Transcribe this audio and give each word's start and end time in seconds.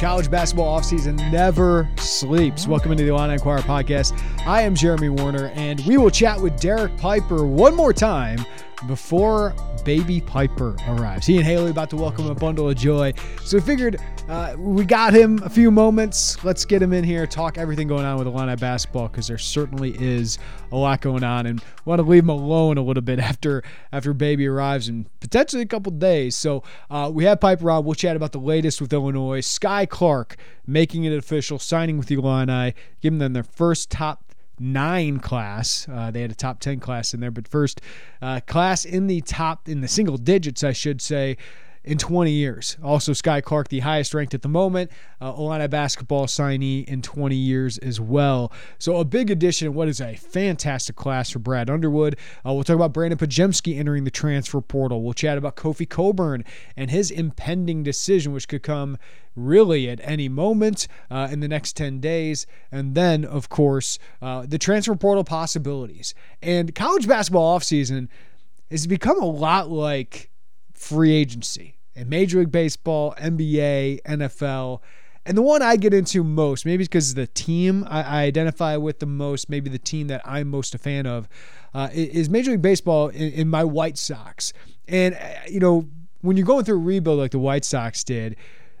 College 0.00 0.30
basketball 0.30 0.80
offseason 0.80 1.16
never 1.30 1.86
sleeps. 1.98 2.66
Welcome 2.66 2.90
into 2.90 3.04
the 3.04 3.10
Illini 3.10 3.34
Inquirer 3.34 3.60
podcast. 3.60 4.18
I 4.46 4.62
am 4.62 4.74
Jeremy 4.74 5.10
Werner, 5.10 5.48
and 5.48 5.78
we 5.80 5.98
will 5.98 6.08
chat 6.08 6.40
with 6.40 6.58
Derek 6.58 6.96
Piper 6.96 7.44
one 7.44 7.76
more 7.76 7.92
time 7.92 8.42
before 8.88 9.54
baby 9.84 10.22
Piper 10.22 10.74
arrives. 10.88 11.26
He 11.26 11.36
and 11.36 11.44
Haley 11.44 11.70
about 11.70 11.90
to 11.90 11.96
welcome 11.96 12.30
a 12.30 12.34
bundle 12.34 12.70
of 12.70 12.78
joy. 12.78 13.12
So 13.44 13.58
we 13.58 13.60
figured 13.60 14.00
uh, 14.30 14.54
we 14.56 14.84
got 14.84 15.12
him 15.12 15.42
a 15.42 15.50
few 15.50 15.72
moments. 15.72 16.42
Let's 16.44 16.64
get 16.64 16.80
him 16.80 16.92
in 16.92 17.02
here, 17.02 17.26
talk 17.26 17.58
everything 17.58 17.88
going 17.88 18.04
on 18.04 18.16
with 18.16 18.28
Illini 18.28 18.54
basketball 18.54 19.08
because 19.08 19.26
there 19.26 19.38
certainly 19.38 19.96
is 20.00 20.38
a 20.70 20.76
lot 20.76 21.00
going 21.00 21.24
on, 21.24 21.46
and 21.46 21.60
want 21.84 21.98
to 21.98 22.04
leave 22.04 22.22
him 22.22 22.28
alone 22.28 22.78
a 22.78 22.82
little 22.82 23.02
bit 23.02 23.18
after 23.30 23.64
after 23.90 24.14
baby 24.14 24.46
arrives 24.46 24.88
in 24.88 25.06
potentially 25.18 25.62
a 25.62 25.66
couple 25.66 25.90
days. 25.90 26.36
So 26.36 26.62
uh, 26.90 27.10
we 27.12 27.24
have 27.24 27.40
Piper 27.40 27.68
on. 27.72 27.84
We'll 27.84 27.94
chat 27.94 28.14
about 28.14 28.30
the 28.30 28.38
latest 28.38 28.80
with 28.80 28.92
Illinois. 28.92 29.40
Skyy 29.40 29.88
Clark 29.88 30.36
making 30.64 31.02
it 31.02 31.12
official, 31.12 31.58
signing 31.58 31.98
with 31.98 32.08
Illini, 32.08 32.74
giving 33.00 33.18
them 33.18 33.32
their 33.32 33.42
first 33.42 33.90
top 33.90 34.30
nine 34.60 35.18
class. 35.18 35.88
Uh, 35.90 36.12
they 36.12 36.20
had 36.20 36.30
a 36.30 36.36
top 36.36 36.60
10 36.60 36.78
class 36.78 37.14
in 37.14 37.20
there, 37.20 37.32
but 37.32 37.48
first 37.48 37.80
uh, 38.22 38.38
class 38.46 38.84
in 38.84 39.08
the 39.08 39.22
top, 39.22 39.68
in 39.68 39.80
the 39.80 39.88
single 39.88 40.18
digits, 40.18 40.62
I 40.62 40.72
should 40.72 41.00
say, 41.00 41.36
in 41.82 41.98
20 41.98 42.30
years. 42.30 42.76
Also, 42.82 43.12
Skyy 43.12 43.42
Clark, 43.42 43.68
the 43.68 43.80
highest 43.80 44.12
ranked 44.12 44.34
at 44.34 44.42
the 44.42 44.48
moment, 44.48 44.90
uh, 45.20 45.32
Illini 45.36 45.66
basketball 45.66 46.26
signee 46.26 46.84
in 46.84 47.02
20 47.02 47.34
years 47.34 47.78
as 47.78 48.00
well. 48.00 48.52
So, 48.78 48.96
a 48.96 49.04
big 49.04 49.30
addition. 49.30 49.72
What 49.74 49.88
is 49.88 50.00
a 50.00 50.14
fantastic 50.16 50.96
class 50.96 51.30
for 51.30 51.38
Brad 51.38 51.70
Underwood. 51.70 52.16
Uh, 52.46 52.52
we'll 52.52 52.64
talk 52.64 52.76
about 52.76 52.92
Brandon 52.92 53.18
Podziemski 53.18 53.78
entering 53.78 54.04
the 54.04 54.10
transfer 54.10 54.60
portal. 54.60 55.02
We'll 55.02 55.14
chat 55.14 55.38
about 55.38 55.56
Kofi 55.56 55.88
Cockburn 55.88 56.44
and 56.76 56.90
his 56.90 57.10
impending 57.10 57.82
decision, 57.82 58.32
which 58.32 58.48
could 58.48 58.62
come 58.62 58.98
really 59.34 59.88
at 59.88 60.00
any 60.02 60.28
moment 60.28 60.86
uh, 61.10 61.28
in 61.30 61.40
the 61.40 61.48
next 61.48 61.76
10 61.76 62.00
days. 62.00 62.46
And 62.70 62.94
then, 62.94 63.24
of 63.24 63.48
course, 63.48 63.98
uh, 64.20 64.44
the 64.46 64.58
transfer 64.58 64.94
portal 64.94 65.24
possibilities. 65.24 66.14
And 66.42 66.74
college 66.74 67.08
basketball 67.08 67.58
offseason 67.58 68.08
has 68.70 68.86
become 68.86 69.20
a 69.20 69.26
lot 69.26 69.70
like 69.70 70.30
free 70.80 71.12
agency 71.12 71.76
in 71.94 72.08
Major 72.08 72.38
League 72.38 72.50
Baseball, 72.50 73.14
NBA, 73.18 74.02
NFL. 74.02 74.80
And 75.26 75.36
the 75.36 75.42
one 75.42 75.60
I 75.60 75.76
get 75.76 75.92
into 75.92 76.24
most, 76.24 76.64
maybe 76.64 76.84
because 76.84 77.14
the 77.14 77.26
team 77.26 77.86
I, 77.88 78.02
I, 78.02 78.22
identify 78.22 78.76
with 78.76 78.98
the 78.98 79.06
most, 79.06 79.50
maybe 79.50 79.68
the 79.68 79.78
team 79.78 80.06
that 80.06 80.22
I'm 80.24 80.48
most 80.48 80.74
a 80.74 80.78
fan 80.78 81.06
of, 81.06 81.28
uh, 81.74 81.88
is 81.92 82.30
Major 82.30 82.52
League 82.52 82.62
Baseball 82.62 83.08
in, 83.08 83.32
in 83.32 83.48
my 83.48 83.62
White 83.62 83.98
Sox. 83.98 84.54
And, 84.88 85.14
uh, 85.14 85.18
you 85.48 85.60
know, 85.60 85.86
when 86.22 86.38
you're 86.38 86.46
going 86.46 86.64
through 86.64 86.76
a 86.76 86.82
rebuild 86.82 87.18
like 87.18 87.32
the 87.32 87.38
White 87.38 87.66
Sox 87.66 88.02
did, 88.02 88.36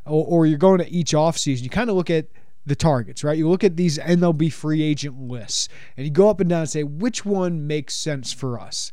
or, 0.06 0.24
or 0.26 0.46
you're 0.46 0.58
going 0.58 0.78
to 0.78 0.90
each 0.90 1.12
offseason, 1.12 1.62
you 1.62 1.70
kind 1.70 1.90
of 1.90 1.96
look 1.96 2.10
at 2.10 2.26
the 2.64 2.74
targets, 2.74 3.22
right? 3.22 3.36
You 3.36 3.48
look 3.48 3.62
at 3.62 3.76
these 3.76 3.98
MLB 3.98 4.50
free 4.50 4.82
agent 4.82 5.20
lists 5.20 5.68
and 5.96 6.06
you 6.06 6.10
go 6.10 6.30
up 6.30 6.40
and 6.40 6.48
down 6.48 6.60
and 6.60 6.70
say, 6.70 6.82
which 6.82 7.26
one 7.26 7.66
makes 7.66 7.94
sense 7.94 8.32
for 8.32 8.58
us? 8.58 8.92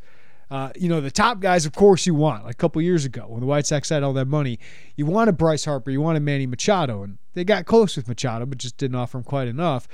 Uh, 0.49 0.71
you 0.77 0.87
know, 0.87 1.01
the 1.01 1.11
top 1.11 1.39
guys, 1.39 1.65
of 1.65 1.73
course, 1.73 2.05
you 2.05 2.13
want. 2.15 2.45
Like 2.45 2.53
a 2.53 2.57
couple 2.57 2.81
years 2.81 3.05
ago 3.05 3.25
when 3.27 3.41
the 3.41 3.45
White 3.45 3.65
Sox 3.65 3.89
had 3.89 4.03
all 4.03 4.13
that 4.13 4.27
money, 4.27 4.59
you 4.95 5.05
wanted 5.05 5.37
Bryce 5.37 5.65
Harper, 5.65 5.91
you 5.91 6.01
wanted 6.01 6.21
Manny 6.21 6.47
Machado, 6.47 7.03
and 7.03 7.17
they 7.33 7.43
got 7.43 7.65
close 7.65 7.97
with 7.97 8.07
Machado, 8.07 8.45
but 8.45 8.57
just 8.57 8.77
didn't 8.77 8.95
offer 8.95 9.17
him 9.17 9.23
quite 9.23 9.47
enough. 9.47 9.87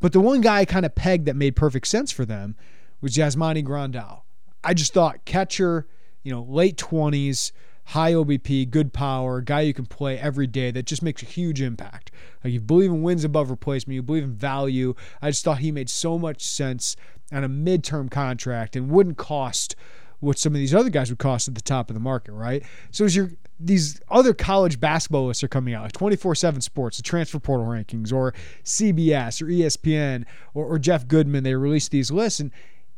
But 0.00 0.12
the 0.12 0.20
one 0.20 0.42
guy 0.42 0.58
I 0.58 0.64
kind 0.64 0.84
of 0.84 0.94
pegged 0.94 1.26
that 1.26 1.36
made 1.36 1.56
perfect 1.56 1.86
sense 1.86 2.12
for 2.12 2.24
them 2.24 2.56
was 3.00 3.16
Yasmani 3.16 3.64
Grandal. 3.64 4.22
I 4.62 4.74
just 4.74 4.92
thought 4.92 5.24
catcher, 5.24 5.86
you 6.22 6.32
know, 6.32 6.42
late 6.42 6.76
20s, 6.76 7.52
high 7.84 8.12
OBP, 8.12 8.70
good 8.70 8.92
power, 8.92 9.40
guy 9.40 9.60
you 9.60 9.74
can 9.74 9.86
play 9.86 10.18
every 10.18 10.46
day 10.46 10.70
that 10.70 10.86
just 10.86 11.02
makes 11.02 11.22
a 11.22 11.26
huge 11.26 11.60
impact. 11.60 12.10
Like 12.42 12.52
you 12.52 12.60
believe 12.60 12.90
in 12.90 13.02
wins 13.02 13.24
above 13.24 13.50
replacement, 13.50 13.94
you 13.94 14.02
believe 14.02 14.24
in 14.24 14.34
value. 14.34 14.94
I 15.20 15.30
just 15.30 15.44
thought 15.44 15.58
he 15.58 15.70
made 15.70 15.90
so 15.90 16.18
much 16.18 16.42
sense 16.42 16.96
on 17.32 17.44
a 17.44 17.48
midterm 17.48 18.10
contract 18.10 18.76
and 18.76 18.90
wouldn't 18.90 19.16
cost 19.16 19.76
what 20.20 20.38
some 20.38 20.54
of 20.54 20.58
these 20.58 20.74
other 20.74 20.90
guys 20.90 21.10
would 21.10 21.18
cost 21.18 21.48
at 21.48 21.54
the 21.54 21.62
top 21.62 21.90
of 21.90 21.94
the 21.94 22.00
market, 22.00 22.32
right? 22.32 22.62
So 22.90 23.04
as 23.04 23.14
your 23.14 23.30
these 23.60 24.00
other 24.08 24.34
college 24.34 24.80
basketball 24.80 25.26
lists 25.26 25.44
are 25.44 25.48
coming 25.48 25.74
out, 25.74 25.84
like 25.84 25.92
24/7 25.92 26.62
Sports, 26.62 26.96
the 26.96 27.02
transfer 27.02 27.38
portal 27.38 27.66
rankings, 27.66 28.12
or 28.12 28.34
CBS 28.64 29.40
or 29.40 29.46
ESPN 29.46 30.24
or, 30.54 30.66
or 30.66 30.78
Jeff 30.78 31.06
Goodman, 31.06 31.44
they 31.44 31.54
release 31.54 31.88
these 31.88 32.10
lists 32.10 32.40
and 32.40 32.50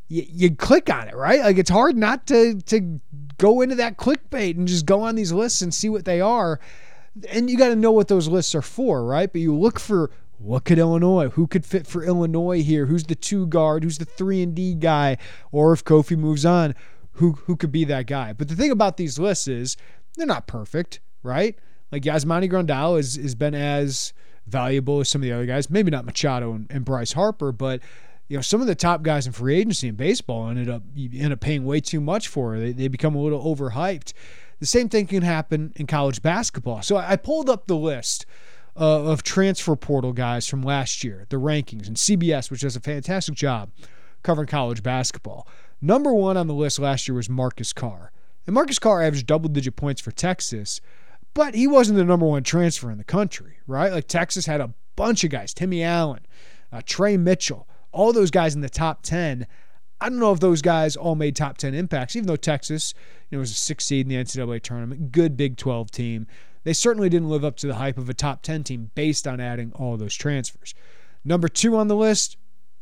you, 0.08 0.24
you 0.28 0.56
click 0.56 0.88
on 0.88 1.08
it, 1.08 1.16
right? 1.16 1.40
Like 1.40 1.58
it's 1.58 1.70
hard 1.70 1.96
not 1.96 2.26
to 2.28 2.54
to 2.62 3.00
go 3.38 3.60
into 3.60 3.74
that 3.74 3.98
clickbait 3.98 4.56
and 4.56 4.66
just 4.66 4.86
go 4.86 5.02
on 5.02 5.14
these 5.14 5.32
lists 5.32 5.60
and 5.62 5.74
see 5.74 5.88
what 5.88 6.04
they 6.04 6.20
are. 6.20 6.58
And 7.30 7.48
you 7.50 7.56
got 7.56 7.68
to 7.68 7.76
know 7.76 7.92
what 7.92 8.08
those 8.08 8.28
lists 8.28 8.54
are 8.54 8.62
for, 8.62 9.04
right? 9.04 9.30
But 9.30 9.40
you 9.40 9.54
look 9.54 9.80
for 9.80 10.10
what 10.38 10.64
could 10.64 10.78
Illinois? 10.78 11.28
Who 11.30 11.46
could 11.46 11.64
fit 11.64 11.86
for 11.86 12.04
Illinois 12.04 12.62
here? 12.62 12.86
Who's 12.86 13.04
the 13.04 13.14
two 13.14 13.46
guard? 13.46 13.84
Who's 13.84 13.98
the 13.98 14.04
three 14.04 14.42
and 14.42 14.54
D 14.54 14.74
guy? 14.74 15.16
Or 15.50 15.72
if 15.72 15.84
Kofi 15.84 16.16
moves 16.16 16.44
on, 16.44 16.74
who 17.12 17.32
who 17.32 17.56
could 17.56 17.72
be 17.72 17.84
that 17.84 18.06
guy? 18.06 18.32
But 18.32 18.48
the 18.48 18.56
thing 18.56 18.70
about 18.70 18.96
these 18.96 19.18
lists 19.18 19.48
is 19.48 19.76
they're 20.16 20.26
not 20.26 20.46
perfect, 20.46 21.00
right? 21.22 21.58
Like 21.90 22.02
Yasmani 22.02 22.50
Grandal 22.50 22.96
has 22.96 23.16
has 23.16 23.34
been 23.34 23.54
as 23.54 24.12
valuable 24.46 25.00
as 25.00 25.08
some 25.08 25.22
of 25.22 25.24
the 25.24 25.32
other 25.32 25.46
guys. 25.46 25.70
Maybe 25.70 25.90
not 25.90 26.04
Machado 26.04 26.52
and, 26.52 26.66
and 26.70 26.84
Bryce 26.84 27.12
Harper, 27.12 27.52
but 27.52 27.80
you 28.28 28.36
know 28.36 28.42
some 28.42 28.60
of 28.60 28.66
the 28.66 28.74
top 28.74 29.02
guys 29.02 29.26
in 29.26 29.32
free 29.32 29.56
agency 29.56 29.88
in 29.88 29.94
baseball 29.94 30.48
ended 30.48 30.68
up 30.68 30.82
end 30.96 31.32
up 31.32 31.40
paying 31.40 31.64
way 31.64 31.80
too 31.80 32.00
much 32.00 32.28
for. 32.28 32.58
They 32.58 32.72
they 32.72 32.88
become 32.88 33.14
a 33.14 33.22
little 33.22 33.42
overhyped. 33.42 34.12
The 34.58 34.66
same 34.66 34.88
thing 34.88 35.06
can 35.06 35.22
happen 35.22 35.72
in 35.76 35.86
college 35.86 36.22
basketball. 36.22 36.82
So 36.82 36.96
I 36.96 37.16
pulled 37.16 37.50
up 37.50 37.66
the 37.66 37.76
list 37.76 38.24
uh, 38.78 39.04
of 39.04 39.22
transfer 39.22 39.76
portal 39.76 40.12
guys 40.12 40.46
from 40.46 40.62
last 40.62 41.02
year, 41.02 41.26
the 41.28 41.36
rankings, 41.36 41.86
and 41.86 41.96
CBS, 41.96 42.50
which 42.50 42.60
does 42.60 42.76
a 42.76 42.80
fantastic 42.80 43.34
job 43.34 43.70
covering 44.22 44.48
college 44.48 44.82
basketball. 44.82 45.46
Number 45.80 46.12
one 46.12 46.36
on 46.36 46.46
the 46.46 46.54
list 46.54 46.78
last 46.78 47.06
year 47.06 47.14
was 47.14 47.30
Marcus 47.30 47.72
Carr. 47.72 48.12
And 48.46 48.54
Marcus 48.54 48.78
Carr 48.78 49.02
averaged 49.02 49.26
double 49.26 49.48
digit 49.48 49.76
points 49.76 50.00
for 50.00 50.10
Texas, 50.10 50.80
but 51.34 51.54
he 51.54 51.66
wasn't 51.66 51.98
the 51.98 52.04
number 52.04 52.26
one 52.26 52.42
transfer 52.42 52.90
in 52.90 52.98
the 52.98 53.04
country, 53.04 53.58
right? 53.66 53.92
Like 53.92 54.08
Texas 54.08 54.46
had 54.46 54.60
a 54.60 54.72
bunch 54.94 55.24
of 55.24 55.30
guys 55.30 55.52
Timmy 55.52 55.82
Allen, 55.82 56.26
uh, 56.72 56.80
Tre 56.84 57.16
Mitchell, 57.16 57.68
all 57.92 58.12
those 58.12 58.30
guys 58.30 58.54
in 58.54 58.60
the 58.60 58.68
top 58.68 59.02
10. 59.02 59.46
I 60.00 60.08
don't 60.08 60.18
know 60.18 60.32
if 60.32 60.40
those 60.40 60.60
guys 60.60 60.94
all 60.94 61.14
made 61.14 61.36
top 61.36 61.56
10 61.56 61.74
impacts, 61.74 62.14
even 62.16 62.26
though 62.26 62.36
Texas 62.36 62.94
you 63.30 63.36
know, 63.36 63.40
was 63.40 63.50
a 63.50 63.54
six 63.54 63.86
seed 63.86 64.06
in 64.06 64.10
the 64.10 64.22
NCAA 64.22 64.62
tournament, 64.62 65.10
good 65.12 65.36
Big 65.36 65.56
12 65.56 65.90
team 65.90 66.26
they 66.66 66.72
certainly 66.72 67.08
didn't 67.08 67.28
live 67.28 67.44
up 67.44 67.54
to 67.58 67.68
the 67.68 67.76
hype 67.76 67.96
of 67.96 68.08
a 68.08 68.14
top 68.14 68.42
10 68.42 68.64
team 68.64 68.90
based 68.96 69.24
on 69.28 69.38
adding 69.38 69.70
all 69.76 69.96
those 69.96 70.16
transfers. 70.16 70.74
Number 71.24 71.46
two 71.46 71.76
on 71.76 71.86
the 71.86 71.94
list 71.94 72.36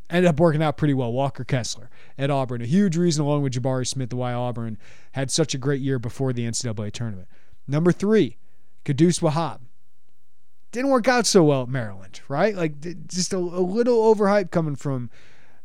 ended 0.08 0.26
up 0.26 0.40
working 0.40 0.62
out 0.62 0.78
pretty 0.78 0.94
well. 0.94 1.12
Walker 1.12 1.44
Kessler 1.44 1.90
at 2.16 2.31
Auburn. 2.31 2.62
A 2.62 2.66
huge 2.66 2.96
reason, 2.96 3.22
along 3.22 3.42
with 3.42 3.52
Jabari 3.52 3.86
Smith, 3.86 4.14
why 4.14 4.32
Auburn 4.32 4.78
had 5.12 5.31
such 5.31 5.54
a 5.54 5.58
great 5.58 5.82
year 5.82 5.98
before 5.98 6.32
the 6.32 6.46
NCAA 6.46 6.92
tournament. 6.92 7.28
Number 7.69 7.92
three, 7.92 8.38
Qudus 8.86 9.20
Wahab. 9.20 9.60
Didn't 10.72 10.90
work 10.90 11.06
out 11.06 11.26
so 11.26 11.44
well 11.44 11.64
at 11.64 11.69
Maryland, 11.69 12.22
right? 12.26 12.56
Like 12.56 12.80
just 13.06 13.34
a, 13.34 13.37
a 13.37 13.38
little 13.38 14.14
overhype 14.14 14.50
coming 14.50 14.76
from 14.76 15.10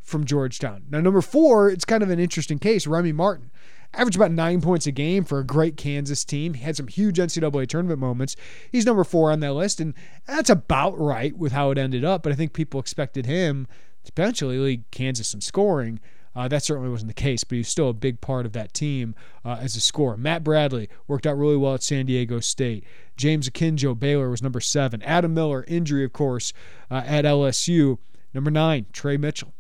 from 0.02 0.26
Georgetown. 0.26 0.84
Now, 0.90 1.00
number 1.00 1.22
four, 1.22 1.70
it's 1.70 1.86
kind 1.86 2.04
of 2.04 2.10
an 2.10 2.20
interesting 2.20 2.60
case. 2.60 2.86
Remy 2.86 3.14
Martin 3.14 3.50
averaged 3.94 4.18
about 4.18 4.32
nine 4.32 4.62
points 4.62 4.88
a 4.88 4.92
game 4.92 5.24
for 5.24 5.40
a 5.40 5.46
great 5.46 5.78
Kansas 5.78 6.24
team. 6.24 6.54
He 6.54 6.64
had 6.64 6.78
some 6.78 6.88
huge 6.88 7.18
NCAA 7.18 7.68
tournament 7.68 8.00
moments. 8.00 8.36
He's 8.72 8.86
number 8.86 9.04
four 9.04 9.32
on 9.32 9.40
that 9.42 9.54
list, 9.54 9.80
and 9.80 9.94
that's 10.28 10.50
about 10.50 10.98
right 11.00 11.36
with 11.38 11.52
how 11.52 11.72
it 11.72 11.78
ended 11.78 12.06
up. 12.06 12.24
But 12.24 12.32
I 12.32 12.36
think 12.36 12.54
people 12.54 12.80
expected 12.80 13.26
him 13.26 13.68
to 14.04 14.12
potentially 14.12 14.58
lead 14.58 14.84
Kansas 14.92 15.34
in 15.34 15.42
scoring. 15.42 16.00
Uh, 16.36 16.48
that 16.48 16.64
certainly 16.64 16.90
wasn't 16.90 17.08
the 17.08 17.14
case, 17.14 17.44
but 17.44 17.56
he's 17.56 17.68
still 17.68 17.90
a 17.90 17.94
big 17.94 18.22
part 18.22 18.46
of 18.46 18.54
that 18.54 18.74
team 18.74 19.16
uh, 19.44 19.58
as 19.60 19.76
a 19.76 19.82
scorer. 19.82 20.16
Matt 20.16 20.44
Bradley 20.44 20.88
worked 21.08 21.26
out 21.26 21.38
really 21.38 21.58
well 21.58 21.74
at 21.74 21.84
San 21.84 22.06
Diego 22.06 22.40
State. 22.40 22.86
James 23.18 23.50
Akinjo, 23.50 23.98
Baylor, 23.98 24.30
was 24.30 24.42
number 24.42 24.62
seven. 24.62 25.02
Adam 25.02 25.34
Miller, 25.34 25.66
injury, 25.68 26.06
of 26.06 26.14
course, 26.14 26.54
uh, 26.92 27.02
at 27.06 27.26
LSU. 27.26 27.98
Number 28.34 28.52
nine, 28.52 28.86
Tre 28.94 29.18
Mitchell. 29.18 29.54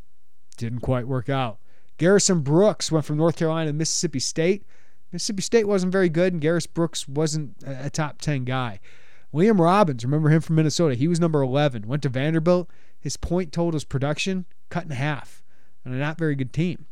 Didn't 0.57 0.81
quite 0.81 1.07
work 1.07 1.27
out. 1.27 1.59
Garrison 1.99 2.39
Brooks 2.39 2.91
went 2.91 3.05
from 3.05 3.17
North 3.17 3.35
Carolina 3.35 3.69
to 3.69 3.73
Mississippi 3.73 4.19
State. 4.19 4.65
Mississippi 5.11 5.41
State 5.41 5.67
wasn't 5.67 5.91
very 5.91 6.09
good, 6.09 6.33
and 6.33 6.41
Garrison 6.41 6.71
Brooks 6.73 7.07
wasn't 7.07 7.55
a 7.65 7.89
top 7.89 8.19
10 8.21 8.45
guy. 8.45 8.79
Liam 9.33 9.59
Robbins, 9.59 10.03
remember 10.03 10.29
him 10.29 10.41
from 10.41 10.55
Minnesota? 10.55 10.95
He 10.95 11.07
was 11.07 11.19
number 11.19 11.41
11. 11.41 11.87
Went 11.87 12.01
to 12.03 12.09
Vanderbilt. 12.09 12.69
His 12.99 13.17
point 13.17 13.51
totals 13.51 13.83
production 13.83 14.45
cut 14.69 14.85
in 14.85 14.89
half 14.91 15.43
on 15.85 15.93
a 15.93 15.97
not 15.97 16.17
very 16.17 16.35
good 16.35 16.53
team. 16.53 16.85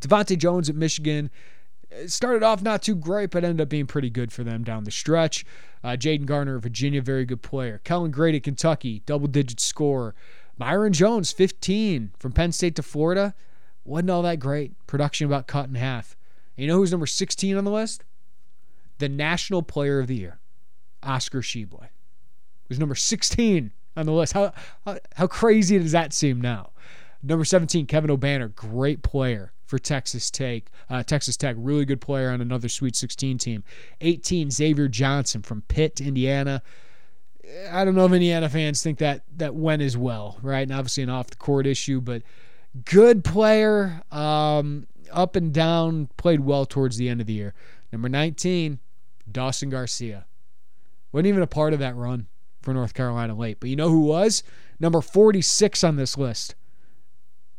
DeVante' 0.00 0.36
Jones 0.36 0.68
at 0.68 0.74
Michigan 0.74 1.30
started 2.06 2.42
off 2.42 2.60
not 2.60 2.82
too 2.82 2.96
great, 2.96 3.30
but 3.30 3.44
ended 3.44 3.60
up 3.60 3.68
being 3.68 3.86
pretty 3.86 4.10
good 4.10 4.32
for 4.32 4.42
them 4.42 4.64
down 4.64 4.84
the 4.84 4.90
stretch. 4.90 5.44
Uh, 5.82 5.90
Jayden 5.90 6.26
Gardner, 6.26 6.56
of 6.56 6.64
Virginia, 6.64 7.00
very 7.00 7.24
good 7.24 7.42
player. 7.42 7.80
Kellan 7.84 8.10
Grady, 8.10 8.40
Kentucky, 8.40 9.02
double 9.06 9.28
digit 9.28 9.60
scorer. 9.60 10.14
Myreon 10.60 10.92
Jones, 10.92 11.30
15 11.30 12.12
from 12.18 12.32
Penn 12.32 12.52
State 12.52 12.74
to 12.76 12.82
Florida. 12.82 13.34
Wasn't 13.84 14.10
all 14.10 14.22
that 14.22 14.38
great. 14.38 14.72
Production 14.86 15.26
about 15.26 15.46
cut 15.46 15.68
in 15.68 15.74
half. 15.74 16.16
And 16.56 16.62
you 16.62 16.68
know 16.68 16.78
who's 16.78 16.90
number 16.90 17.06
16 17.06 17.56
on 17.56 17.64
the 17.64 17.70
list? 17.70 18.04
The 18.98 19.08
National 19.08 19.62
Player 19.62 19.98
of 19.98 20.06
the 20.06 20.16
Year, 20.16 20.38
Oscar 21.02 21.40
Tshiebwe. 21.40 21.88
Was 22.68 22.78
number 22.78 22.94
16 22.94 23.72
on 23.96 24.06
the 24.06 24.12
list. 24.12 24.32
How, 24.32 24.52
how, 24.84 24.98
how 25.16 25.26
crazy 25.26 25.78
does 25.78 25.92
that 25.92 26.12
seem 26.12 26.40
now? 26.40 26.70
Number 27.22 27.44
17, 27.44 27.86
Kevin 27.86 28.10
Obanor, 28.10 28.54
great 28.54 29.02
player 29.02 29.52
for 29.64 29.78
Texas 29.78 30.30
Tech. 30.30 30.64
Uh, 30.90 31.02
Texas 31.02 31.36
Tech, 31.36 31.56
really 31.58 31.84
good 31.84 32.00
player 32.00 32.30
on 32.30 32.40
another 32.40 32.68
Sweet 32.68 32.94
16 32.94 33.38
team. 33.38 33.64
18, 34.00 34.50
Xavier 34.50 34.88
Johnson 34.88 35.42
from 35.42 35.62
Pitt, 35.62 36.00
Indiana. 36.00 36.62
I 37.70 37.84
don't 37.84 37.94
know 37.94 38.06
if 38.06 38.12
Indiana 38.12 38.48
fans 38.48 38.82
think 38.82 38.98
that 38.98 39.22
that 39.36 39.54
went 39.54 39.82
as 39.82 39.96
well, 39.96 40.38
right? 40.42 40.60
And 40.60 40.72
obviously 40.72 41.02
an 41.02 41.10
off 41.10 41.28
the 41.28 41.36
court 41.36 41.66
issue, 41.66 42.00
but 42.00 42.22
good 42.84 43.24
player, 43.24 44.02
um, 44.10 44.86
up 45.12 45.36
and 45.36 45.52
down, 45.52 46.08
played 46.16 46.40
well 46.40 46.66
towards 46.66 46.96
the 46.96 47.08
end 47.08 47.20
of 47.20 47.26
the 47.26 47.32
year. 47.32 47.54
Number 47.92 48.08
19, 48.08 48.78
Dawson 49.30 49.70
Garcia. 49.70 50.26
Wasn't 51.12 51.26
even 51.26 51.42
a 51.42 51.46
part 51.46 51.72
of 51.72 51.78
that 51.78 51.94
run 51.94 52.26
for 52.62 52.74
North 52.74 52.94
Carolina 52.94 53.34
late, 53.34 53.60
but 53.60 53.70
you 53.70 53.76
know 53.76 53.88
who 53.88 54.00
was? 54.00 54.42
Number 54.80 55.00
46 55.00 55.84
on 55.84 55.96
this 55.96 56.18
list. 56.18 56.56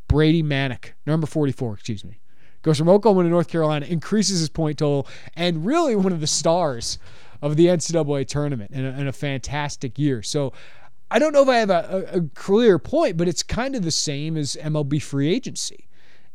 Brady 0.07 0.44
Manek, 0.44 0.91
number 1.06 1.25
44, 1.25 1.73
excuse 1.73 2.03
me. 2.03 2.19
Goes 2.62 2.77
from 2.77 2.89
Oklahoma 2.89 3.23
to 3.23 3.29
North 3.29 3.47
Carolina, 3.47 3.85
increases 3.85 4.39
his 4.39 4.50
point 4.50 4.79
total, 4.79 5.07
and 5.35 5.65
really 5.65 5.95
one 5.95 6.12
of 6.12 6.19
the 6.19 6.27
stars 6.27 6.97
of 7.41 7.56
the 7.56 7.67
NCAA 7.67 8.27
tournament 8.27 8.71
in 8.71 8.85
a, 8.85 8.89
in 9.00 9.07
a 9.07 9.12
fantastic 9.12 10.00
year. 10.00 10.21
So 10.23 10.51
I 11.11 11.19
don't 11.19 11.33
know 11.33 11.43
if 11.43 11.49
I 11.49 11.57
have 11.57 11.69
a, 11.69 12.09
a, 12.13 12.17
a 12.17 12.21
clear 12.33 12.79
point, 12.79 13.17
but 13.17 13.27
it's 13.27 13.43
kind 13.43 13.75
of 13.75 13.83
the 13.83 13.91
same 13.91 14.37
as 14.37 14.57
MLB 14.61 15.01
free 15.01 15.33
agency. 15.33 15.87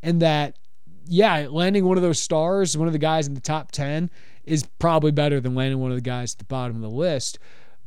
And 0.02 0.22
that, 0.22 0.58
yeah, 1.06 1.48
landing 1.50 1.84
one 1.84 1.96
of 1.96 2.02
those 2.02 2.20
stars, 2.20 2.76
one 2.76 2.86
of 2.86 2.92
the 2.92 2.98
guys 2.98 3.26
in 3.26 3.34
the 3.34 3.40
top 3.40 3.72
10, 3.72 4.10
is 4.44 4.66
probably 4.78 5.10
better 5.10 5.40
than 5.40 5.54
landing 5.54 5.80
one 5.80 5.90
of 5.90 5.96
the 5.96 6.02
guys 6.02 6.34
at 6.34 6.38
the 6.38 6.44
bottom 6.44 6.76
of 6.76 6.82
the 6.82 6.90
list. 6.90 7.38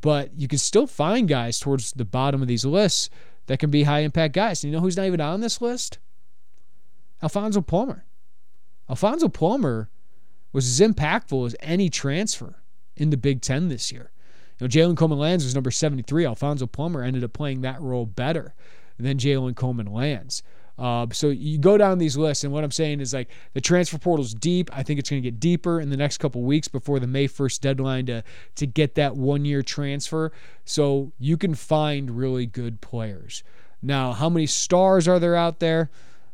But 0.01 0.31
you 0.37 0.47
can 0.47 0.59
still 0.59 0.87
find 0.87 1.27
guys 1.27 1.59
towards 1.59 1.93
the 1.93 2.05
bottom 2.05 2.41
of 2.41 2.47
these 2.47 2.65
lists 2.65 3.09
that 3.47 3.59
can 3.59 3.69
be 3.69 3.83
high 3.83 3.99
impact 3.99 4.33
guys. 4.33 4.63
And 4.63 4.71
you 4.71 4.77
know 4.77 4.81
who's 4.81 4.97
not 4.97 5.05
even 5.05 5.21
on 5.21 5.41
this 5.41 5.61
list? 5.61 5.99
Alfonso 7.21 7.61
Plummer. 7.61 8.05
Alfonso 8.89 9.29
Plummer 9.29 9.89
was 10.51 10.67
as 10.67 10.87
impactful 10.87 11.47
as 11.47 11.55
any 11.61 11.89
transfer 11.89 12.61
in 12.95 13.09
the 13.09 13.17
Big 13.17 13.41
Ten 13.41 13.69
this 13.69 13.91
year. 13.91 14.11
You 14.59 14.67
know, 14.67 14.69
Jalen 14.69 14.97
Coleman 14.97 15.19
Lands 15.19 15.43
was 15.43 15.55
number 15.55 15.71
73. 15.71 16.25
Alfonso 16.25 16.67
Plummer 16.67 17.03
ended 17.03 17.23
up 17.23 17.33
playing 17.33 17.61
that 17.61 17.81
role 17.81 18.05
better 18.05 18.53
than 18.99 19.17
Jalen 19.17 19.55
Coleman 19.55 19.87
Lands. 19.87 20.43
Uh, 20.77 21.05
so 21.11 21.29
you 21.29 21.59
go 21.59 21.77
down 21.77 21.99
these 21.99 22.17
lists, 22.17 22.43
and 22.43 22.51
what 22.51 22.63
I'm 22.63 22.71
saying 22.71 22.99
is 22.99 23.13
like 23.13 23.29
the 23.53 23.61
transfer 23.61 23.99
portal's 23.99 24.33
deep. 24.33 24.69
I 24.73 24.81
think 24.81 24.99
it's 24.99 25.09
going 25.09 25.21
to 25.21 25.29
get 25.29 25.39
deeper 25.39 25.79
in 25.79 25.89
the 25.91 25.97
next 25.97 26.17
couple 26.17 26.41
weeks 26.41 26.67
before 26.67 26.99
the 26.99 27.07
May 27.07 27.27
1st 27.27 27.59
deadline 27.59 28.05
to 28.07 28.23
to 28.55 28.65
get 28.65 28.95
that 28.95 29.15
one 29.15 29.45
year 29.45 29.61
transfer. 29.61 30.31
So 30.65 31.11
you 31.19 31.37
can 31.37 31.53
find 31.53 32.17
really 32.17 32.47
good 32.47 32.81
players. 32.81 33.43
Now, 33.83 34.13
how 34.13 34.29
many 34.29 34.47
stars 34.47 35.07
are 35.07 35.19
there 35.19 35.35
out 35.35 35.59
there? 35.59 35.91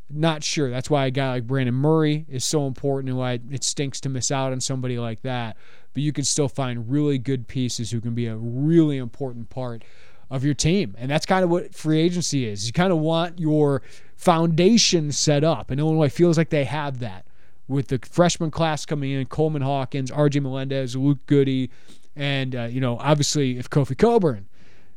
Not 0.09 0.43
sure. 0.43 0.69
That's 0.69 0.89
why 0.89 1.05
a 1.05 1.11
guy 1.11 1.33
like 1.33 1.47
Brandon 1.47 1.75
Murray 1.75 2.25
is 2.29 2.45
so 2.45 2.65
important 2.65 3.09
and 3.09 3.17
why 3.17 3.39
it 3.51 3.63
stinks 3.63 3.99
to 4.01 4.09
miss 4.09 4.31
out 4.31 4.51
on 4.51 4.61
somebody 4.61 4.97
like 4.97 5.21
that. 5.23 5.57
But 5.99 6.03
you 6.05 6.13
can 6.13 6.23
still 6.23 6.47
find 6.47 6.89
really 6.89 7.17
good 7.17 7.49
pieces 7.49 7.91
who 7.91 7.99
can 7.99 8.13
be 8.13 8.27
a 8.27 8.37
really 8.37 8.95
important 8.95 9.49
part 9.49 9.83
of 10.29 10.45
your 10.45 10.53
team. 10.53 10.95
And 10.97 11.11
that's 11.11 11.25
kind 11.25 11.43
of 11.43 11.49
what 11.49 11.75
free 11.75 11.99
agency 11.99 12.47
is. 12.47 12.65
You 12.65 12.71
kind 12.71 12.93
of 12.93 12.99
want 12.99 13.37
your 13.37 13.81
foundation 14.15 15.11
set 15.11 15.43
up. 15.43 15.69
And 15.69 15.77
Illinois 15.77 16.07
feels 16.07 16.37
like 16.37 16.51
they 16.51 16.63
have 16.63 16.99
that 16.99 17.25
with 17.67 17.89
the 17.89 17.99
freshman 18.09 18.49
class 18.49 18.85
coming 18.85 19.11
in 19.11 19.25
Coleman 19.25 19.61
Hawkins, 19.61 20.09
RJ 20.09 20.41
Melendez, 20.41 20.95
Luke 20.95 21.17
Goode, 21.25 21.69
and, 22.15 22.55
uh, 22.55 22.63
you 22.63 22.79
know, 22.79 22.97
obviously 22.99 23.57
if 23.57 23.69
Kofi 23.69 23.97
Cockburn 23.97 24.47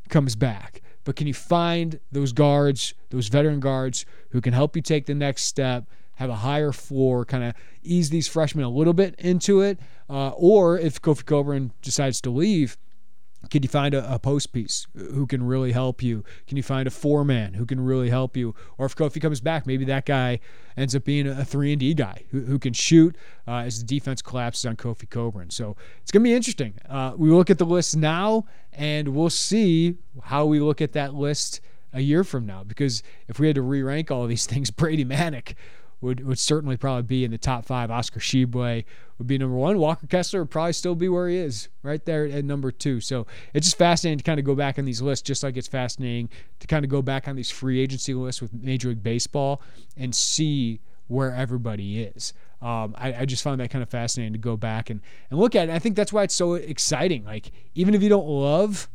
comes 0.07 0.37
back. 0.37 0.81
But 1.03 1.17
can 1.17 1.27
you 1.27 1.33
find 1.33 1.99
those 2.13 2.31
guards, 2.31 2.93
those 3.09 3.27
veteran 3.27 3.59
guards 3.59 4.05
who 4.29 4.39
can 4.39 4.53
help 4.53 4.73
you 4.77 4.81
take 4.81 5.07
the 5.07 5.15
next 5.15 5.43
step, 5.43 5.83
have 6.15 6.29
a 6.29 6.35
higher 6.35 6.71
floor, 6.71 7.25
kind 7.25 7.43
of 7.43 7.55
ease 7.83 8.09
these 8.09 8.29
freshmen 8.29 8.63
a 8.63 8.69
little 8.69 8.93
bit 8.93 9.15
into 9.19 9.59
it? 9.59 9.79
Uh, 10.09 10.29
or 10.29 10.77
if 10.77 11.01
Kofi 11.01 11.25
Cockburn 11.25 11.71
decides 11.81 12.21
to 12.21 12.29
leave, 12.29 12.77
can 13.49 13.61
you 13.61 13.69
find 13.69 13.93
a, 13.93 14.13
a, 14.13 14.19
post 14.19 14.53
piece 14.53 14.87
who 14.95 15.27
can 15.27 15.43
really 15.43 15.73
help 15.73 16.01
you? 16.01 16.23
Can 16.47 16.57
you 16.57 16.63
find 16.63 16.87
a 16.87 16.91
four 16.91 17.25
man 17.25 17.53
who 17.53 17.65
can 17.65 17.79
really 17.79 18.09
help 18.09 18.37
you? 18.37 18.55
Or 18.77 18.85
if 18.85 18.95
Kofi 18.95 19.21
comes 19.21 19.41
back, 19.41 19.67
maybe 19.67 19.85
that 19.85 20.05
guy 20.05 20.39
ends 20.77 20.95
up 20.95 21.03
being 21.03 21.27
a 21.27 21.43
three 21.43 21.73
and 21.73 21.79
D 21.79 21.93
guy 21.93 22.23
who, 22.31 22.41
who 22.41 22.57
can 22.57 22.73
shoot 22.73 23.15
uh, 23.47 23.57
as 23.57 23.79
the 23.79 23.85
defense 23.85 24.21
collapses 24.21 24.65
on 24.65 24.75
Kofi 24.75 25.09
Cockburn. 25.09 25.49
So 25.49 25.75
it's 26.01 26.11
gonna 26.11 26.23
be 26.23 26.33
interesting. 26.33 26.75
Uh, 26.87 27.13
we 27.17 27.29
look 27.31 27.49
at 27.49 27.57
the 27.57 27.65
list 27.65 27.97
now, 27.97 28.45
and 28.71 29.09
we'll 29.09 29.29
see 29.29 29.97
how 30.23 30.45
we 30.45 30.59
look 30.59 30.81
at 30.81 30.93
that 30.93 31.13
list 31.13 31.59
a 31.91 32.01
year 32.01 32.23
from 32.23 32.45
now. 32.45 32.63
Because 32.63 33.03
if 33.27 33.39
we 33.39 33.47
had 33.47 33.55
to 33.55 33.61
re-rank 33.61 34.09
all 34.09 34.23
of 34.23 34.29
these 34.29 34.45
things, 34.47 34.71
Brady 34.71 35.05
Manek 35.05 35.55
would 36.03 36.25
would 36.25 36.37
certainly 36.37 36.75
probably 36.75 37.03
be 37.03 37.23
in 37.23 37.31
the 37.31 37.37
top 37.37 37.65
five. 37.65 37.89
Oscar 37.89 38.19
Tshiebwe 38.19 38.83
would 39.17 39.27
be 39.27 39.37
number 39.37 39.55
one. 39.55 39.79
Walker 39.79 40.05
Kessler 40.05 40.41
would 40.41 40.51
probably 40.51 40.73
still 40.73 40.95
be 40.95 41.07
where 41.07 41.29
he 41.29 41.37
is, 41.37 41.69
right 41.81 42.03
there 42.03 42.25
at 42.25 42.43
number 42.43 42.71
two. 42.71 42.99
So 42.99 43.25
it's 43.53 43.67
just 43.67 43.77
fascinating 43.77 44.17
to 44.17 44.23
kind 44.23 44.37
of 44.37 44.45
go 44.45 44.53
back 44.53 44.77
on 44.77 44.83
these 44.83 45.01
lists, 45.01 45.25
just 45.25 45.43
like 45.43 45.55
it's 45.55 45.67
fascinating 45.67 46.29
to 46.59 46.67
kind 46.67 46.83
of 46.83 46.91
go 46.91 47.01
back 47.01 47.27
on 47.27 47.37
these 47.37 47.49
free 47.49 47.79
agency 47.79 48.13
lists 48.13 48.41
with 48.41 48.53
Major 48.53 48.89
League 48.89 49.01
Baseball 49.01 49.61
and 49.95 50.13
see 50.13 50.81
where 51.07 51.33
everybody 51.33 52.03
is. 52.03 52.33
Um, 52.61 52.95
I, 52.97 53.13
I, 53.13 53.25
just 53.25 53.43
found 53.43 53.59
that 53.59 53.69
kind 53.69 53.83
of 53.83 53.89
fascinating 53.89 54.31
to 54.33 54.39
go 54.39 54.55
back 54.55 54.89
and, 54.89 55.01
and 55.29 55.37
look 55.37 55.53
at 55.53 55.67
it. 55.67 55.73
I 55.73 55.79
think 55.79 55.97
that's 55.97 56.13
why 56.13 56.23
it's 56.23 56.33
so 56.33 56.53
exciting. 56.53 57.25
Like, 57.25 57.51
even 57.75 57.93
if 57.93 58.01
you 58.01 58.07
don't 58.07 58.25
love 58.25 58.89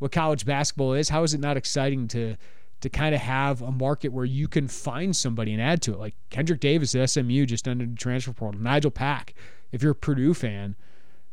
what 0.00 0.10
college 0.10 0.44
basketball 0.44 0.94
is, 0.94 1.08
how 1.08 1.22
is 1.22 1.32
it 1.32 1.38
not 1.38 1.56
exciting 1.56 2.08
to 2.08 2.36
to 2.82 2.90
kind 2.90 3.14
of 3.14 3.20
have 3.20 3.62
a 3.62 3.70
market 3.70 4.12
where 4.12 4.24
you 4.24 4.48
can 4.48 4.68
find 4.68 5.14
somebody 5.14 5.52
and 5.52 5.62
add 5.62 5.80
to 5.82 5.92
it. 5.92 5.98
Like 5.98 6.14
Kendrick 6.30 6.60
Davis 6.60 6.94
at 6.94 7.08
SMU 7.08 7.46
just 7.46 7.66
under 7.66 7.86
the 7.86 7.94
transfer 7.94 8.32
portal. 8.32 8.60
Nigel 8.60 8.90
Pack, 8.90 9.34
if 9.70 9.82
you're 9.82 9.92
a 9.92 9.96
Purdue 9.96 10.34
fan, 10.34 10.76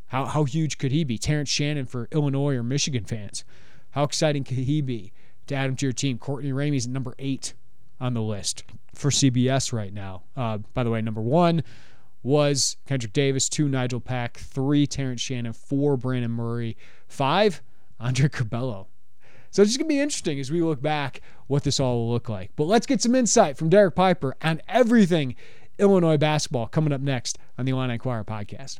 how, 0.08 0.26
how 0.26 0.44
huge 0.44 0.78
could 0.78 0.92
he 0.92 1.04
be? 1.04 1.18
Terrence 1.18 1.50
Shannon 1.50 1.86
for 1.86 2.08
Illinois 2.12 2.56
or 2.56 2.64
Michigan 2.64 3.04
fans. 3.04 3.44
How 3.92 4.04
exciting 4.04 4.44
could 4.44 4.60
he 4.60 4.82
be 4.82 5.12
to 5.48 5.56
add 5.56 5.70
him 5.70 5.76
to 5.78 5.88
your 5.88 5.94
team? 5.94 6.20
Courtney 6.20 6.52
Ramey's 6.52 6.88
number 6.88 7.16
eight 7.18 7.54
on 8.00 8.14
the 8.14 8.22
list 8.22 8.64
for 8.94 9.10
CBS 9.10 9.74
right 9.74 9.94
now. 9.94 10.24
Uh, 10.38 10.60
by 10.74 10.84
the 10.84 10.92
way, 10.92 11.02
number 11.02 11.22
one 11.22 11.64
was 12.22 12.78
Kendrick 12.86 13.14
Davis, 13.14 13.50
two 13.50 13.68
Nigel 13.68 14.00
Pack, 14.00 14.38
three 14.38 14.86
Terrence 14.86 15.22
Shannon, 15.22 15.54
four 15.54 15.98
Brandon 15.98 16.32
Murray, 16.32 16.78
five 17.08 17.64
Andre 18.00 18.28
Curbelo. 18.28 18.86
So 19.52 19.62
it's 19.62 19.72
just 19.72 19.80
going 19.80 19.90
to 19.90 19.94
be 19.96 20.00
interesting 20.00 20.40
as 20.40 20.52
we 20.52 20.62
look 20.62 20.82
back 20.82 21.22
what 21.48 21.64
this 21.64 21.80
all 21.80 21.98
will 21.98 22.12
look 22.12 22.30
like. 22.30 22.52
But 22.56 22.66
let's 22.66 22.86
get 22.86 23.02
some 23.02 23.16
insight 23.16 23.58
from 23.58 23.70
Derek 23.70 23.96
Piper 23.96 24.36
on 24.42 24.62
everything 24.68 25.36
Illinois 25.80 26.18
basketball 26.18 26.68
coming 26.68 26.94
up 26.94 27.02
next 27.02 27.40
on 27.58 27.66
the 27.66 27.72
Illini 27.72 27.94
Inquirer 27.94 28.24
podcast. 28.24 28.80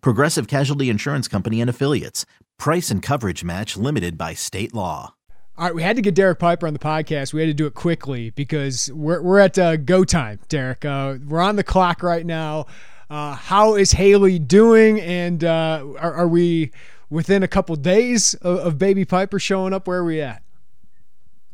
Progressive 0.00 0.46
Casualty 0.46 0.90
Insurance 0.90 1.28
Company 1.28 1.60
and 1.60 1.70
Affiliates. 1.70 2.26
Price 2.58 2.90
and 2.90 3.02
coverage 3.02 3.44
match 3.44 3.76
limited 3.76 4.18
by 4.18 4.34
state 4.34 4.74
law. 4.74 5.14
All 5.58 5.64
right, 5.64 5.74
we 5.74 5.82
had 5.82 5.96
to 5.96 6.02
get 6.02 6.14
Derek 6.14 6.38
Piper 6.38 6.68
on 6.68 6.72
the 6.72 6.78
podcast. 6.78 7.32
We 7.32 7.40
had 7.40 7.48
to 7.48 7.54
do 7.54 7.66
it 7.66 7.74
quickly 7.74 8.30
because 8.30 8.92
we're, 8.92 9.20
we're 9.20 9.40
at 9.40 9.58
uh, 9.58 9.76
go 9.76 10.04
time, 10.04 10.38
Derek. 10.48 10.84
Uh, 10.84 11.16
we're 11.26 11.40
on 11.40 11.56
the 11.56 11.64
clock 11.64 12.04
right 12.04 12.24
now. 12.24 12.66
Uh, 13.10 13.34
how 13.34 13.74
is 13.74 13.92
Haley 13.92 14.38
doing? 14.38 15.00
And 15.00 15.42
uh, 15.42 15.84
are, 15.98 16.12
are, 16.12 16.28
we 16.28 16.70
within 17.10 17.42
a 17.42 17.48
couple 17.48 17.74
days 17.74 18.34
of, 18.34 18.58
of 18.58 18.78
baby 18.78 19.04
Piper 19.04 19.40
showing 19.40 19.72
up? 19.72 19.88
Where 19.88 19.98
are 19.98 20.04
we 20.04 20.20
at? 20.20 20.42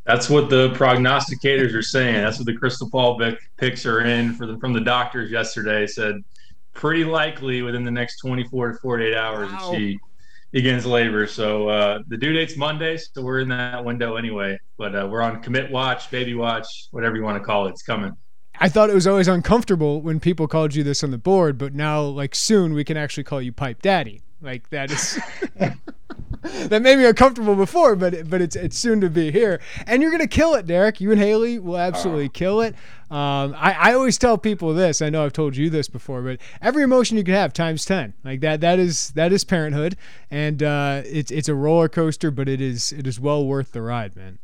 That's 0.04 0.28
what 0.28 0.50
the 0.50 0.70
prognosticators 0.72 1.72
are 1.72 1.82
saying. 1.82 2.16
That's 2.16 2.38
what 2.38 2.46
the 2.46 2.56
crystal 2.56 2.90
ball 2.90 3.18
picks 3.56 3.86
are 3.86 4.02
in 4.02 4.34
for 4.34 4.46
the, 4.46 4.58
from 4.58 4.74
the 4.74 4.80
doctors 4.80 5.30
yesterday. 5.30 5.86
Said 5.86 6.22
pretty 6.74 7.04
likely 7.04 7.62
within 7.62 7.84
the 7.84 7.90
next 7.90 8.18
24 8.18 8.72
to 8.72 8.78
48 8.78 9.14
hours 9.14 9.50
wow. 9.50 9.72
she 9.72 9.98
begins 10.50 10.86
labor. 10.86 11.26
So 11.26 11.68
uh, 11.68 11.98
the 12.08 12.16
due 12.16 12.32
date's 12.32 12.56
Monday, 12.56 12.96
so 12.96 13.22
we're 13.22 13.40
in 13.40 13.48
that 13.48 13.84
window 13.84 14.16
anyway. 14.16 14.58
But 14.76 14.94
uh, 14.94 15.08
we're 15.10 15.22
on 15.22 15.42
commit 15.42 15.70
watch, 15.70 16.10
baby 16.10 16.34
watch, 16.34 16.88
whatever 16.90 17.16
you 17.16 17.22
want 17.22 17.38
to 17.38 17.44
call 17.44 17.66
it. 17.66 17.70
It's 17.70 17.82
coming. 17.82 18.16
I 18.60 18.68
thought 18.68 18.88
it 18.88 18.94
was 18.94 19.06
always 19.06 19.26
uncomfortable 19.26 20.00
when 20.00 20.20
people 20.20 20.46
called 20.46 20.74
you 20.74 20.84
this 20.84 21.02
on 21.02 21.10
the 21.10 21.18
board, 21.18 21.58
but 21.58 21.74
now, 21.74 22.02
like 22.02 22.36
soon, 22.36 22.72
we 22.72 22.84
can 22.84 22.96
actually 22.96 23.24
call 23.24 23.42
you 23.42 23.52
Pipe 23.52 23.82
Daddy. 23.82 24.22
Like 24.44 24.68
that 24.70 24.90
is. 24.90 25.18
that 26.68 26.82
made 26.82 26.98
me 26.98 27.06
uncomfortable 27.06 27.56
before, 27.56 27.96
but 27.96 28.28
but 28.28 28.42
it's 28.42 28.54
it's 28.54 28.78
soon 28.78 29.00
to 29.00 29.08
be 29.08 29.30
here, 29.30 29.60
and 29.86 30.02
you're 30.02 30.10
gonna 30.10 30.26
kill 30.26 30.54
it, 30.54 30.66
Derek. 30.66 31.00
You 31.00 31.10
and 31.10 31.18
Haley 31.18 31.58
will 31.58 31.78
absolutely 31.78 32.26
uh. 32.26 32.34
kill 32.34 32.60
it. 32.60 32.74
Um, 33.10 33.54
I, 33.56 33.76
I 33.78 33.94
always 33.94 34.18
tell 34.18 34.36
people 34.36 34.74
this. 34.74 35.00
I 35.00 35.08
know 35.08 35.24
I've 35.24 35.32
told 35.32 35.56
you 35.56 35.70
this 35.70 35.88
before, 35.88 36.20
but 36.20 36.38
every 36.60 36.82
emotion 36.82 37.16
you 37.16 37.24
can 37.24 37.34
have 37.34 37.54
times 37.54 37.86
ten, 37.86 38.12
like 38.24 38.40
that. 38.40 38.60
That 38.60 38.78
is 38.78 39.10
that 39.12 39.32
is 39.32 39.42
parenthood, 39.42 39.96
and 40.30 40.62
uh, 40.62 41.02
it's 41.06 41.30
it's 41.30 41.48
a 41.48 41.54
roller 41.54 41.88
coaster, 41.88 42.30
but 42.30 42.46
it 42.46 42.60
is 42.60 42.92
it 42.92 43.06
is 43.06 43.18
well 43.18 43.46
worth 43.46 43.72
the 43.72 43.80
ride, 43.80 44.14
man. 44.14 44.38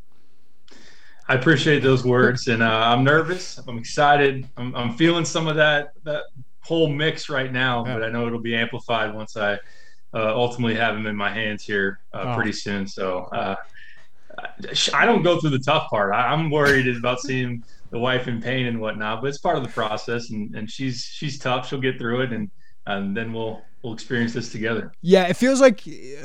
I 1.28 1.34
appreciate 1.34 1.80
those 1.80 2.02
words, 2.02 2.48
and 2.48 2.62
uh, 2.62 2.66
I'm 2.66 3.04
nervous. 3.04 3.58
I'm 3.68 3.76
excited. 3.76 4.48
I'm, 4.56 4.74
I'm 4.74 4.94
feeling 4.96 5.26
some 5.26 5.48
of 5.48 5.56
that 5.56 5.92
that 6.04 6.22
whole 6.62 6.88
mix 6.88 7.28
right 7.28 7.52
now, 7.52 7.84
yeah. 7.84 7.94
but 7.94 8.04
I 8.04 8.08
know 8.08 8.26
it'll 8.26 8.40
be 8.40 8.56
amplified 8.56 9.14
once 9.14 9.36
I 9.36 9.58
uh, 10.14 10.34
ultimately 10.34 10.74
have 10.74 10.96
him 10.96 11.06
in 11.06 11.16
my 11.16 11.30
hands 11.30 11.62
here 11.62 12.00
uh, 12.12 12.24
oh. 12.26 12.34
pretty 12.34 12.52
soon. 12.52 12.86
So 12.86 13.24
uh, 13.32 13.56
I 14.94 15.06
don't 15.06 15.22
go 15.22 15.40
through 15.40 15.50
the 15.50 15.58
tough 15.58 15.88
part. 15.90 16.12
I, 16.12 16.32
am 16.32 16.50
worried 16.50 16.88
about 16.96 17.20
seeing 17.20 17.64
the 17.90 17.98
wife 17.98 18.28
in 18.28 18.40
pain 18.40 18.66
and 18.66 18.80
whatnot, 18.80 19.20
but 19.20 19.28
it's 19.28 19.38
part 19.38 19.56
of 19.56 19.62
the 19.62 19.70
process. 19.70 20.30
And, 20.30 20.54
and 20.54 20.70
she's 20.70 21.02
she's 21.04 21.38
tough. 21.38 21.68
She'll 21.68 21.80
get 21.80 21.98
through 21.98 22.22
it, 22.22 22.32
and 22.32 22.50
and 22.86 23.16
then 23.16 23.32
we'll 23.32 23.62
we'll 23.82 23.92
experience 23.92 24.32
this 24.34 24.50
together. 24.50 24.92
Yeah, 25.02 25.26
it 25.26 25.34
feels 25.34 25.60
like 25.60 25.82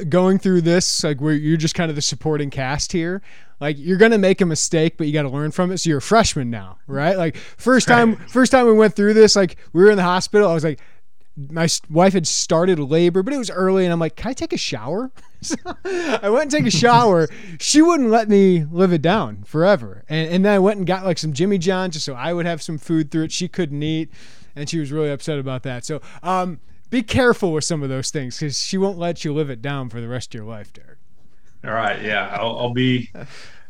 going 0.09 0.39
through 0.39 0.61
this, 0.61 1.03
like 1.03 1.21
where 1.21 1.33
you're 1.33 1.57
just 1.57 1.75
kind 1.75 1.89
of 1.89 1.95
the 1.95 2.01
supporting 2.01 2.49
cast 2.49 2.91
here. 2.91 3.21
Like 3.59 3.77
you're 3.79 3.97
gonna 3.97 4.17
make 4.17 4.41
a 4.41 4.45
mistake, 4.45 4.97
but 4.97 5.07
you 5.07 5.13
got 5.13 5.23
to 5.23 5.29
learn 5.29 5.51
from 5.51 5.71
it. 5.71 5.77
So 5.77 5.89
you're 5.89 5.99
a 5.99 6.01
freshman 6.01 6.49
now, 6.49 6.77
right? 6.87 7.17
Like 7.17 7.37
first 7.37 7.87
time, 7.87 8.17
first 8.27 8.51
time 8.51 8.65
we 8.65 8.73
went 8.73 8.95
through 8.95 9.13
this, 9.13 9.35
like 9.35 9.57
we 9.73 9.83
were 9.83 9.91
in 9.91 9.97
the 9.97 10.03
hospital. 10.03 10.49
I 10.49 10.53
was 10.53 10.63
like, 10.63 10.79
my 11.37 11.67
wife 11.89 12.13
had 12.13 12.27
started 12.27 12.79
labor, 12.79 13.21
but 13.21 13.33
it 13.33 13.37
was 13.37 13.49
early, 13.49 13.83
and 13.85 13.91
I'm 13.91 13.99
like, 13.99 14.15
"Can 14.15 14.29
I 14.29 14.33
take 14.33 14.53
a 14.53 14.57
shower?" 14.57 15.11
so 15.41 15.55
I 15.85 16.29
went 16.29 16.43
and 16.43 16.51
take 16.51 16.65
a 16.65 16.71
shower. 16.71 17.27
she 17.59 17.81
wouldn't 17.81 18.09
let 18.09 18.29
me 18.29 18.63
live 18.65 18.93
it 18.93 19.01
down 19.01 19.43
forever, 19.43 20.03
and, 20.07 20.29
and 20.29 20.45
then 20.45 20.53
I 20.53 20.59
went 20.59 20.77
and 20.77 20.87
got 20.87 21.03
like 21.03 21.17
some 21.17 21.33
Jimmy 21.33 21.57
John's 21.57 21.93
just 21.95 22.05
so 22.05 22.13
I 22.13 22.33
would 22.33 22.45
have 22.45 22.61
some 22.61 22.77
food 22.77 23.11
through 23.11 23.25
it. 23.25 23.31
She 23.31 23.47
couldn't 23.47 23.83
eat, 23.83 24.09
and 24.55 24.69
she 24.69 24.79
was 24.79 24.91
really 24.91 25.11
upset 25.11 25.39
about 25.39 25.63
that. 25.63 25.85
So, 25.85 26.01
um, 26.23 26.59
be 26.89 27.03
careful 27.03 27.51
with 27.51 27.65
some 27.65 27.83
of 27.83 27.89
those 27.89 28.11
things 28.11 28.39
because 28.39 28.57
she 28.61 28.77
won't 28.77 28.97
let 28.97 29.25
you 29.25 29.33
live 29.33 29.49
it 29.49 29.61
down 29.61 29.89
for 29.89 29.99
the 29.99 30.07
rest 30.07 30.29
of 30.29 30.39
your 30.39 30.45
life, 30.45 30.71
Derek. 30.71 30.97
All 31.65 31.71
right, 31.71 32.01
yeah, 32.01 32.37
I'll, 32.39 32.59
I'll 32.59 32.73
be 32.73 33.09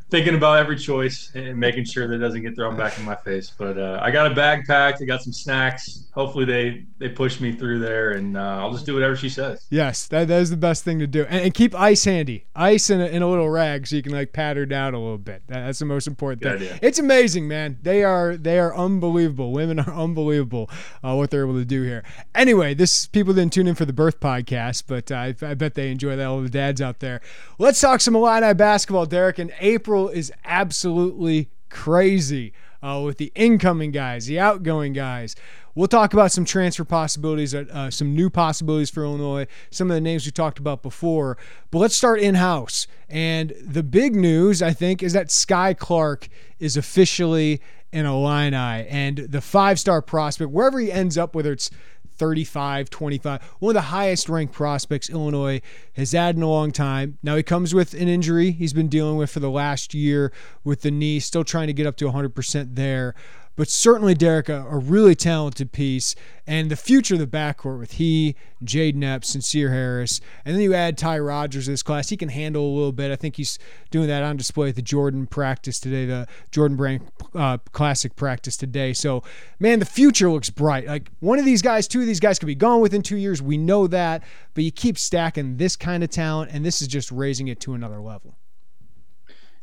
thinking 0.10 0.36
about 0.36 0.60
every 0.60 0.78
choice 0.78 1.32
and 1.34 1.58
making 1.58 1.84
sure 1.84 2.08
that 2.08 2.16
it 2.16 2.20
doesn't 2.20 2.42
get 2.42 2.56
thrown 2.56 2.78
back 2.78 2.98
in 2.98 3.06
my 3.06 3.16
face. 3.16 3.52
But 3.58 3.78
uh, 3.78 4.00
I 4.02 4.12
got 4.12 4.32
a 4.32 4.36
bag 4.36 4.66
packed. 4.66 5.02
I 5.02 5.06
got 5.06 5.22
some 5.22 5.34
snacks. 5.34 6.08
Hopefully 6.14 6.46
they 6.46 6.86
they 7.00 7.10
push 7.10 7.42
me 7.42 7.52
through 7.52 7.80
there, 7.80 8.12
and 8.12 8.38
uh, 8.38 8.60
I'll 8.60 8.72
just 8.72 8.86
do 8.86 8.94
whatever 8.94 9.16
she 9.16 9.30
says. 9.30 9.66
Yes, 9.70 10.08
that, 10.08 10.28
that 10.28 10.42
is 10.42 10.50
the 10.50 10.58
best 10.58 10.84
thing 10.84 11.00
to 11.00 11.08
do, 11.08 11.26
and, 11.26 11.46
and 11.46 11.54
keep 11.54 11.76
ice 11.76 12.06
handy, 12.06 12.46
ice 12.56 12.90
in 12.90 13.02
a, 13.02 13.06
in 13.08 13.22
a 13.22 13.30
little 13.30 13.50
rag 13.50 13.88
so 13.88 13.96
you 13.96 14.04
can 14.04 14.14
like 14.14 14.32
pat 14.32 14.56
her 14.56 14.66
down 14.66 14.94
a 14.94 15.00
little 15.00 15.18
bit. 15.18 15.44
That, 15.48 15.66
that's 15.66 15.80
the 15.80 15.86
most 15.86 16.08
important 16.08 16.42
Good 16.42 16.60
thing. 16.60 16.70
Idea. 16.70 16.80
It's 16.82 17.00
amazing, 17.00 17.48
man. 17.48 17.80
They 17.82 18.04
are 18.04 18.38
they 18.38 18.60
are 18.60 18.76
unbelievable. 18.76 19.52
Women 19.52 19.80
are 19.80 19.94
unbelievable 19.94 20.70
uh, 21.04 21.16
what 21.16 21.32
they're 21.32 21.44
able 21.44 21.60
to 21.60 21.66
do 21.66 21.82
here. 21.82 22.04
Anyway, 22.34 22.74
this 22.74 23.08
people 23.08 23.34
didn't 23.34 23.54
tune 23.54 23.68
in 23.68 23.76
for 23.76 23.86
the 23.86 23.94
birth 23.94 24.20
podcast, 24.20 24.84
but 24.88 25.12
I, 25.12 25.36
I 25.42 25.54
bet 25.56 25.74
they 25.74 25.92
enjoy 25.92 26.16
that. 26.16 26.26
All 26.26 26.42
the 26.42 26.50
dads 26.50 26.82
out 26.82 27.00
there. 27.00 27.22
Let's 27.60 27.82
talk 27.82 28.02
some 28.02 28.16
Illini 28.16 28.54
basketball, 28.54 29.06
Derek. 29.06 29.40
In 29.40 29.52
April 29.60 29.95
is 29.96 30.32
absolutely 30.44 31.50
crazy 31.70 32.54
uh, 32.82 33.02
with 33.04 33.18
the 33.18 33.32
incoming 33.36 33.92
guys, 33.92 34.28
the 34.28 34.40
outgoing 34.40 34.94
guys. 34.94 35.36
We'll 35.74 35.88
talk 35.88 36.14
about 36.14 36.32
some 36.32 36.46
transfer 36.46 36.86
possibilities, 36.86 37.54
uh, 37.54 37.66
uh, 37.72 37.90
some 37.90 38.16
new 38.16 38.30
possibilities 38.30 38.90
for 38.90 39.04
Illinois, 39.04 39.48
some 39.72 39.90
of 39.90 39.96
the 39.96 40.02
names 40.02 40.26
we 40.26 40.32
talked 40.32 40.60
about 40.60 40.82
before. 40.82 41.38
But 41.72 41.80
let's 41.80 41.96
start 41.96 42.20
in 42.20 42.36
house. 42.36 42.88
And 43.10 43.54
the 43.62 43.84
big 43.84 44.16
news, 44.16 44.62
I 44.62 44.72
think, 44.72 45.04
is 45.04 45.14
that 45.14 45.28
Skyy 45.28 45.78
Clark 45.78 46.30
is 46.60 46.78
officially 46.78 47.62
an 47.92 48.06
Illini 48.06 48.88
and 48.88 49.18
the 49.18 49.42
five 49.42 49.80
star 49.80 50.02
prospect, 50.02 50.52
wherever 50.52 50.80
he 50.80 50.92
ends 50.92 51.18
up, 51.18 51.36
whether 51.36 51.52
it's 51.52 51.70
35, 52.18 52.90
25. 52.90 53.42
One 53.60 53.72
of 53.72 53.74
the 53.74 53.90
highest 53.90 54.30
ranked 54.30 54.54
prospects 54.54 55.10
Illinois 55.10 55.62
has 55.94 56.12
had 56.12 56.36
in 56.36 56.42
a 56.42 56.50
long 56.50 56.72
time. 56.72 57.18
Now 57.24 57.36
he 57.36 57.44
comes 57.44 57.74
with 57.74 57.94
an 57.94 58.08
injury 58.08 58.52
he's 58.52 58.74
been 58.74 58.88
dealing 58.88 59.18
with 59.18 59.32
for 59.32 59.40
the 59.40 59.50
last 59.50 59.94
year 59.94 60.32
with 60.64 60.82
the 60.82 60.92
knee, 60.92 61.20
still 61.20 61.44
trying 61.44 61.68
to 61.68 61.74
get 61.74 61.86
up 61.86 61.96
to 61.98 62.06
100% 62.06 62.76
there. 62.76 63.16
But 63.56 63.70
certainly, 63.70 64.14
Derek, 64.14 64.50
a, 64.50 64.66
a 64.68 64.78
really 64.78 65.16
talented 65.16 65.72
piece. 65.72 66.16
And 66.46 66.70
the 66.70 66.76
future 66.76 67.16
of 67.16 67.20
the 67.20 67.28
backcourt 67.28 67.80
with 67.80 67.94
he, 67.94 68.36
Epps, 68.62 69.34
and 69.34 69.44
Seer 69.44 69.72
Harris. 69.72 70.22
And 70.44 70.56
then 70.56 70.62
you 70.62 70.74
add 70.74 70.98
Ty 70.98 71.20
Rodgers 71.20 71.66
to 71.66 71.72
this 71.72 71.82
class. 71.82 72.10
He 72.10 72.18
can 72.18 72.30
handle 72.30 72.64
a 72.64 72.74
little 72.76 72.92
bit. 72.92 73.12
I 73.12 73.16
think 73.16 73.38
he's 73.38 73.58
doing 73.90 74.08
that 74.08 74.24
on 74.24 74.38
display 74.38 74.70
at 74.70 74.76
the 74.76 74.82
Jordan 74.82 75.26
practice 75.26 75.80
today, 75.80 76.06
the 76.06 76.28
Jordan 76.52 76.78
Brand 76.78 77.10
uh, 77.34 77.58
Classic 77.72 78.16
practice 78.16 78.58
today. 78.58 78.94
So, 78.94 79.24
man, 79.60 79.80
the 79.80 79.86
future 79.86 80.30
looks 80.30 80.50
bright. 80.50 80.88
Like 80.88 81.10
one 81.20 81.40
of 81.40 81.46
these 81.46 81.62
guys, 81.62 81.88
two 81.88 82.02
of 82.02 82.06
these 82.06 82.20
guys 82.20 82.38
could 82.38 82.48
be 82.48 82.56
gone 82.56 82.82
within 82.82 83.02
two 83.02 83.18
years. 83.18 83.42
We 83.42 83.58
know 83.58 83.88
that. 83.88 84.24
But 84.54 84.64
you 84.64 84.72
keep 84.72 84.98
stacking 84.98 85.58
this 85.58 85.76
kind 85.76 86.04
of 86.04 86.10
talent, 86.10 86.52
and 86.52 86.66
this 86.66 86.82
is 86.82 86.88
just 86.88 87.12
raising 87.12 87.48
it 87.48 87.60
to 87.62 87.74
another 87.74 88.00
level. 88.00 88.38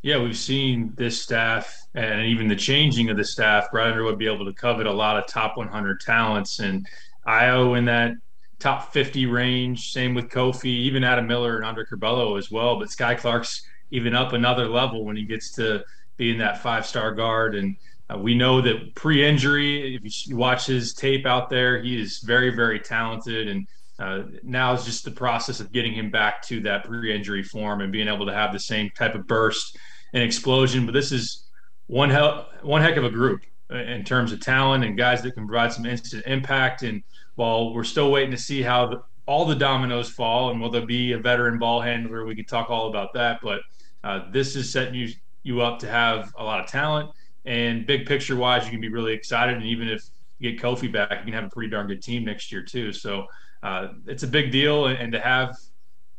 Yeah, 0.03 0.21
we've 0.21 0.37
seen 0.37 0.95
this 0.97 1.23
staff 1.23 1.87
and 1.95 2.23
even 2.27 2.49
the 2.49 2.57
changing 2.57 3.09
of 3.11 3.17
the 3.17 3.25
staff. 3.25 3.71
Brad 3.71 3.93
Underwood 3.93 4.19
be 4.19 4.27
able 4.27 4.45
to 4.47 4.53
covet 4.53 4.87
a 4.87 4.93
lot 4.93 5.17
of 5.17 5.29
top 5.29 5.57
100 5.57 6.01
talents, 6.01 6.59
and 6.59 6.87
Ayo 7.27 7.79
in 7.79 7.85
that 7.85 8.15
top 8.59 8.93
50 8.93 9.27
range. 9.27 9.93
Same 9.93 10.15
with 10.15 10.29
Kofi, 10.29 10.65
even 10.67 11.05
Adam 11.05 11.27
Miller 11.29 11.57
and 11.57 11.65
Andre 11.65 11.85
Curbelo 11.85 12.37
as 12.37 12.51
well. 12.51 12.79
But 12.81 12.89
Skyy 12.89 13.17
Clark's 13.19 13.63
even 13.93 14.15
up 14.15 14.33
another 14.33 14.67
level 14.69 15.05
when 15.05 15.17
he 15.17 15.25
gets 15.25 15.53
to 15.53 15.85
being 16.17 16.39
that 16.39 16.63
five 16.63 16.85
star 16.85 17.15
guard. 17.15 17.55
And 17.55 17.77
uh, 18.13 18.19
we 18.19 18.35
know 18.35 18.61
that 18.61 18.95
pre 18.97 19.25
injury, 19.25 19.95
if 19.95 20.27
you 20.27 20.37
watch 20.37 20.67
his 20.67 20.95
tape 20.95 21.27
out 21.27 21.49
there, 21.49 21.81
he 21.81 22.01
is 22.01 22.19
very, 22.19 22.51
very 22.51 22.81
talented 22.81 23.49
and 23.49 23.67
Uh, 23.99 24.25
now 24.43 24.73
is 24.73 24.85
just 24.85 25.05
the 25.05 25.11
process 25.13 25.61
of 25.61 25.71
getting 25.71 25.93
him 25.95 26.11
back 26.11 26.43
to 26.43 26.61
that 26.61 26.83
pre-injury 26.83 27.43
form 27.43 27.83
and 27.83 27.93
being 27.93 28.09
able 28.09 28.27
to 28.27 28.33
have 28.33 28.53
the 28.53 28.59
same 28.59 28.91
type 28.97 29.15
of 29.15 29.27
burst 29.29 29.77
and 30.12 30.23
explosion. 30.23 30.87
But 30.87 30.92
this 30.92 31.12
is 31.12 31.45
one 31.87 32.11
hell, 32.11 32.49
one 32.62 32.83
heck 32.83 32.97
of 32.97 33.04
a 33.04 33.11
group 33.11 33.42
in 33.71 34.04
terms 34.04 34.33
of 34.33 34.40
talent 34.40 34.85
and 34.85 34.97
guys 34.97 35.23
that 35.23 35.33
can 35.33 35.47
provide 35.47 35.73
some 35.73 35.87
instant 35.87 36.25
impact. 36.26 36.83
And 36.83 37.02
while 37.37 37.75
we're 37.75 37.85
still 37.85 38.11
waiting 38.11 38.31
to 38.33 38.38
see 38.38 38.62
how 38.62 38.87
the, 38.87 39.02
all 39.26 39.47
the 39.47 39.54
dominoes 39.54 40.11
fall 40.11 40.50
and 40.50 40.61
will 40.61 40.71
there 40.71 40.87
be 40.87 41.12
a 41.12 41.19
veteran 41.19 41.59
ball 41.59 41.81
handler, 41.81 42.25
we 42.25 42.35
could 42.35 42.49
talk 42.49 42.71
all 42.71 42.88
about 42.88 43.14
that. 43.14 43.40
But 43.42 43.61
uh, 44.04 44.31
this 44.31 44.57
is 44.57 44.71
setting 44.73 44.95
you 44.95 45.09
you 45.45 45.61
up 45.61 45.81
to 45.81 45.88
have 45.88 46.33
a 46.38 46.45
lot 46.45 46.61
of 46.61 46.66
talent 46.66 47.11
and 47.45 47.87
big 47.87 48.07
picture 48.07 48.37
wise, 48.37 48.64
you 48.64 48.71
can 48.71 48.81
be 48.81 48.88
really 48.88 49.12
excited. 49.12 49.57
And 49.57 49.64
even 49.64 49.88
if 49.88 50.04
you 50.38 50.52
get 50.52 50.62
Kofi 50.62 50.92
back, 50.92 51.11
you 51.11 51.25
can 51.25 51.33
have 51.33 51.45
a 51.45 51.49
pretty 51.49 51.71
darn 51.71 51.87
good 51.87 52.02
team 52.02 52.25
next 52.25 52.52
year 52.52 52.62
too. 52.62 52.92
So 52.92 53.26
uh, 53.62 53.88
it's 54.07 54.23
a 54.23 54.28
big 54.28 54.50
deal, 54.50 54.87
and, 54.87 54.99
and 54.99 55.12
to 55.12 55.21
have 55.21 55.57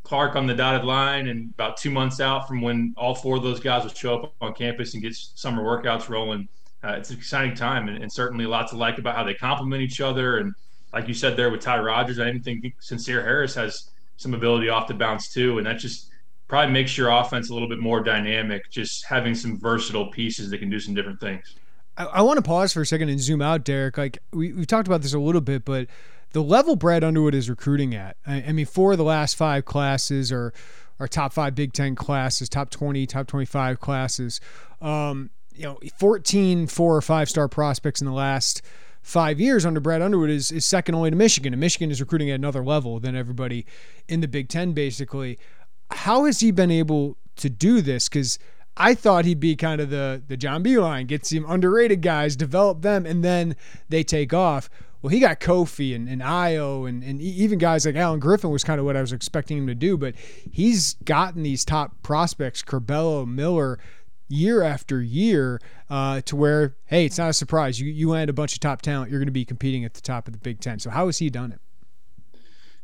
Clark 0.04 0.36
on 0.36 0.46
the 0.46 0.54
dotted 0.54 0.84
line 0.84 1.28
and 1.28 1.52
about 1.54 1.78
two 1.78 1.90
months 1.90 2.20
out 2.20 2.48
from 2.48 2.62
when 2.62 2.94
all 2.98 3.16
four 3.16 3.38
of 3.38 3.44
those 3.44 3.60
guys 3.60 3.84
will 3.84 3.92
show 3.92 4.16
up 4.20 4.34
on 4.42 4.54
campus 4.54 4.94
and 4.94 5.02
get 5.02 5.16
summer 5.16 5.64
workouts 5.64 6.10
rolling 6.10 6.48
uh, 6.84 6.96
it's 6.98 7.10
an 7.10 7.18
exciting 7.18 7.56
time 7.56 7.88
and, 7.88 8.02
and, 8.02 8.12
certainly 8.12 8.46
lots 8.46 8.72
to 8.72 8.78
like 8.78 8.98
about 8.98 9.16
how 9.16 9.24
they 9.24 9.34
complement 9.34 9.82
each 9.82 10.02
other. 10.02 10.38
And 10.38 10.54
like 10.92 11.08
you 11.08 11.14
said 11.14 11.38
there 11.38 11.50
with 11.50 11.62
Ty 11.62 11.80
Rodgers, 11.80 12.20
I 12.20 12.28
even 12.28 12.44
think 12.44 12.66
Sencire 12.82 13.24
Harris 13.24 13.56
has 13.56 13.90
some 14.18 14.34
ability 14.34 14.70
off 14.70 14.88
the 14.88 14.94
bounce 14.94 15.32
too. 15.32 15.58
And 15.58 15.66
that 15.66 15.78
just 15.78 16.10
probably 16.48 16.74
makes 16.74 16.98
your 16.98 17.10
offense 17.10 17.50
a 17.50 17.54
little 17.54 17.70
bit 17.70 17.80
more 17.80 18.04
dynamic, 18.04 18.70
just 18.70 19.06
having 19.06 19.34
some 19.34 19.58
versatile 19.58 20.12
pieces 20.12 20.50
that 20.50 20.58
can 20.58 20.70
do 20.70 20.80
some 20.80 20.94
different 20.94 21.22
things. 21.22 21.56
I, 21.96 22.06
I 22.06 22.22
want 22.22 22.38
to 22.38 22.42
pause 22.42 22.74
for 22.74 22.82
a 22.82 22.86
second 22.86 23.08
and 23.10 23.20
zoom 23.20 23.42
out, 23.42 23.64
Derek. 23.64 23.98
Like 23.98 24.20
we, 24.34 24.52
we've 24.52 24.68
talked 24.68 24.88
about 24.88 25.02
this 25.02 25.14
a 25.14 25.20
little 25.20 25.42
bit, 25.42 25.64
but 25.64 25.88
the 26.34 26.44
level 26.44 26.76
Brad 26.76 27.04
Underwood 27.04 27.34
is 27.34 27.50
recruiting 27.50 27.96
at, 27.96 28.18
I, 28.28 28.44
I 28.48 28.52
mean, 28.52 28.66
four 28.66 28.92
of 28.92 28.98
the 28.98 29.04
last 29.04 29.36
five 29.36 29.66
classes 29.66 30.32
are, 30.32 30.54
are 31.00 31.08
top 31.08 31.32
five 31.32 31.56
Big 31.56 31.74
Ten 31.74 31.96
classes, 31.96 32.50
top 32.50 32.70
20, 32.70 33.06
top 33.06 33.28
25 33.28 33.80
classes. 33.80 34.42
Um, 34.82 35.30
you 35.56 35.64
know, 35.64 35.80
14 35.98 36.68
four 36.68 36.96
or 36.96 37.02
five 37.02 37.30
star 37.30 37.48
prospects 37.48 38.02
in 38.02 38.08
the 38.08 38.14
last 38.14 38.62
five 39.04 39.40
years 39.40 39.66
under 39.66 39.80
Brad 39.80 40.02
Underwood 40.02 40.32
is, 40.32 40.52
is 40.52 40.66
second 40.66 40.96
only 40.96 41.12
to 41.12 41.16
Michigan. 41.16 41.54
And 41.54 41.60
Michigan 41.60 41.92
is 41.92 42.02
recruiting 42.02 42.32
at 42.32 42.36
another 42.36 42.64
level 42.64 43.00
than 43.00 43.16
everybody 43.16 43.66
in 44.08 44.22
the 44.22 44.28
Big 44.28 44.50
Ten, 44.50 44.74
basically. 44.74 45.38
How 45.92 46.26
has 46.26 46.40
he 46.40 46.50
been 46.50 46.72
able 46.72 47.18
to 47.36 47.50
do 47.50 47.82
this? 47.82 48.10
Because 48.10 48.40
I 48.76 48.96
thought 48.96 49.26
he'd 49.26 49.40
be 49.40 49.56
kind 49.56 49.80
of 49.80 49.92
the 49.92 50.24
the 50.28 50.38
John 50.38 50.64
Beilein, 50.64 51.06
get 51.06 51.28
some 51.28 51.46
underrated 51.48 52.02
guys, 52.02 52.36
develop 52.36 52.82
them, 52.82 53.06
and 53.06 53.24
then 53.24 53.56
they 53.90 54.04
take 54.04 54.34
off. 54.34 54.70
Well, 55.04 55.10
he 55.10 55.20
got 55.20 55.42
Kofi 55.42 55.94
and, 55.94 56.08
and 56.08 56.22
Ayo 56.22 56.88
and, 56.88 57.04
and 57.04 57.22
even 57.22 57.60
guys 57.60 57.86
like 57.86 57.98
Alan 57.98 58.22
Griffin 58.22 58.52
was 58.52 58.64
kind 58.64 58.80
of 58.80 58.86
what 58.86 58.96
I 58.96 59.02
was 59.02 59.12
expecting 59.12 59.58
him 59.58 59.68
to 59.68 59.76
do, 59.76 59.98
but 59.98 60.16
he's 60.50 60.94
gotten 61.04 61.44
these 61.44 61.66
top 61.66 62.02
prospects, 62.04 62.64
Curbelo, 62.64 63.28
Miller, 63.28 63.80
year 64.30 64.64
after 64.64 65.02
year 65.02 65.60
uh, 65.90 66.22
to 66.22 66.38
where, 66.38 66.78
hey, 66.86 67.06
it's 67.06 67.18
not 67.18 67.30
a 67.30 67.34
surprise. 67.34 67.82
You, 67.82 67.92
you 67.92 68.10
land 68.10 68.30
a 68.30 68.34
bunch 68.34 68.54
of 68.54 68.62
top 68.62 68.82
talent, 68.82 69.12
you're 69.12 69.20
going 69.20 69.28
to 69.28 69.34
be 69.34 69.44
competing 69.44 69.84
at 69.84 69.94
the 69.94 70.00
top 70.00 70.26
of 70.28 70.34
the 70.34 70.40
Big 70.40 70.62
Ten. 70.62 70.80
So, 70.80 70.90
how 70.90 71.08
has 71.08 71.18
he 71.18 71.30
done 71.30 71.52
it? 71.52 71.60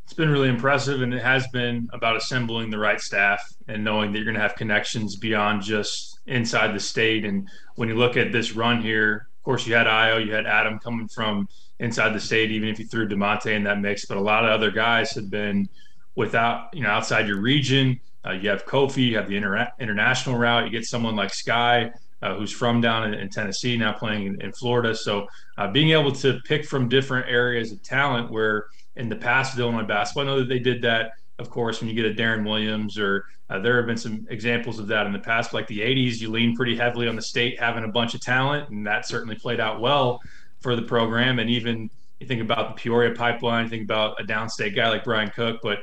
It's 0.03 0.13
been 0.13 0.29
really 0.29 0.49
impressive, 0.49 1.01
and 1.01 1.13
it 1.13 1.23
has 1.23 1.47
been 1.47 1.87
about 1.93 2.17
assembling 2.17 2.69
the 2.69 2.79
right 2.79 2.99
staff 2.99 3.41
and 3.69 3.81
knowing 3.81 4.11
that 4.11 4.17
you're 4.17 4.25
going 4.25 4.35
to 4.35 4.41
have 4.41 4.55
connections 4.55 5.15
beyond 5.15 5.61
just 5.61 6.19
inside 6.25 6.73
the 6.73 6.79
state. 6.81 7.23
And 7.23 7.47
when 7.75 7.87
you 7.87 7.95
look 7.95 8.17
at 8.17 8.33
this 8.33 8.53
run 8.53 8.81
here, 8.81 9.29
of 9.37 9.43
course, 9.43 9.65
you 9.65 9.75
had 9.75 9.87
Ayo, 9.87 10.25
you 10.25 10.33
had 10.33 10.47
Adam 10.47 10.79
coming 10.79 11.07
from 11.07 11.47
inside 11.79 12.13
the 12.13 12.19
state, 12.19 12.51
even 12.51 12.69
if 12.69 12.79
you 12.79 12.85
threw 12.85 13.07
Da'Monte 13.07 13.53
in 13.53 13.63
that 13.63 13.79
mix, 13.79 14.05
but 14.05 14.17
a 14.17 14.21
lot 14.21 14.45
of 14.45 14.51
other 14.51 14.71
guys 14.71 15.11
have 15.11 15.29
been 15.29 15.69
without, 16.15 16.67
you 16.73 16.83
know, 16.83 16.89
outside 16.89 17.27
your 17.27 17.39
region 17.39 17.99
uh, 18.25 18.31
you 18.31 18.49
have 18.49 18.65
Kofi, 18.65 19.07
you 19.07 19.17
have 19.17 19.27
the 19.27 19.37
inter- 19.37 19.71
international 19.79 20.37
route. 20.37 20.65
You 20.65 20.71
get 20.71 20.85
someone 20.85 21.15
like 21.15 21.31
Skyy, 21.31 21.91
uh, 22.21 22.35
who's 22.35 22.51
from 22.51 22.81
down 22.81 23.05
in, 23.05 23.13
in, 23.13 23.29
Tennessee, 23.29 23.77
now 23.77 23.93
playing 23.93 24.27
in, 24.27 24.41
in 24.41 24.51
Florida. 24.51 24.93
So 24.93 25.27
uh, 25.57 25.71
being 25.71 25.91
able 25.91 26.11
to 26.13 26.39
pick 26.45 26.65
from 26.65 26.89
different 26.89 27.29
areas 27.29 27.71
of 27.71 27.81
talent, 27.81 28.29
where 28.29 28.67
in 28.97 29.07
the 29.07 29.15
past 29.15 29.55
with 29.55 29.61
Illinois 29.61 29.87
basketball, 29.87 30.23
I 30.23 30.27
know 30.27 30.39
that 30.39 30.49
they 30.49 30.59
did 30.59 30.81
that. 30.81 31.11
Of 31.37 31.49
course, 31.49 31.79
when 31.79 31.89
you 31.89 31.95
get 31.95 32.05
a 32.05 32.13
Deron 32.13 32.45
Williams, 32.45 32.99
or 32.99 33.23
uh, 33.49 33.59
there 33.59 33.77
have 33.77 33.85
been 33.85 33.95
some 33.95 34.27
examples 34.29 34.77
of 34.77 34.87
that 34.87 35.07
in 35.07 35.13
the 35.13 35.19
past, 35.19 35.53
like 35.53 35.67
the 35.67 35.79
'80s, 35.79 36.19
you 36.19 36.29
lean 36.29 36.53
pretty 36.53 36.75
heavily 36.75 37.07
on 37.07 37.15
the 37.15 37.21
state 37.21 37.57
having 37.57 37.85
a 37.85 37.87
bunch 37.87 38.13
of 38.13 38.19
talent, 38.19 38.69
and 38.69 38.85
that 38.85 39.07
certainly 39.07 39.35
played 39.35 39.61
out 39.61 39.79
well 39.79 40.19
for 40.59 40.75
the 40.75 40.81
program. 40.81 41.39
And 41.39 41.49
even 41.49 41.89
you 42.19 42.27
think 42.27 42.41
about 42.41 42.75
the 42.75 42.81
Peoria 42.81 43.15
pipeline, 43.15 43.69
think 43.69 43.83
about 43.83 44.19
a 44.19 44.23
downstate 44.23 44.75
guy 44.75 44.89
like 44.89 45.03
Brian 45.03 45.29
Cook, 45.29 45.59
but 45.63 45.79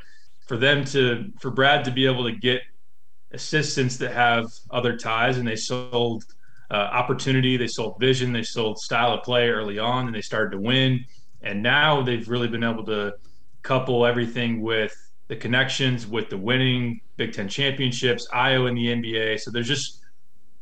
for 0.46 0.56
them 0.56 0.84
to 0.86 1.32
for 1.40 1.50
Brad 1.50 1.84
to 1.84 1.90
be 1.90 2.06
able 2.06 2.24
to 2.24 2.32
get 2.32 2.62
assistants 3.32 3.96
that 3.98 4.12
have 4.12 4.46
other 4.70 4.96
ties 4.96 5.38
and 5.38 5.46
they 5.46 5.56
sold 5.56 6.24
uh, 6.70 6.74
opportunity, 6.74 7.56
they 7.56 7.66
sold 7.66 7.98
vision, 7.98 8.32
they 8.32 8.42
sold 8.42 8.78
style 8.78 9.12
of 9.12 9.22
play 9.22 9.48
early 9.48 9.78
on, 9.78 10.06
and 10.06 10.14
they 10.14 10.20
started 10.20 10.50
to 10.50 10.60
win. 10.60 11.04
And 11.42 11.62
now 11.62 12.02
they've 12.02 12.28
really 12.28 12.48
been 12.48 12.64
able 12.64 12.84
to 12.86 13.14
couple 13.62 14.06
everything 14.06 14.62
with 14.62 14.94
the 15.28 15.36
connections, 15.36 16.06
with 16.06 16.30
the 16.30 16.38
winning 16.38 17.00
Big 17.16 17.32
Ten 17.32 17.48
championships, 17.48 18.28
Ayo 18.32 18.68
in 18.68 18.74
the 18.74 18.86
NBA. 18.86 19.40
So 19.40 19.50
there's 19.50 19.68
just 19.68 20.00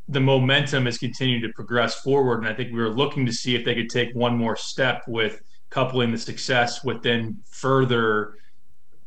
the 0.09 0.21
momentum 0.21 0.85
has 0.85 0.99
continued 0.99 1.43
to 1.43 1.53
progress 1.55 2.01
forward. 2.01 2.41
And 2.41 2.49
I 2.49 2.55
think 2.55 2.73
we 2.73 2.81
were 2.81 2.91
looking 2.91 3.25
to 3.27 3.33
see 3.33 3.55
if 3.55 3.65
they 3.65 3.75
could 3.75 3.89
take 3.89 4.15
one 4.15 4.37
more 4.37 4.57
step 4.57 5.03
with 5.09 5.41
coupling 5.71 6.13
the 6.13 6.19
success 6.19 6.85
with 6.85 7.03
then 7.03 7.39
further 7.51 8.35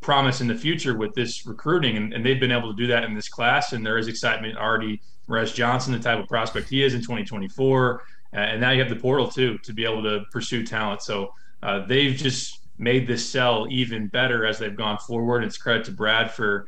promise 0.01 0.41
in 0.41 0.47
the 0.47 0.55
future 0.55 0.97
with 0.97 1.13
this 1.15 1.45
recruiting, 1.45 1.97
and, 1.97 2.13
and, 2.13 2.25
they've 2.25 2.39
been 2.39 2.51
able 2.51 2.71
to 2.71 2.77
do 2.77 2.87
that 2.87 3.03
in 3.03 3.13
this 3.13 3.29
class. 3.29 3.73
And 3.73 3.85
there 3.85 3.97
is 3.97 4.07
excitement 4.07 4.57
already. 4.57 5.01
Morez 5.27 5.53
Johnson, 5.53 5.91
the 5.91 5.99
type 5.99 6.19
of 6.19 6.27
prospect 6.27 6.69
he 6.69 6.83
is 6.83 6.93
in 6.93 7.01
2024, 7.01 8.01
uh, 8.33 8.37
and 8.37 8.61
now 8.61 8.71
you 8.71 8.79
have 8.79 8.89
the 8.89 8.95
portal 8.95 9.27
too 9.27 9.57
to 9.59 9.73
be 9.73 9.83
able 9.83 10.01
to 10.03 10.21
pursue 10.31 10.65
talent. 10.65 11.01
So 11.01 11.33
uh, 11.61 11.85
they've 11.85 12.15
just 12.15 12.61
made 12.77 13.07
this 13.07 13.27
sell 13.27 13.67
even 13.69 14.07
better 14.07 14.45
as 14.45 14.59
they've 14.59 14.75
gone 14.75 14.97
forward. 14.99 15.43
It's 15.43 15.57
credit 15.57 15.85
to 15.85 15.91
Brad 15.91 16.31
for 16.31 16.65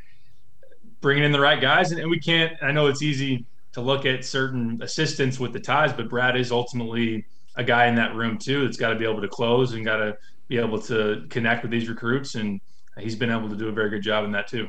bringing 0.99 1.23
in 1.23 1.31
the 1.31 1.39
right 1.39 1.61
guys, 1.61 1.91
and, 1.91 2.01
and 2.01 2.09
we 2.09 2.19
can't. 2.19 2.53
I 2.61 2.71
know 2.71 2.87
it's 2.87 3.01
easy 3.01 3.45
to 3.73 3.81
look 3.81 4.05
at 4.05 4.25
certain 4.25 4.79
assistants 4.81 5.39
with 5.39 5.53
the 5.53 5.59
ties, 5.59 5.93
but 5.93 6.09
Brad 6.09 6.35
is 6.35 6.51
ultimately 6.51 7.25
a 7.55 7.63
guy 7.63 7.87
in 7.87 7.95
that 7.95 8.15
room 8.15 8.37
too 8.37 8.63
that's 8.63 8.77
got 8.77 8.89
to 8.89 8.95
be 8.95 9.05
able 9.05 9.21
to 9.21 9.27
close 9.27 9.73
and 9.73 9.85
got 9.85 9.97
to 9.97 10.17
be 10.47 10.57
able 10.57 10.79
to 10.81 11.25
connect 11.29 11.61
with 11.61 11.71
these 11.71 11.89
recruits 11.89 12.35
and 12.35 12.59
he's 12.97 13.15
been 13.15 13.29
able 13.29 13.49
to 13.49 13.55
do 13.55 13.67
a 13.67 13.71
very 13.71 13.89
good 13.89 14.01
job 14.01 14.25
in 14.25 14.31
that 14.31 14.47
too. 14.47 14.67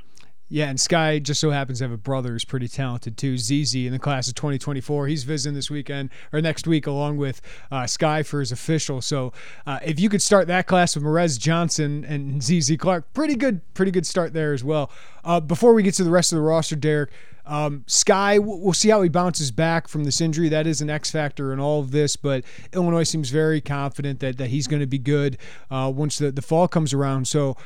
Yeah, 0.53 0.69
and 0.69 0.77
Skyy 0.77 1.23
just 1.23 1.41
so 1.41 1.51
happens 1.51 1.79
to 1.79 1.85
have 1.85 1.93
a 1.93 1.97
brother 1.97 2.31
who's 2.31 2.45
pretty 2.45 2.67
talented 2.67 3.17
too, 3.17 3.39
ZZ 3.39 3.77
in 3.77 3.93
the 3.93 4.01
class 4.01 4.27
of 4.27 4.35
2024. 4.35 5.07
He's 5.07 5.23
visiting 5.23 5.55
this 5.55 5.71
weekend 5.71 6.11
or 6.33 6.41
next 6.41 6.67
week 6.67 6.89
along 6.89 7.19
with 7.19 7.41
uh, 7.71 7.85
Skyy 7.85 8.27
for 8.27 8.41
his 8.41 8.51
official. 8.51 9.01
So 9.01 9.33
uh, 9.65 9.79
if 9.85 10.01
you 10.01 10.09
could 10.09 10.21
start 10.21 10.49
that 10.49 10.67
class 10.67 10.97
with 10.97 11.05
Morez 11.05 11.39
Johnson 11.39 12.05
and 12.05 12.43
ZZ 12.43 12.77
Clark, 12.79 13.13
pretty 13.15 13.37
good, 13.37 13.61
pretty 13.75 13.93
good 13.93 14.07
start 14.07 14.33
there 14.33 14.53
as 14.53 14.65
well. 14.65 14.91
Uh, 15.23 15.39
before 15.39 15.73
we 15.73 15.85
get 15.85 15.95
to 15.95 16.05
the 16.05 16.11
rest 16.11 16.33
of 16.33 16.37
the 16.37 16.43
roster, 16.43 16.75
Derek, 16.75 17.11
um, 17.47 17.85
Skyy, 17.87 18.39
we'll 18.43 18.73
see 18.73 18.89
how 18.89 19.03
he 19.03 19.09
bounces 19.09 19.51
back 19.51 19.89
from 19.89 20.05
this 20.05 20.21
injury. 20.21 20.49
That 20.49 20.67
is 20.67 20.81
an 20.81 20.91
X 20.91 21.11
factor 21.11 21.53
in 21.53 21.61
all 21.61 21.81
of 21.81 21.91
this, 21.91 22.17
but 22.17 22.45
Illinois 22.73 23.05
seems 23.05 23.31
very 23.31 23.61
confident 23.61 24.21
that, 24.21 24.39
that 24.39 24.51
he's 24.51 24.67
going 24.67 24.81
to 24.81 24.87
be 24.87 24.99
good 24.99 25.39
uh, 25.71 25.93
once 25.95 26.19
the, 26.19 26.31
the 26.31 26.43
fall 26.43 26.69
comes 26.69 26.93
around. 26.93 27.27
So 27.27 27.57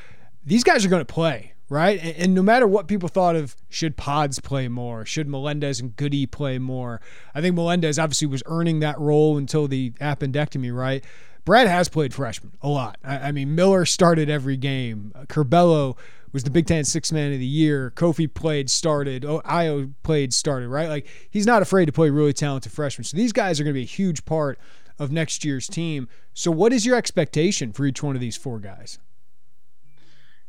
these 0.45 0.65
guys 0.65 0.85
are 0.85 0.89
going 0.89 1.05
to 1.05 1.13
play, 1.13 1.55
right? 1.69 1.99
And, 2.03 2.17
and, 2.17 2.35
no 2.35 2.43
matter 2.43 2.67
what 2.67 2.87
people 2.87 3.09
thought 3.09 3.37
of, 3.37 3.57
should 3.69 3.97
Pods 3.97 4.41
play 4.41 4.69
more? 4.69 5.05
Should 5.05 5.29
Melendez 5.29 5.81
and 5.81 5.97
Goode 5.97 6.31
play 6.31 6.59
more? 6.59 7.01
I 7.35 7.41
think 7.41 7.55
Melendez 7.55 7.99
obviously 7.99 8.29
was 8.29 8.43
earning 8.47 8.81
that 8.81 8.99
role 8.99 9.37
until 9.37 9.69
the 9.69 9.91
appendectomy, 10.01 10.75
right? 10.75 11.05
Brad 11.45 11.69
has 11.69 11.89
played 11.89 12.15
freshman 12.15 12.53
a 12.63 12.69
lot. 12.69 12.97
I, 13.05 13.17
I 13.17 13.33
mean, 13.33 13.55
Miller 13.55 13.85
started 13.85 14.31
every 14.31 14.57
game. 14.57 15.13
Curbelo 15.27 15.97
was 16.35 16.43
the 16.43 16.51
Big 16.51 16.67
Ten 16.67 16.85
Six 16.85 17.13
Man 17.13 17.33
of 17.33 17.39
the 17.39 17.47
Year. 17.47 17.93
Kofi 17.95 18.33
played, 18.33 18.69
started. 18.69 19.25
Oh, 19.25 19.41
Ayo 19.47 19.95
played, 20.03 20.35
started. 20.35 20.69
Right? 20.69 20.89
Like 20.89 21.07
he's 21.31 21.47
not 21.47 21.63
afraid 21.63 21.87
to 21.87 21.93
play 21.93 22.11
really 22.11 22.35
talented 22.35 22.73
freshmen. 22.73 23.05
So 23.05 23.17
these 23.17 23.33
guys 23.33 23.59
are 23.59 23.65
going 23.65 23.73
to 23.73 23.79
be 23.79 23.85
a 23.85 23.87
huge 23.87 24.25
part 24.27 24.59
of 24.99 25.13
next 25.13 25.45
year's 25.45 25.69
team. 25.69 26.09
So 26.35 26.51
what 26.51 26.73
is 26.73 26.85
your 26.85 26.97
expectation 26.97 27.73
for 27.73 27.87
each 27.87 28.03
one 28.03 28.17
of 28.17 28.21
these 28.21 28.37
four 28.37 28.59
guys? 28.59 28.99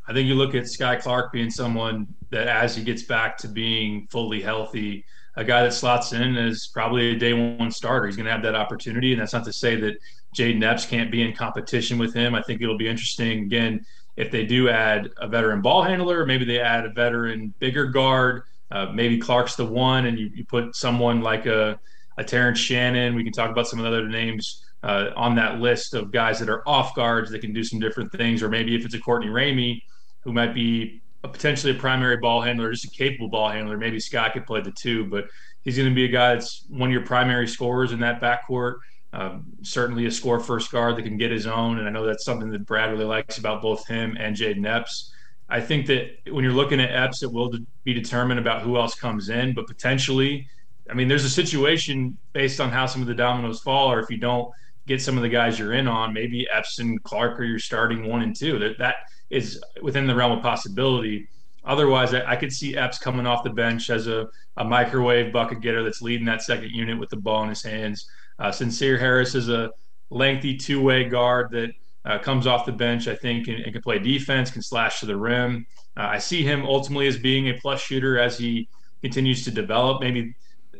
I 0.07 0.13
think 0.13 0.27
you 0.27 0.35
look 0.35 0.53
at 0.55 0.63
Skyy 0.63 1.01
Clark 1.01 1.31
being 1.31 1.49
someone 1.49 2.07
that, 2.31 2.47
as 2.47 2.75
he 2.75 2.83
gets 2.83 3.03
back 3.03 3.37
to 3.37 3.47
being 3.47 4.07
fully 4.11 4.41
healthy, 4.41 5.05
a 5.35 5.43
guy 5.43 5.63
that 5.63 5.73
slots 5.73 6.13
in 6.13 6.35
as 6.35 6.67
probably 6.67 7.11
a 7.11 7.15
day 7.15 7.33
one 7.33 7.71
starter. 7.71 8.07
He's 8.07 8.15
going 8.15 8.27
to 8.27 8.31
have 8.31 8.43
that 8.43 8.55
opportunity, 8.55 9.13
and 9.13 9.21
that's 9.21 9.33
not 9.33 9.45
to 9.45 9.53
say 9.53 9.75
that 9.77 9.97
Jayden 10.35 10.63
Epps 10.63 10.85
can't 10.85 11.11
be 11.11 11.21
in 11.21 11.35
competition 11.35 11.97
with 11.97 12.13
him. 12.13 12.35
I 12.35 12.41
think 12.41 12.61
it'll 12.61 12.77
be 12.77 12.87
interesting 12.87 13.43
again 13.43 13.85
if 14.15 14.31
they 14.31 14.45
do 14.45 14.69
add 14.69 15.09
a 15.17 15.27
veteran 15.27 15.61
ball 15.61 15.83
handler, 15.83 16.25
maybe 16.25 16.45
they 16.45 16.59
add 16.59 16.85
a 16.85 16.89
veteran 16.89 17.53
bigger 17.59 17.85
guard. 17.85 18.43
Uh, 18.71 18.87
maybe 18.93 19.17
Clark's 19.17 19.55
the 19.55 19.65
one, 19.65 20.05
and 20.05 20.17
you, 20.17 20.29
you 20.33 20.45
put 20.45 20.75
someone 20.75 21.21
like 21.21 21.45
a, 21.45 21.79
a 22.17 22.23
Terrence 22.23 22.59
Shannon. 22.59 23.15
We 23.15 23.23
can 23.23 23.33
talk 23.33 23.51
about 23.51 23.67
some 23.67 23.79
of 23.79 23.83
the 23.83 23.89
other 23.89 24.07
names 24.07 24.65
uh, 24.83 25.09
on 25.15 25.35
that 25.35 25.59
list 25.59 25.93
of 25.93 26.11
guys 26.11 26.39
that 26.39 26.49
are 26.49 26.67
off 26.67 26.95
guards 26.95 27.31
that 27.31 27.39
can 27.39 27.53
do 27.53 27.63
some 27.63 27.79
different 27.79 28.11
things, 28.11 28.41
or 28.41 28.49
maybe 28.49 28.75
if 28.75 28.85
it's 28.85 28.95
a 28.95 28.99
Courtney 28.99 29.27
Ramey 29.27 29.81
who 30.21 30.31
might 30.33 30.53
be 30.53 31.01
a, 31.23 31.27
potentially 31.27 31.75
a 31.75 31.79
primary 31.79 32.17
ball 32.17 32.41
handler, 32.41 32.71
just 32.71 32.85
a 32.85 32.89
capable 32.89 33.29
ball 33.29 33.49
handler. 33.49 33.77
Maybe 33.77 33.99
Scott 33.99 34.33
could 34.33 34.45
play 34.45 34.61
the 34.61 34.71
two, 34.71 35.05
but 35.05 35.27
he's 35.63 35.77
going 35.77 35.89
to 35.89 35.95
be 35.95 36.05
a 36.05 36.09
guy 36.09 36.35
that's 36.35 36.65
one 36.69 36.89
of 36.89 36.93
your 36.93 37.05
primary 37.05 37.47
scorers 37.47 37.91
in 37.91 37.99
that 37.99 38.21
backcourt. 38.21 38.75
Um, 39.15 39.45
certainly 39.61 40.05
a 40.07 40.11
score 40.11 40.41
first 40.41 40.71
guard 40.73 40.97
that 40.97 41.03
can 41.03 41.15
get 41.15 41.31
his 41.31 41.47
own, 41.47 41.79
and 41.79 41.87
I 41.87 41.91
know 41.91 42.05
that's 42.05 42.25
something 42.25 42.49
that 42.51 42.65
Brad 42.65 42.91
really 42.91 43.05
likes 43.05 43.37
about 43.37 43.61
both 43.61 43.87
him 43.87 44.17
and 44.19 44.35
Jayden 44.35 44.67
Epps. 44.67 45.13
I 45.47 45.61
think 45.61 45.85
that 45.87 46.17
when 46.29 46.43
you're 46.43 46.53
looking 46.53 46.81
at 46.81 46.91
Epps, 46.91 47.23
it 47.23 47.31
will 47.31 47.53
be 47.85 47.93
determined 47.93 48.41
about 48.41 48.61
who 48.61 48.75
else 48.75 48.93
comes 48.93 49.29
in, 49.29 49.53
but 49.53 49.67
potentially, 49.67 50.47
I 50.89 50.95
mean, 50.95 51.07
there's 51.07 51.23
a 51.23 51.29
situation 51.29 52.17
based 52.33 52.59
on 52.59 52.71
how 52.71 52.87
some 52.87 53.01
of 53.01 53.07
the 53.07 53.15
dominoes 53.15 53.61
fall, 53.61 53.89
or 53.89 54.01
if 54.01 54.09
you 54.09 54.17
don't 54.17 54.51
get 54.85 55.01
some 55.01 55.15
of 55.15 55.23
the 55.23 55.29
guys 55.29 55.57
you're 55.57 55.73
in 55.73 55.87
on, 55.87 56.13
maybe 56.13 56.45
Epps 56.53 56.79
and 56.79 57.01
Clark 57.03 57.39
are 57.39 57.45
your 57.45 57.59
starting 57.59 58.09
one 58.09 58.21
and 58.21 58.35
two. 58.35 58.59
That 58.59 58.77
that 58.79 58.95
is 59.29 59.63
within 59.81 60.07
the 60.07 60.15
realm 60.15 60.33
of 60.33 60.43
possibility. 60.43 61.29
Otherwise, 61.63 62.13
I, 62.13 62.31
I 62.33 62.35
could 62.35 62.51
see 62.51 62.75
Epps 62.75 62.99
coming 62.99 63.25
off 63.25 63.45
the 63.45 63.49
bench 63.49 63.89
as 63.89 64.07
a, 64.07 64.27
a 64.57 64.65
microwave 64.65 65.31
bucket 65.31 65.61
getter 65.61 65.83
that's 65.83 66.01
leading 66.01 66.25
that 66.25 66.41
second 66.41 66.71
unit 66.71 66.99
with 66.99 67.09
the 67.09 67.17
ball 67.17 67.43
in 67.43 67.49
his 67.49 67.63
hands. 67.63 68.09
Uh, 68.39 68.49
Sencire 68.49 68.99
Harris 68.99 69.35
is 69.35 69.49
a 69.49 69.71
lengthy 70.09 70.55
two-way 70.57 71.05
guard 71.05 71.51
that 71.51 71.71
uh, 72.05 72.19
comes 72.19 72.45
off 72.45 72.65
the 72.65 72.71
bench, 72.71 73.07
I 73.07 73.15
think, 73.15 73.47
and, 73.47 73.59
and, 73.59 73.73
can 73.73 73.81
play 73.81 73.97
defense, 73.99 74.51
can 74.51 74.61
slash 74.61 74.99
to 74.99 75.05
the 75.05 75.17
rim. 75.17 75.65
Uh, 75.97 76.07
I 76.11 76.19
see 76.19 76.43
him 76.43 76.63
ultimately 76.63 77.07
as 77.07 77.17
being 77.17 77.49
a 77.49 77.53
plus 77.53 77.81
shooter 77.81 78.19
as 78.19 78.37
he 78.37 78.67
continues 79.01 79.43
to 79.45 79.51
develop. 79.51 80.01
Maybe 80.01 80.35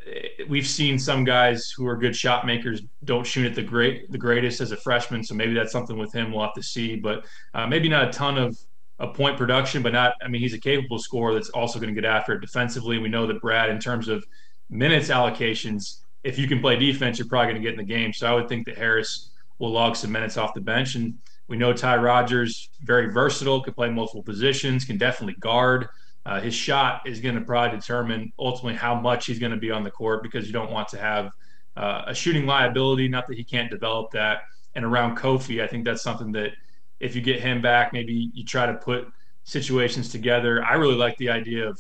eh, 0.06 0.44
we've 0.48 0.68
seen 0.68 1.00
some 1.00 1.24
guys 1.24 1.72
who 1.72 1.88
are 1.88 1.98
good 1.98 2.16
shot 2.16 2.46
makers 2.46 2.84
don't 3.06 3.26
shoot 3.26 3.48
at 3.48 3.56
the 3.56 3.64
great 3.64 4.12
the 4.12 4.18
greatest 4.18 4.62
as 4.62 4.72
a 4.72 4.78
freshman, 4.78 5.24
so 5.24 5.34
maybe 5.34 5.54
that's 5.54 5.72
something 5.72 5.98
with 5.98 6.14
him 6.14 6.32
we'll 6.32 6.44
have 6.44 6.54
to 6.54 6.64
see. 6.64 6.96
But 6.96 7.26
uh, 7.56 7.66
maybe 7.66 7.90
not 7.90 8.10
a 8.10 8.12
ton 8.12 8.38
of 8.38 8.60
a 9.00 9.08
point 9.08 9.38
production, 9.38 9.82
but 9.82 9.94
not. 9.94 10.14
I 10.24 10.28
mean, 10.28 10.42
he's 10.42 10.54
a 10.54 10.60
capable 10.60 11.00
scorer 11.00 11.34
that's 11.34 11.50
also 11.50 11.80
going 11.80 11.94
to 11.94 12.00
get 12.00 12.08
after 12.08 12.34
it 12.34 12.42
defensively. 12.42 13.00
We 13.00 13.10
know 13.10 13.26
that 13.26 13.42
Brad, 13.42 13.70
in 13.70 13.80
terms 13.80 14.08
of 14.08 14.24
minutes 14.70 15.10
allocations, 15.10 16.02
if 16.26 16.40
you 16.40 16.48
can 16.48 16.60
play 16.60 16.76
defense, 16.76 17.20
you're 17.20 17.28
probably 17.28 17.54
going 17.54 17.62
to 17.62 17.66
get 17.66 17.80
in 17.80 17.86
the 17.86 17.94
game. 17.94 18.12
So 18.12 18.26
I 18.26 18.34
would 18.34 18.50
think 18.50 18.66
that 18.66 18.76
Harris 18.76 19.30
will 19.60 19.70
log 19.70 19.96
some 19.96 20.12
minutes 20.12 20.38
off 20.38 20.56
the 20.56 20.60
bench. 20.60 20.96
And 20.96 21.20
we 21.48 21.56
know 21.56 21.72
Ty 21.72 21.98
Rodgers, 21.98 22.70
very 22.82 23.12
versatile, 23.12 23.62
can 23.62 23.76
play 23.76 23.92
multiple 23.92 24.24
positions, 24.24 24.86
can 24.86 24.98
definitely 24.98 25.36
guard. 25.40 25.88
Uh, 26.26 26.42
his 26.42 26.56
shot 26.56 27.04
is 27.06 27.20
going 27.20 27.36
to 27.36 27.42
probably 27.42 27.78
determine 27.78 28.34
ultimately 28.40 28.74
how 28.74 28.96
much 28.96 29.28
he's 29.28 29.38
going 29.38 29.52
to 29.52 29.58
be 29.58 29.70
on 29.70 29.84
the 29.84 29.92
court 29.92 30.24
because 30.24 30.48
you 30.48 30.52
don't 30.52 30.72
want 30.72 30.88
to 30.88 30.98
have 30.98 31.32
uh, 31.78 32.06
a 32.08 32.16
shooting 32.16 32.48
liability. 32.48 33.08
Not 33.08 33.28
that 33.28 33.38
he 33.38 33.44
can't 33.44 33.70
develop 33.70 34.10
that. 34.12 34.40
And 34.74 34.84
around 34.84 35.18
Kofi, 35.18 35.64
I 35.64 35.68
think 35.68 35.86
that's 35.86 36.02
something 36.02 36.32
that 36.32 36.54
if 37.00 37.16
you 37.16 37.22
get 37.22 37.40
him 37.40 37.62
back, 37.62 37.94
maybe 37.94 38.32
you 38.34 38.44
try 38.44 38.66
to 38.66 38.74
put 38.74 39.08
situations 39.44 40.10
together. 40.10 40.64
I 40.64 40.74
really 40.74 40.96
like 40.96 41.18
the 41.18 41.30
idea 41.30 41.70
of 41.70 41.80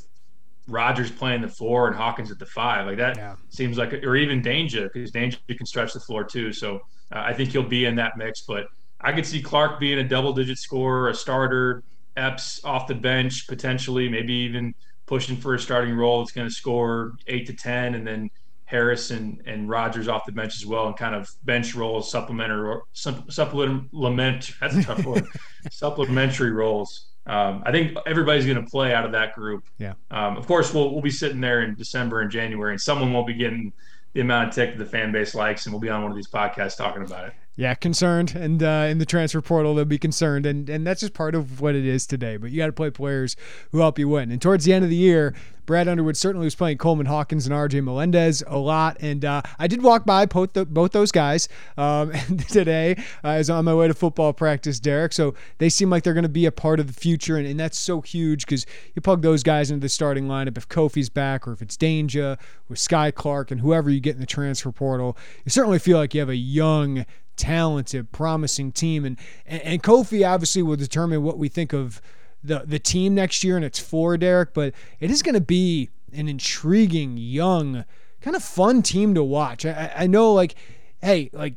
Rodgers 0.67 1.11
playing 1.11 1.41
the 1.41 1.47
four 1.47 1.87
and 1.87 1.95
Hawkins 1.95 2.31
at 2.31 2.39
the 2.39 2.45
five. 2.45 2.87
Like 2.87 2.97
that 2.97 3.17
yeah. 3.17 3.35
seems 3.49 3.77
like, 3.77 3.93
or 3.93 4.15
even 4.15 4.41
Danger 4.41 4.89
because 4.91 5.11
Danger 5.11 5.37
can 5.47 5.65
stretch 5.65 5.93
the 5.93 5.99
floor 5.99 6.23
too. 6.23 6.51
So 6.51 6.77
uh, 7.11 7.19
I 7.19 7.33
think 7.33 7.51
he'll 7.51 7.63
be 7.63 7.85
in 7.85 7.95
that 7.97 8.17
mix. 8.17 8.41
But 8.41 8.67
I 9.01 9.11
could 9.11 9.25
see 9.25 9.41
Clark 9.41 9.79
being 9.79 9.99
a 9.99 10.03
double-digit 10.07 10.57
scorer, 10.57 11.09
a 11.09 11.13
starter, 11.13 11.83
Epps 12.17 12.63
off 12.63 12.87
the 12.87 12.95
bench 12.95 13.45
potentially, 13.45 14.07
maybe 14.07 14.33
even 14.33 14.73
pushing 15.05 15.35
for 15.35 15.53
a 15.53 15.59
starting 15.59 15.93
role. 15.95 16.21
It's 16.21 16.31
going 16.31 16.47
to 16.47 16.53
score 16.53 17.13
eight 17.27 17.45
to 17.47 17.53
ten, 17.53 17.95
and 17.95 18.07
then 18.07 18.29
Harris 18.63 19.11
and, 19.11 19.41
and 19.45 19.69
Rodgers 19.69 20.07
off 20.07 20.25
the 20.25 20.31
bench 20.31 20.55
as 20.55 20.65
well, 20.65 20.87
and 20.87 20.95
kind 20.95 21.13
of 21.13 21.29
bench 21.43 21.75
roles, 21.75 22.09
supplementary 22.09 22.79
supplement. 22.93 24.53
That's 24.61 24.75
a 24.75 24.83
tough 24.83 25.05
word. 25.05 25.25
Supplementary 25.71 26.51
roles. 26.51 27.07
Um, 27.27 27.63
I 27.65 27.71
think 27.71 27.97
everybody's 28.05 28.45
going 28.45 28.63
to 28.63 28.69
play 28.69 28.93
out 28.93 29.05
of 29.05 29.11
that 29.13 29.33
group. 29.33 29.65
Yeah. 29.79 29.93
Um, 30.11 30.37
of 30.37 30.45
course, 30.47 30.73
we'll 30.73 30.91
we'll 30.91 31.01
be 31.01 31.11
sitting 31.11 31.41
there 31.41 31.63
in 31.63 31.75
December 31.75 32.21
and 32.21 32.29
January, 32.29 32.71
and 32.73 32.81
someone 32.81 33.11
won't 33.13 33.27
be 33.27 33.33
getting 33.33 33.73
the 34.13 34.21
amount 34.21 34.49
of 34.49 34.55
tick 34.55 34.77
that 34.77 34.83
the 34.83 34.89
fan 34.89 35.11
base 35.11 35.35
likes, 35.35 35.65
and 35.65 35.73
we'll 35.73 35.81
be 35.81 35.89
on 35.89 36.01
one 36.01 36.11
of 36.11 36.15
these 36.15 36.29
podcasts 36.29 36.77
talking 36.77 37.03
about 37.03 37.27
it. 37.27 37.33
Yeah, 37.57 37.73
concerned, 37.73 38.35
and 38.35 38.61
uh, 38.61 38.87
in 38.89 38.97
the 38.97 39.05
transfer 39.05 39.41
portal 39.41 39.75
they'll 39.75 39.85
be 39.85 39.97
concerned, 39.97 40.45
and 40.45 40.69
and 40.69 40.85
that's 40.85 40.99
just 40.99 41.13
part 41.13 41.35
of 41.35 41.61
what 41.61 41.73
it 41.73 41.85
is 41.85 42.05
today. 42.05 42.35
But 42.35 42.51
you 42.51 42.57
got 42.57 42.65
to 42.65 42.73
play 42.73 42.89
players 42.89 43.37
who 43.71 43.79
help 43.79 43.97
you 43.97 44.09
win. 44.09 44.29
And 44.29 44.41
towards 44.41 44.65
the 44.65 44.73
end 44.73 44.83
of 44.83 44.89
the 44.89 44.97
year, 44.97 45.33
Brad 45.65 45.87
Underwood 45.87 46.17
certainly 46.17 46.45
was 46.45 46.55
playing 46.55 46.77
Coleman 46.77 47.07
Hawkins 47.07 47.45
and 47.45 47.53
R.J. 47.53 47.81
Melendez 47.81 48.43
a 48.45 48.57
lot, 48.57 48.97
and 48.99 49.23
uh, 49.25 49.41
I 49.57 49.67
did 49.67 49.83
walk 49.83 50.05
by 50.05 50.25
both 50.25 50.53
the, 50.53 50.65
both 50.65 50.91
those 50.91 51.11
guys 51.11 51.47
um, 51.77 52.11
today 52.49 52.95
uh, 53.23 53.29
as 53.29 53.49
on 53.49 53.65
my 53.65 53.73
way 53.73 53.87
to 53.87 53.93
football 53.93 54.33
practice, 54.33 54.79
Derek. 54.79 55.13
So 55.13 55.33
they 55.57 55.69
seem 55.69 55.89
like 55.89 56.03
they're 56.03 56.13
going 56.13 56.23
to 56.23 56.29
be 56.29 56.45
a 56.45 56.51
part 56.51 56.79
of 56.79 56.87
the 56.87 56.93
future, 56.93 57.37
and, 57.37 57.47
and 57.47 57.59
that's 57.59 57.79
so 57.79 58.01
huge 58.01 58.45
because 58.45 58.65
you 58.93 59.01
plug 59.01 59.21
those 59.21 59.43
guys 59.43 59.71
into 59.71 59.81
the 59.81 59.89
starting 59.89 60.27
lineup. 60.27 60.57
If 60.57 60.67
Kofi's 60.67 61.09
back, 61.09 61.47
or 61.47 61.53
if 61.53 61.61
it's 61.61 61.77
Danger, 61.77 62.37
with 62.69 62.79
Skyy 62.79 63.13
Clark, 63.13 63.49
and 63.49 63.61
whoever 63.61 63.89
you 63.89 63.99
get 63.99 64.15
in 64.15 64.19
the 64.19 64.27
transfer 64.27 64.71
portal, 64.71 65.17
you 65.45 65.49
certainly 65.49 65.79
feel 65.79 65.97
like 65.97 66.13
you 66.13 66.19
have 66.19 66.29
a 66.29 66.35
young 66.35 67.05
talented, 67.35 68.11
promising 68.11 68.71
team. 68.71 69.05
And, 69.05 69.17
and, 69.45 69.61
and 69.61 69.83
Kofi 69.83 70.27
obviously 70.27 70.61
will 70.61 70.75
determine 70.75 71.23
what 71.23 71.37
we 71.37 71.47
think 71.47 71.73
of 71.73 72.01
the, 72.43 72.63
the 72.65 72.79
team 72.79 73.15
next 73.15 73.43
year 73.43 73.55
and 73.55 73.65
its 73.65 73.79
for 73.79 74.17
Derek, 74.17 74.53
but 74.53 74.73
it 74.99 75.09
is 75.09 75.21
going 75.21 75.35
to 75.35 75.41
be 75.41 75.89
an 76.13 76.27
intriguing, 76.27 77.17
young, 77.17 77.85
kind 78.21 78.35
of 78.35 78.43
fun 78.43 78.81
team 78.81 79.13
to 79.15 79.23
watch. 79.23 79.65
I, 79.65 79.91
I 79.95 80.07
know, 80.07 80.33
like, 80.33 80.55
hey, 81.01 81.29
like, 81.33 81.55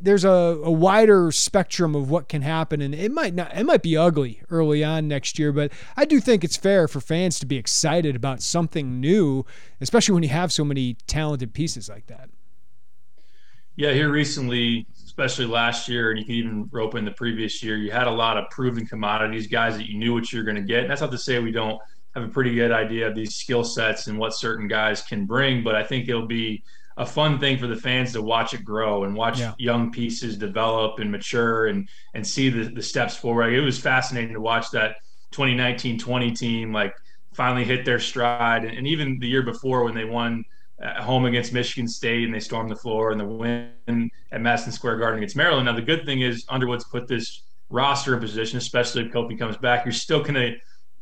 there's 0.00 0.24
a, 0.24 0.28
a 0.28 0.70
wider 0.70 1.30
spectrum 1.30 1.94
of 1.94 2.10
what 2.10 2.28
can 2.28 2.42
happen 2.42 2.80
and 2.80 2.94
it 2.94 3.12
might 3.12 3.34
not 3.34 3.54
it 3.56 3.64
might 3.64 3.82
be 3.82 3.96
ugly 3.96 4.40
early 4.50 4.82
on 4.82 5.06
next 5.06 5.38
year 5.38 5.52
but 5.52 5.70
i 5.96 6.04
do 6.04 6.20
think 6.20 6.42
it's 6.42 6.56
fair 6.56 6.88
for 6.88 7.00
fans 7.00 7.38
to 7.38 7.46
be 7.46 7.56
excited 7.56 8.16
about 8.16 8.40
something 8.40 9.00
new 9.00 9.44
especially 9.80 10.14
when 10.14 10.22
you 10.22 10.28
have 10.28 10.52
so 10.52 10.64
many 10.64 10.94
talented 11.06 11.52
pieces 11.52 11.88
like 11.88 12.06
that 12.06 12.30
yeah 13.76 13.92
here 13.92 14.10
recently 14.10 14.86
especially 15.16 15.46
last 15.46 15.88
year, 15.88 16.10
and 16.10 16.18
you 16.18 16.24
can 16.24 16.34
even 16.34 16.68
rope 16.72 16.96
in 16.96 17.04
the 17.04 17.12
previous 17.12 17.62
year, 17.62 17.76
you 17.76 17.92
had 17.92 18.08
a 18.08 18.10
lot 18.10 18.36
of 18.36 18.50
proven 18.50 18.84
commodities, 18.84 19.46
guys 19.46 19.76
that 19.76 19.88
you 19.88 19.96
knew 19.96 20.12
what 20.12 20.32
you're 20.32 20.42
going 20.42 20.56
to 20.56 20.62
get. 20.62 20.80
And 20.80 20.90
that's 20.90 21.00
not 21.00 21.12
to 21.12 21.18
say 21.18 21.38
we 21.38 21.52
don't 21.52 21.80
have 22.16 22.24
a 22.24 22.28
pretty 22.28 22.52
good 22.52 22.72
idea 22.72 23.06
of 23.06 23.14
these 23.14 23.36
skill 23.36 23.62
sets 23.62 24.08
and 24.08 24.18
what 24.18 24.34
certain 24.34 24.66
guys 24.66 25.02
can 25.02 25.24
bring, 25.24 25.62
but 25.62 25.76
I 25.76 25.84
think 25.84 26.08
it'll 26.08 26.26
be 26.26 26.64
a 26.96 27.06
fun 27.06 27.38
thing 27.38 27.58
for 27.58 27.68
the 27.68 27.76
fans 27.76 28.12
to 28.14 28.22
watch 28.22 28.54
it 28.54 28.64
grow 28.64 29.04
and 29.04 29.14
watch 29.14 29.38
yeah. 29.38 29.54
young 29.56 29.92
pieces 29.92 30.36
develop 30.36 30.98
and 30.98 31.10
mature 31.10 31.66
and 31.66 31.88
and 32.14 32.26
see 32.26 32.48
the, 32.50 32.64
the 32.70 32.82
steps 32.82 33.16
forward. 33.16 33.52
It 33.52 33.60
was 33.60 33.78
fascinating 33.78 34.34
to 34.34 34.40
watch 34.40 34.70
that 34.72 34.96
2019-20 35.32 36.38
team 36.38 36.72
like 36.72 36.94
finally 37.34 37.64
hit 37.64 37.84
their 37.84 37.98
stride, 37.98 38.64
and, 38.64 38.78
and 38.78 38.86
even 38.86 39.18
the 39.18 39.28
year 39.28 39.42
before 39.42 39.84
when 39.84 39.94
they 39.94 40.04
won 40.04 40.44
at 40.84 40.98
home 40.98 41.24
against 41.24 41.52
Michigan 41.52 41.88
State 41.88 42.24
and 42.24 42.34
they 42.34 42.40
stormed 42.40 42.70
the 42.70 42.76
floor 42.76 43.10
and 43.10 43.18
the 43.18 43.24
win 43.24 44.10
at 44.30 44.40
Madison 44.40 44.70
Square 44.70 44.98
Garden 44.98 45.18
against 45.18 45.34
Maryland. 45.34 45.64
Now 45.64 45.74
the 45.74 45.82
good 45.82 46.04
thing 46.04 46.20
is 46.20 46.44
Underwood's 46.48 46.84
put 46.84 47.08
this 47.08 47.42
roster 47.70 48.14
in 48.14 48.20
position, 48.20 48.58
especially 48.58 49.06
if 49.06 49.12
Kofi 49.12 49.38
comes 49.38 49.56
back. 49.56 49.84
You're 49.84 49.92
still 49.92 50.20
going 50.20 50.34
to 50.34 50.56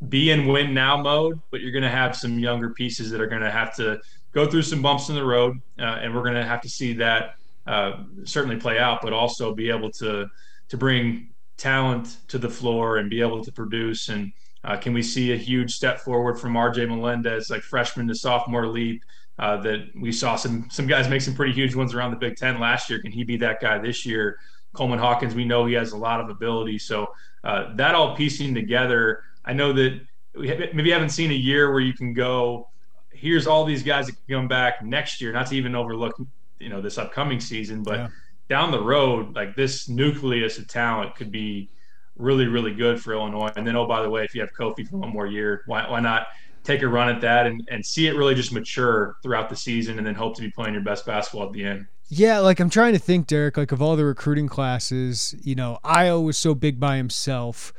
be 0.09 0.31
in 0.31 0.47
win 0.47 0.73
now 0.73 1.01
mode, 1.01 1.41
but 1.51 1.61
you're 1.61 1.73
going 1.73 1.83
to 1.83 1.91
have 1.91 2.17
some 2.17 2.39
younger 2.39 2.71
pieces 2.71 3.11
that 3.11 3.21
are 3.21 3.27
going 3.27 3.43
to 3.43 3.51
have 3.51 3.75
to 3.77 4.01
go 4.33 4.47
through 4.47 4.63
some 4.63 4.83
bumps 4.83 5.09
in 5.09 5.15
the 5.15 5.25
road, 5.25 5.61
uh, 5.79 5.83
and 5.83 6.15
we're 6.15 6.23
going 6.23 6.35
to 6.35 6.45
have 6.45 6.61
to 6.63 6.69
see 6.69 6.95
that 6.95 7.35
uh, 7.67 8.05
certainly 8.25 8.57
play 8.57 8.79
out, 8.79 9.01
but 9.03 9.13
also 9.13 9.55
be 9.55 9.69
able 9.69 9.91
to 9.91 10.29
to 10.69 10.77
bring 10.77 11.29
talent 11.59 12.17
to 12.29 12.39
the 12.39 12.49
floor 12.49 12.97
and 12.97 13.11
be 13.11 13.21
able 13.21 13.45
to 13.45 13.53
produce. 13.53 14.09
And 14.09 14.33
uh, 14.65 14.77
can 14.77 14.95
we 14.95 15.03
see 15.03 15.33
a 15.33 15.37
huge 15.37 15.73
step 15.73 16.01
forward 16.01 16.41
from 16.41 16.57
R.J. 16.57 16.87
Melendez, 16.87 17.51
like 17.51 17.63
freshman 17.63 18.09
to 18.09 18.15
sophomore 18.15 18.67
leap? 18.67 19.03
Uh, 19.43 19.57
that 19.57 19.89
we 19.97 20.13
saw 20.13 20.37
some 20.37 20.69
some 20.71 20.87
guys 20.87 21.09
make 21.09 21.21
some 21.21 21.35
pretty 21.35 21.53
huge 21.53 21.75
ones 21.75 21.95
around 21.95 22.13
the 22.13 22.17
Big 22.17 22.37
Ten 22.37 22.61
last 22.61 22.89
year. 22.89 23.01
Can 23.01 23.11
he 23.11 23.25
be 23.25 23.37
that 23.39 23.61
guy 23.61 23.77
this 23.77 24.07
year? 24.07 24.39
Coleman 24.73 25.01
Hawkins, 25.01 25.35
we 25.35 25.45
know 25.45 25.67
he 25.67 25.75
has 25.75 25.91
a 25.91 25.97
lot 25.97 26.21
of 26.21 26.31
ability. 26.31 26.79
So 26.79 27.13
uh, 27.43 27.75
that 27.75 27.97
all 27.97 28.15
piecing 28.15 28.55
together, 28.55 29.25
I 29.45 29.53
know 29.53 29.73
that 29.73 30.01
we 30.37 30.47
maybe 30.73 30.93
haven't 30.93 31.09
seen 31.09 31.33
a 31.33 31.35
year 31.35 31.73
where 31.73 31.81
you 31.81 31.93
can 31.93 32.15
go, 32.15 32.69
here's 33.11 33.49
all 33.49 33.65
these 33.65 33.83
guys 33.83 34.07
that 34.07 34.13
can 34.13 34.37
come 34.43 34.49
back 34.49 34.81
next 34.81 35.21
year. 35.21 35.33
Not 35.33 35.49
to 35.49 35.57
even 35.57 35.75
overlook, 35.75 36.19
you 36.61 36.69
know, 36.69 36.81
this 36.81 36.97
upcoming 36.97 37.41
season, 37.41 37.83
but 37.83 37.99
yeah. 37.99 38.09
down 38.49 38.71
the 38.71 38.81
road, 38.81 39.35
like 39.35 39.57
this 39.57 39.89
nucleus 39.89 40.57
of 40.57 40.69
talent 40.69 41.17
could 41.17 41.33
be 41.33 41.69
really, 42.17 42.47
really 42.47 42.75
good 42.75 43.03
for 43.03 43.13
Illinois. 43.13 43.51
And 43.57 43.67
then, 43.67 43.75
oh, 43.75 43.89
by 43.89 44.03
the 44.03 44.09
way, 44.09 44.25
if 44.25 44.37
you 44.37 44.41
have 44.41 44.53
Kofi 44.53 44.89
for 44.89 44.99
one 44.99 45.11
more 45.11 45.27
year, 45.27 45.63
why, 45.67 45.91
why 45.91 45.99
not 45.99 46.29
take 46.65 46.83
a 46.83 46.89
run 46.89 47.09
at 47.09 47.21
that 47.21 47.47
and, 47.47 47.67
and 47.71 47.85
see 47.85 48.07
it 48.07 48.17
really 48.17 48.35
just 48.35 48.53
mature 48.53 49.17
throughout 49.23 49.49
the 49.49 49.57
season 49.57 49.99
and 49.99 50.07
then 50.07 50.15
hope 50.15 50.37
to 50.37 50.43
be 50.43 50.51
playing 50.51 50.75
your 50.75 50.83
best 50.83 51.05
basketball 51.05 51.47
at 51.47 51.53
the 51.53 51.65
end. 51.65 51.87
Yeah, 52.09 52.41
like 52.41 52.61
I'm 52.61 52.71
trying 52.71 52.93
to 52.93 52.99
think, 52.99 53.27
Derek, 53.27 53.57
like 53.57 53.73
of 53.73 53.81
all 53.81 53.97
the 53.97 54.05
recruiting 54.05 54.47
classes, 54.47 55.35
you 55.43 55.55
know, 55.55 55.79
Ayo 55.83 56.23
was 56.23 56.37
so 56.37 56.55
big 56.55 56.79
by 56.79 56.99
himself. 56.99 57.73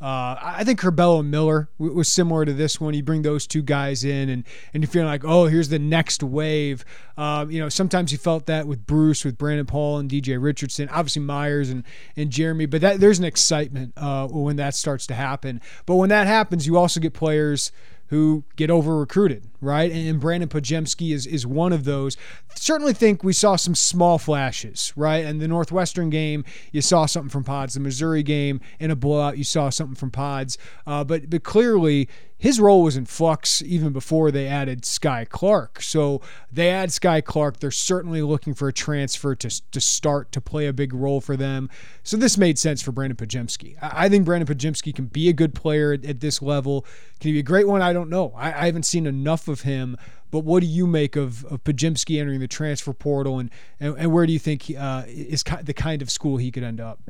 Uh, 0.00 0.36
I 0.40 0.62
think 0.62 0.78
Curbelo 0.78 1.26
Miller 1.26 1.70
was 1.78 2.06
similar 2.08 2.44
to 2.44 2.52
this 2.52 2.80
one. 2.80 2.94
You 2.94 3.02
bring 3.02 3.22
those 3.22 3.48
two 3.48 3.62
guys 3.62 4.04
in, 4.04 4.28
and 4.28 4.44
and 4.72 4.82
you're 4.82 4.90
feeling 4.90 5.08
like, 5.08 5.24
oh, 5.24 5.46
here's 5.46 5.70
the 5.70 5.78
next 5.80 6.22
wave. 6.22 6.84
Um, 7.16 7.50
you 7.50 7.58
know, 7.58 7.68
sometimes 7.68 8.12
you 8.12 8.18
felt 8.18 8.46
that 8.46 8.68
with 8.68 8.86
Bruce, 8.86 9.24
with 9.24 9.36
Brandon 9.36 9.66
Paul, 9.66 9.98
and 9.98 10.08
DJ 10.08 10.40
Richardson, 10.40 10.88
obviously 10.90 11.22
Meyers 11.22 11.68
and 11.68 11.82
and 12.16 12.30
Jeremy. 12.30 12.66
But 12.66 12.80
that 12.82 13.00
there's 13.00 13.18
an 13.18 13.24
excitement 13.24 13.92
uh, 13.96 14.28
when 14.28 14.54
that 14.56 14.76
starts 14.76 15.04
to 15.08 15.14
happen. 15.14 15.60
But 15.84 15.96
when 15.96 16.10
that 16.10 16.28
happens, 16.28 16.64
you 16.64 16.76
also 16.76 17.00
get 17.00 17.12
players 17.12 17.72
who 18.08 18.44
get 18.56 18.70
over 18.70 18.98
recruited, 18.98 19.47
right? 19.60 19.90
And 19.90 20.20
Brandon 20.20 20.48
Podziemski 20.48 21.12
is 21.12 21.26
is 21.26 21.46
one 21.46 21.72
of 21.72 21.84
those. 21.84 22.16
Certainly 22.54 22.94
think 22.94 23.22
we 23.24 23.32
saw 23.32 23.56
some 23.56 23.74
small 23.74 24.18
flashes, 24.18 24.92
right? 24.96 25.24
And 25.24 25.40
the 25.40 25.48
Northwestern 25.48 26.10
game, 26.10 26.44
you 26.72 26.82
saw 26.82 27.06
something 27.06 27.30
from 27.30 27.44
Pods. 27.44 27.74
The 27.74 27.80
Missouri 27.80 28.22
game 28.22 28.60
in 28.78 28.90
a 28.90 28.96
blowout, 28.96 29.38
you 29.38 29.44
saw 29.44 29.70
something 29.70 29.96
from 29.96 30.10
Pods. 30.10 30.58
Uh, 30.86 31.04
but 31.04 31.30
but 31.30 31.42
clearly 31.42 32.08
his 32.38 32.60
role 32.60 32.84
was 32.84 32.96
in 32.96 33.04
flux 33.04 33.60
even 33.62 33.92
before 33.92 34.30
they 34.30 34.46
added 34.46 34.82
Skyy 34.82 35.28
Clark. 35.28 35.82
So 35.82 36.20
they 36.52 36.70
add 36.70 36.90
Skyy 36.90 37.24
Clark. 37.24 37.58
They're 37.58 37.72
certainly 37.72 38.22
looking 38.22 38.54
for 38.54 38.68
a 38.68 38.72
transfer 38.72 39.34
to, 39.34 39.70
to 39.72 39.80
start 39.80 40.30
to 40.32 40.40
play 40.40 40.68
a 40.68 40.72
big 40.72 40.94
role 40.94 41.20
for 41.20 41.36
them. 41.36 41.68
So 42.04 42.16
this 42.16 42.38
made 42.38 42.56
sense 42.56 42.80
for 42.80 42.92
Brandon 42.92 43.16
Podziemski. 43.16 43.74
I 43.82 44.08
think 44.08 44.24
Brandon 44.24 44.46
Podziemski 44.46 44.94
can 44.94 45.06
be 45.06 45.28
a 45.28 45.32
good 45.32 45.52
player 45.52 45.92
at, 45.92 46.04
at 46.04 46.20
this 46.20 46.40
level. 46.40 46.86
Can 47.18 47.30
he 47.30 47.32
be 47.32 47.40
a 47.40 47.42
great 47.42 47.66
one? 47.66 47.82
I 47.82 47.92
don't 47.92 48.08
know. 48.08 48.32
I, 48.36 48.52
I, 48.52 48.66
haven't 48.66 48.84
seen 48.84 49.06
enough 49.06 49.47
of 49.48 49.62
him. 49.62 49.96
But 50.30 50.40
what 50.40 50.60
do 50.60 50.66
you 50.66 50.86
make 50.86 51.16
of, 51.16 51.44
of 51.46 51.64
Podziemski 51.64 52.20
entering 52.20 52.40
the 52.40 52.48
transfer 52.48 52.92
portal, 52.92 53.38
and, 53.38 53.50
and, 53.80 53.96
and 53.98 54.12
where 54.12 54.26
do 54.26 54.32
you 54.32 54.38
think 54.38 54.70
uh, 54.78 55.04
is 55.06 55.42
the 55.62 55.74
kind 55.74 56.02
of 56.02 56.10
school 56.10 56.36
he 56.36 56.50
could 56.50 56.62
end 56.62 56.80
up? 56.80 57.00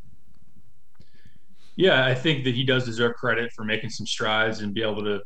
Yeah, 1.75 2.05
I 2.05 2.13
think 2.13 2.43
that 2.43 2.55
he 2.55 2.63
does 2.63 2.85
deserve 2.85 3.15
credit 3.15 3.51
for 3.53 3.63
making 3.63 3.89
some 3.89 4.05
strides 4.05 4.61
and 4.61 4.73
be 4.73 4.81
able 4.81 5.03
to 5.03 5.21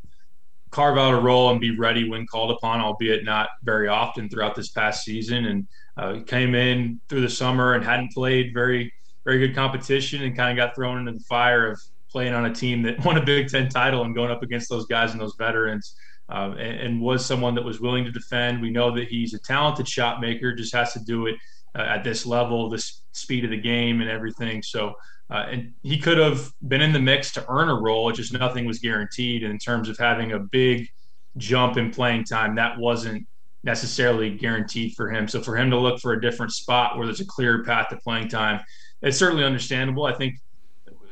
carve 0.70 0.98
out 0.98 1.14
a 1.14 1.20
role 1.20 1.52
and 1.52 1.60
be 1.60 1.78
ready 1.78 2.10
when 2.10 2.26
called 2.28 2.52
upon, 2.52 2.82
albeit 2.82 3.24
not 3.24 3.50
very 3.64 3.88
often 3.88 4.28
throughout 4.28 4.56
this 4.56 4.70
past 4.70 5.04
season. 5.04 5.46
And 5.46 5.68
uh, 5.98 6.20
came 6.26 6.56
in 6.56 7.00
through 7.10 7.22
the 7.22 7.30
summer 7.30 7.74
and 7.74 7.84
hadn't 7.84 8.12
played 8.12 8.54
very, 8.54 8.92
very 9.26 9.40
good 9.40 9.56
competition 9.56 10.24
and 10.24 10.36
kind 10.36 10.52
of 10.52 10.64
got 10.64 10.76
thrown 10.76 11.00
into 11.00 11.12
the 11.12 11.24
fire 11.26 11.70
of 11.70 11.80
playing 12.10 12.34
on 12.34 12.46
a 12.46 12.54
team 12.54 12.82
that 12.84 13.00
won 13.06 13.18
a 13.18 13.24
Big 13.24 13.48
Ten 13.50 13.70
title 13.70 14.04
and 14.04 14.16
going 14.16 14.32
up 14.32 14.44
against 14.44 14.70
those 14.70 14.86
guys 14.86 15.12
and 15.12 15.22
those 15.22 15.36
veterans. 15.38 15.96
Uh, 16.34 16.56
and, 16.58 16.80
and, 16.80 17.02
was 17.02 17.24
someone 17.24 17.54
that 17.54 17.64
was 17.64 17.80
willing 17.80 18.04
to 18.04 18.12
defend. 18.12 18.60
We 18.60 18.72
know 18.72 18.96
that 18.96 19.08
he's 19.08 19.36
a 19.36 19.40
talented 19.40 19.88
shot 19.88 20.20
maker, 20.20 20.52
just 20.52 20.74
has 20.74 20.92
to 20.94 21.00
do 21.00 21.28
it 21.28 21.36
uh, 21.78 21.82
at 21.82 22.04
this 22.04 22.26
level, 22.26 22.70
the 22.70 22.84
speed 23.12 23.44
of 23.46 23.52
the 23.52 23.62
game, 23.62 24.02
and 24.02 24.10
everything. 24.10 24.64
So 24.64 24.96
uh, 25.30 25.46
and 25.50 25.74
he 25.82 25.98
could 25.98 26.18
have 26.18 26.52
been 26.68 26.82
in 26.82 26.92
the 26.92 27.00
mix 27.00 27.32
to 27.34 27.46
earn 27.50 27.70
a 27.70 27.74
role. 27.74 28.12
Just 28.12 28.34
nothing 28.34 28.66
was 28.66 28.80
guaranteed. 28.80 29.44
In 29.44 29.58
terms 29.58 29.90
of 29.90 29.98
having 29.98 30.34
a 30.34 30.40
big 30.40 30.90
jump 31.38 31.78
in 31.78 31.92
playing 31.92 32.26
time, 32.26 32.56
that 32.56 32.78
wasn't 32.78 33.26
necessarily 33.64 34.30
guaranteed 34.30 34.94
for 34.96 35.10
him. 35.10 35.28
So 35.28 35.42
for 35.42 35.58
him 35.58 35.70
to 35.72 35.78
look 35.78 36.00
for 36.00 36.14
a 36.14 36.22
different 36.22 36.52
spot 36.52 36.98
where 36.98 37.08
there's 37.08 37.22
a 37.22 37.26
clear 37.26 37.64
path 37.64 37.90
to 37.90 37.98
playing 37.98 38.28
time, 38.28 38.60
it's 39.02 39.18
certainly 39.18 39.44
understandable. 39.44 40.06
I 40.06 40.14
think 40.14 40.36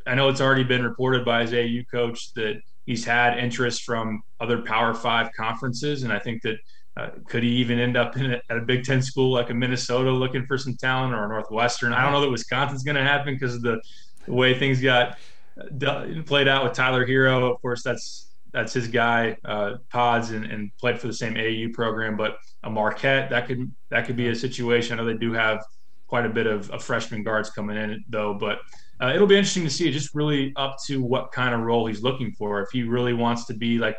I 0.05 0.15
know 0.15 0.29
it's 0.29 0.41
already 0.41 0.63
been 0.63 0.83
reported 0.83 1.23
by 1.23 1.45
his 1.45 1.53
AU 1.53 1.83
coach 1.89 2.33
that 2.33 2.61
he's 2.85 3.05
had 3.05 3.37
interest 3.37 3.83
from 3.83 4.21
other 4.39 4.61
Power 4.61 4.93
Five 4.93 5.31
conferences, 5.37 6.03
and 6.03 6.11
I 6.11 6.19
think 6.19 6.41
that 6.43 6.57
uh, 6.97 7.09
could 7.27 7.43
he 7.43 7.49
even 7.49 7.79
end 7.79 7.95
up 7.95 8.17
in 8.17 8.33
a, 8.33 8.41
at 8.49 8.57
a 8.57 8.61
Big 8.61 8.83
Ten 8.83 9.01
school 9.01 9.31
like 9.31 9.49
a 9.49 9.53
Minnesota 9.53 10.11
looking 10.11 10.45
for 10.45 10.57
some 10.57 10.75
talent 10.75 11.13
or 11.13 11.25
a 11.25 11.27
Northwestern? 11.29 11.93
I 11.93 12.03
don't 12.03 12.11
know 12.11 12.21
that 12.21 12.29
Wisconsin's 12.29 12.83
going 12.83 12.97
to 12.97 13.03
happen 13.03 13.33
because 13.33 13.55
of 13.55 13.61
the, 13.61 13.81
the, 14.25 14.33
way 14.33 14.57
things 14.57 14.81
got 14.81 15.17
uh, 15.57 16.05
played 16.25 16.47
out 16.47 16.63
with 16.63 16.73
Tyler 16.73 17.05
Herro. 17.05 17.49
Of 17.49 17.61
course, 17.61 17.81
that's 17.81 18.27
that's 18.51 18.73
his 18.73 18.89
guy, 18.89 19.37
uh, 19.45 19.75
Pods, 19.89 20.31
and, 20.31 20.43
and, 20.45 20.75
played 20.77 20.99
for 20.99 21.07
the 21.07 21.13
same 21.13 21.37
AU 21.37 21.73
program. 21.73 22.17
But 22.17 22.35
a 22.63 22.69
Marquette 22.69 23.29
that 23.29 23.47
could 23.47 23.71
that 23.89 24.05
could 24.05 24.17
be 24.17 24.27
a 24.27 24.35
situation. 24.35 24.99
I 24.99 25.01
know 25.01 25.07
they 25.07 25.17
do 25.17 25.31
have 25.31 25.63
quite 26.07 26.25
a 26.25 26.29
bit 26.29 26.45
of, 26.45 26.69
of 26.71 26.83
freshman 26.83 27.23
guards 27.23 27.49
coming 27.49 27.77
in 27.77 28.03
though, 28.09 28.33
but. 28.33 28.59
Uh, 29.01 29.11
it'll 29.15 29.27
be 29.27 29.35
interesting 29.35 29.63
to 29.63 29.69
see. 29.69 29.91
Just 29.91 30.13
really 30.13 30.53
up 30.55 30.77
to 30.85 31.01
what 31.01 31.31
kind 31.31 31.55
of 31.55 31.61
role 31.61 31.87
he's 31.87 32.03
looking 32.03 32.31
for. 32.33 32.61
If 32.61 32.69
he 32.71 32.83
really 32.83 33.13
wants 33.13 33.45
to 33.45 33.53
be 33.53 33.77
like 33.79 33.97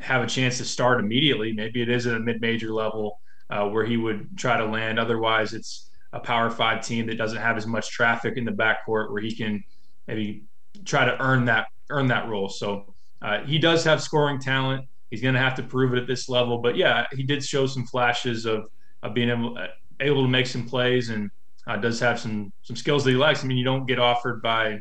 have 0.00 0.22
a 0.22 0.26
chance 0.26 0.58
to 0.58 0.64
start 0.64 1.00
immediately. 1.00 1.52
Maybe 1.52 1.82
it 1.82 1.88
is 1.88 2.06
at 2.06 2.16
a 2.16 2.20
mid-major 2.20 2.72
level 2.72 3.20
uh, 3.50 3.68
where 3.68 3.84
he 3.84 3.96
would 3.96 4.36
try 4.36 4.56
to 4.56 4.64
land. 4.64 4.98
Otherwise, 4.98 5.52
it's 5.54 5.90
a 6.12 6.20
Power 6.20 6.50
Five 6.50 6.84
team 6.84 7.06
that 7.06 7.16
doesn't 7.16 7.40
have 7.40 7.56
as 7.56 7.66
much 7.66 7.90
traffic 7.90 8.36
in 8.36 8.44
the 8.44 8.52
backcourt 8.52 9.10
where 9.10 9.22
he 9.22 9.34
can 9.34 9.62
maybe 10.06 10.44
try 10.84 11.04
to 11.04 11.20
earn 11.22 11.44
that 11.46 11.66
earn 11.90 12.06
that 12.08 12.28
role. 12.28 12.48
So 12.48 12.94
uh, 13.22 13.40
he 13.44 13.58
does 13.58 13.84
have 13.84 14.02
scoring 14.02 14.38
talent. 14.38 14.86
He's 15.10 15.22
going 15.22 15.34
to 15.34 15.40
have 15.40 15.54
to 15.54 15.62
prove 15.62 15.94
it 15.94 15.98
at 15.98 16.06
this 16.06 16.28
level. 16.28 16.58
But 16.58 16.76
yeah, 16.76 17.06
he 17.12 17.22
did 17.22 17.44
show 17.44 17.66
some 17.66 17.86
flashes 17.86 18.44
of 18.44 18.66
of 19.02 19.14
being 19.14 19.30
able 19.30 19.56
able 20.00 20.22
to 20.22 20.28
make 20.28 20.46
some 20.46 20.66
plays 20.66 21.08
and 21.08 21.30
uh, 21.66 21.76
does 21.76 22.00
have 22.00 22.18
some 22.18 22.52
some 22.62 22.76
skills 22.76 23.04
that 23.04 23.10
he 23.10 23.16
likes. 23.16 23.42
I 23.42 23.46
mean, 23.46 23.58
you 23.58 23.64
don't 23.64 23.86
get 23.86 23.98
offered 23.98 24.42
by 24.42 24.78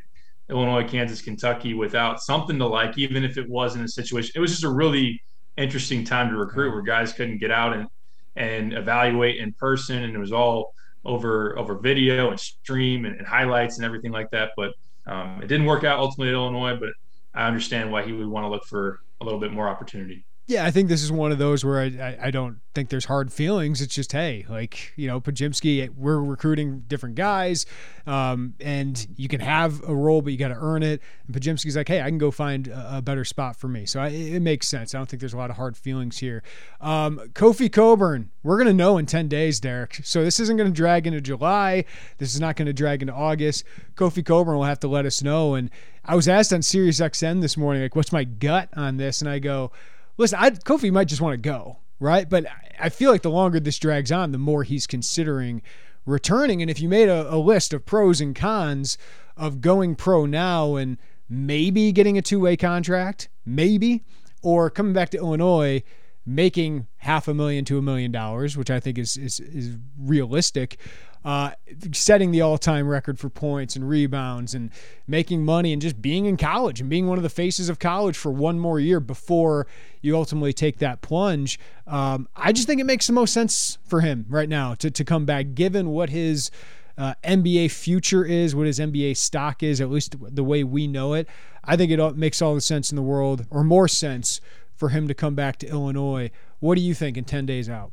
Illinois, 0.50 0.88
Kansas, 0.88 1.22
Kentucky 1.22 1.74
without 1.74 2.22
something 2.22 2.60
to 2.60 2.68
like, 2.68 2.98
even 2.98 3.24
if 3.24 3.38
it 3.38 3.50
was 3.50 3.76
in 3.76 3.82
a 3.82 3.88
situation. 3.88 4.34
It 4.36 4.40
was 4.40 4.52
just 4.52 4.64
a 4.64 4.70
really 4.70 5.22
interesting 5.58 6.04
time 6.04 6.30
to 6.30 6.38
recruit 6.38 6.72
where 6.72 6.82
guys 6.82 7.14
couldn't 7.14 7.40
get 7.40 7.52
out 7.52 7.74
and 7.74 7.88
and 8.36 8.74
evaluate 8.74 9.38
in 9.38 9.54
person, 9.54 10.04
and 10.04 10.14
it 10.14 10.20
was 10.20 10.32
all 10.32 10.74
over 11.04 11.58
over 11.58 11.76
video 11.76 12.30
and 12.30 12.40
stream 12.40 13.06
and, 13.06 13.16
and 13.18 13.28
highlights 13.28 13.78
and 13.78 13.86
everything 13.86 14.12
like 14.12 14.30
that. 14.32 14.52
But 14.56 14.74
um, 15.08 15.40
it 15.42 15.48
didn't 15.48 15.66
work 15.66 15.84
out 15.84 16.00
ultimately 16.00 16.30
at 16.30 16.36
Illinois, 16.36 16.78
but 16.80 16.90
I 17.34 17.48
understand 17.48 17.92
why 17.92 18.04
he 18.04 18.12
would 18.12 18.28
want 18.28 18.44
to 18.46 18.50
look 18.50 18.66
for 18.66 19.00
a 19.22 19.26
little 19.26 19.40
bit 19.40 19.52
more 19.52 19.68
opportunity. 19.68 20.26
Yeah, 20.48 20.64
I 20.64 20.70
think 20.70 20.90
this 20.90 21.02
is 21.02 21.12
one 21.12 21.32
of 21.32 21.40
those 21.40 21.66
where 21.66 21.80
I, 21.80 21.86
I, 21.86 22.18
I, 22.28 22.32
don't 22.32 22.60
think 22.76 22.90
there's 22.90 23.06
hard 23.06 23.34
feelings. 23.34 23.82
It's 23.82 23.96
just, 23.96 24.12
hey, 24.12 24.46
like, 24.48 24.94
you 24.96 25.08
know, 25.08 25.20
Podziemski, 25.20 25.90
we're 25.90 26.20
recruiting 26.20 26.84
different 26.88 27.16
guys, 27.16 27.66
um, 28.06 28.54
and 28.60 29.08
you 29.18 29.28
can 29.28 29.40
have 29.40 29.82
a 29.90 29.96
role, 29.96 30.22
but 30.22 30.32
you 30.34 30.38
got 30.38 30.50
to 30.50 30.58
earn 30.60 30.84
it. 30.84 31.02
And 31.26 31.36
Podziemski's 31.36 31.76
like, 31.76 31.88
hey, 31.88 32.00
I 32.00 32.10
can 32.10 32.20
go 32.20 32.30
find 32.30 32.68
a, 32.68 32.98
a 32.98 33.02
better 33.02 33.26
spot 33.26 33.56
for 33.56 33.68
me. 33.68 33.88
So 33.88 34.00
I, 34.00 34.10
it 34.10 34.40
makes 34.40 34.68
sense. 34.68 34.94
I 34.94 35.00
don't 35.00 35.10
think 35.10 35.20
there's 35.20 35.34
a 35.34 35.38
lot 35.38 35.50
of 35.50 35.56
hard 35.56 35.76
feelings 35.76 36.20
here. 36.20 36.44
Um, 36.80 37.18
Kofi 37.34 37.72
Cockburn, 37.72 38.30
we're 38.44 38.58
going 38.58 38.68
to 38.68 38.74
know 38.74 39.00
in 39.00 39.08
10 39.08 39.28
days, 39.28 39.60
Derek. 39.60 40.02
So 40.04 40.24
this 40.24 40.40
isn't 40.40 40.58
going 40.58 40.72
to 40.72 40.76
drag 40.76 41.08
into 41.08 41.22
July. 41.22 41.86
This 42.20 42.36
is 42.36 42.40
not 42.40 42.56
going 42.56 42.68
to 42.68 42.74
drag 42.74 43.02
into 43.02 43.16
August. 43.16 43.64
Kofi 43.96 44.24
Cockburn 44.24 44.58
will 44.58 44.64
have 44.66 44.82
to 44.82 44.88
let 44.88 45.08
us 45.08 45.24
know. 45.24 45.56
And 45.56 45.72
I 46.04 46.14
was 46.14 46.28
asked 46.28 46.54
on 46.54 46.62
Sirius 46.62 47.00
XM 47.00 47.42
this 47.42 47.58
morning, 47.58 47.82
like, 47.82 47.96
what's 47.96 48.12
my 48.12 48.26
gut 48.26 48.70
on 48.76 48.98
this? 48.98 49.22
And 49.22 49.30
I 49.30 49.40
go, 49.40 49.72
listen, 50.18 50.40
I, 50.42 50.52
Kofi 50.52 50.92
might 50.92 51.08
just 51.08 51.22
want 51.22 51.34
to 51.34 51.38
go, 51.38 51.80
right? 52.00 52.30
But 52.30 52.46
I 52.80 52.90
feel 52.90 53.12
like 53.12 53.22
the 53.22 53.32
longer 53.32 53.60
this 53.60 53.80
drags 53.80 54.12
on, 54.12 54.32
the 54.32 54.38
more 54.38 54.64
he's 54.64 54.88
considering 54.88 55.62
returning. 56.06 56.62
And 56.62 56.70
if 56.70 56.80
you 56.80 56.90
made 56.90 57.10
a, 57.10 57.34
a 57.34 57.38
list 57.38 57.74
of 57.74 57.86
pros 57.86 58.22
and 58.22 58.36
cons 58.36 58.98
of 59.38 59.62
going 59.62 59.96
pro 59.96 60.26
now 60.26 60.76
and 60.76 60.98
maybe 61.28 61.92
getting 61.92 62.18
a 62.18 62.22
two 62.22 62.40
way 62.40 62.56
contract, 62.56 63.30
maybe, 63.46 64.04
or 64.42 64.70
coming 64.70 64.94
back 64.94 65.10
to 65.12 65.18
Illinois 65.18 65.84
making 66.26 66.88
half 66.98 67.28
a 67.28 67.34
million 67.34 67.64
to 67.66 67.78
a 67.78 67.82
million 67.82 68.12
dollars, 68.12 68.58
which 68.58 68.72
I 68.72 68.80
think 68.80 68.98
is 68.98 69.16
is, 69.18 69.40
is 69.40 69.78
realistic 70.00 70.80
uh, 71.26 71.52
setting 71.92 72.30
the 72.30 72.40
all-time 72.40 72.88
record 72.88 73.18
for 73.18 73.30
points 73.30 73.76
and 73.76 73.90
rebounds 73.90 74.54
and 74.54 74.70
making 75.08 75.44
money 75.44 75.74
and 75.74 75.82
just 75.82 76.00
being 76.00 76.28
in 76.28 76.38
college 76.38 76.80
and 76.80 76.88
being 76.88 77.08
one 77.08 77.18
of 77.18 77.24
the 77.24 77.30
faces 77.30 77.68
of 77.68 77.80
college 77.80 78.16
for 78.16 78.32
one 78.32 78.60
more 78.60 78.80
year 78.80 79.00
before 79.00 79.66
you 80.02 80.16
ultimately 80.16 80.54
take 80.54 80.78
that 80.78 81.02
plunge. 81.02 81.60
Um, 81.88 82.30
I 82.36 82.52
just 82.52 82.68
think 82.68 82.80
it 82.80 82.86
makes 82.86 83.08
the 83.08 83.14
most 83.14 83.34
sense 83.34 83.80
for 83.86 84.02
him 84.02 84.28
right 84.30 84.48
now 84.48 84.76
to, 84.76 84.92
to 84.92 85.04
come 85.04 85.26
back, 85.26 85.56
given 85.56 85.90
what 85.90 86.12
his 86.12 86.52
uh, 86.96 87.16
NBA 87.24 87.72
future 87.72 88.24
is, 88.24 88.56
what 88.56 88.68
his 88.68 88.78
NBA 88.78 89.18
stock 89.18 89.64
is, 89.64 89.82
at 89.82 89.90
least 89.90 90.16
the 90.20 90.44
way 90.44 90.64
we 90.64 90.86
know 90.86 91.16
it. 91.16 91.28
I 91.64 91.76
think 91.76 91.92
it 91.92 92.16
makes 92.16 92.40
all 92.40 92.54
the 92.54 92.62
sense 92.62 92.92
in 92.92 92.96
the 92.96 93.02
world, 93.02 93.48
or 93.50 93.64
more 93.64 93.88
sense, 93.88 94.42
for 94.76 94.90
him 94.90 95.08
to 95.08 95.16
come 95.16 95.34
back 95.34 95.58
to 95.58 95.68
Illinois. 95.68 96.30
What 96.60 96.76
do 96.76 96.82
you 96.82 96.94
think 96.94 97.18
in 97.18 97.24
10 97.24 97.48
days 97.48 97.68
out? 97.68 97.92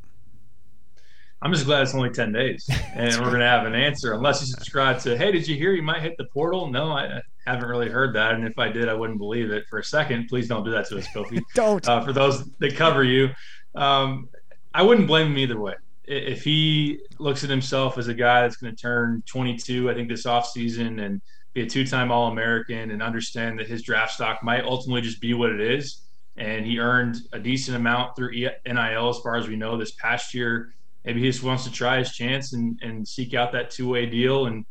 I'm 1.43 1.51
just 1.51 1.65
glad 1.65 1.81
it's 1.81 1.93
only 1.93 2.09
10 2.09 2.31
days 2.31 2.69
and 2.95 3.13
we're 3.15 3.27
going 3.27 3.41
to 3.41 3.45
have 3.45 3.65
an 3.65 3.75
answer 3.75 4.13
unless 4.13 4.39
you 4.39 4.47
subscribe 4.47 4.99
to, 5.01 5.17
hey, 5.17 5.29
did 5.29 5.45
you 5.45 5.57
hear 5.57 5.73
you 5.73 5.81
might 5.81 6.01
hit 6.01 6.15
the 6.17 6.23
portal? 6.23 6.71
No, 6.71 6.93
I 6.93 7.21
haven't 7.45 7.67
really 7.67 7.89
heard 7.89 8.15
that. 8.15 8.35
And 8.35 8.47
if 8.47 8.57
I 8.57 8.69
did, 8.69 8.87
I 8.87 8.93
wouldn't 8.93 9.19
believe 9.19 9.51
it 9.51 9.65
for 9.69 9.77
a 9.79 9.83
second. 9.83 10.29
Please 10.29 10.47
don't 10.47 10.63
do 10.63 10.71
that 10.71 10.87
to 10.87 10.97
us, 10.97 11.07
Kofi. 11.07 11.41
don't. 11.53 11.85
Uh, 11.85 12.01
for 12.01 12.13
those 12.13 12.49
that 12.59 12.77
cover 12.77 13.03
you, 13.03 13.29
um, 13.75 14.29
I 14.73 14.83
wouldn't 14.83 15.05
blame 15.05 15.33
him 15.33 15.37
either 15.37 15.59
way. 15.59 15.73
If 16.05 16.45
he 16.45 16.99
looks 17.19 17.43
at 17.43 17.49
himself 17.49 17.97
as 17.97 18.07
a 18.07 18.13
guy 18.13 18.43
that's 18.43 18.55
going 18.55 18.73
to 18.73 18.81
turn 18.81 19.21
22, 19.25 19.91
I 19.91 19.95
think 19.95 20.07
this 20.07 20.25
offseason 20.25 21.05
and 21.05 21.21
be 21.53 21.63
a 21.63 21.69
two 21.69 21.85
time 21.85 22.09
All 22.09 22.31
American 22.31 22.91
and 22.91 23.03
understand 23.03 23.59
that 23.59 23.67
his 23.67 23.81
draft 23.81 24.13
stock 24.13 24.43
might 24.43 24.63
ultimately 24.63 25.01
just 25.01 25.19
be 25.19 25.33
what 25.33 25.49
it 25.49 25.59
is. 25.59 26.03
And 26.37 26.65
he 26.65 26.79
earned 26.79 27.17
a 27.33 27.39
decent 27.39 27.75
amount 27.75 28.15
through 28.15 28.31
NIL 28.31 29.09
as 29.09 29.19
far 29.19 29.35
as 29.35 29.49
we 29.49 29.57
know 29.57 29.77
this 29.77 29.91
past 29.91 30.33
year 30.33 30.73
maybe 31.05 31.21
he 31.21 31.29
just 31.29 31.43
wants 31.43 31.63
to 31.65 31.71
try 31.71 31.99
his 31.99 32.11
chance 32.11 32.53
and, 32.53 32.79
and 32.81 33.07
seek 33.07 33.33
out 33.33 33.51
that 33.51 33.69
two 33.69 33.89
way 33.89 34.05
deal 34.05 34.47
and 34.47 34.65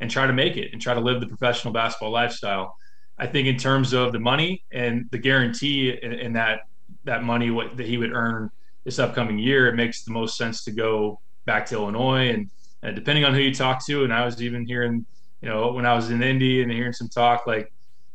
and 0.00 0.10
try 0.10 0.26
to 0.26 0.32
make 0.32 0.56
it 0.56 0.72
and 0.72 0.80
try 0.80 0.94
to 0.94 1.00
live 1.00 1.20
the 1.20 1.26
professional 1.26 1.72
basketball 1.72 2.12
lifestyle. 2.12 2.76
I 3.18 3.26
think 3.26 3.48
in 3.48 3.56
terms 3.56 3.92
of 3.92 4.12
the 4.12 4.20
money 4.20 4.62
and 4.72 5.08
the 5.10 5.18
guarantee 5.18 5.90
in 5.90 6.34
that 6.34 6.60
that 7.04 7.24
money 7.24 7.50
what 7.50 7.76
that 7.76 7.86
he 7.86 7.96
would 7.96 8.12
earn 8.12 8.50
this 8.84 8.98
upcoming 8.98 9.38
year, 9.38 9.68
it 9.68 9.74
makes 9.74 10.04
the 10.04 10.12
most 10.12 10.36
sense 10.36 10.64
to 10.64 10.70
go 10.70 11.20
back 11.44 11.66
to 11.66 11.74
Illinois. 11.74 12.30
And, 12.30 12.50
and 12.82 12.94
depending 12.94 13.24
on 13.24 13.34
who 13.34 13.40
you 13.40 13.54
talk 13.54 13.84
to, 13.86 14.04
and 14.04 14.12
I 14.12 14.24
was 14.24 14.40
even 14.40 14.64
hearing, 14.64 15.04
you 15.42 15.48
know, 15.48 15.72
when 15.72 15.84
I 15.84 15.94
was 15.94 16.10
in 16.10 16.22
Indy 16.22 16.62
and 16.62 16.70
hearing 16.70 16.92
some 16.92 17.08
talk, 17.08 17.46
like 17.46 17.72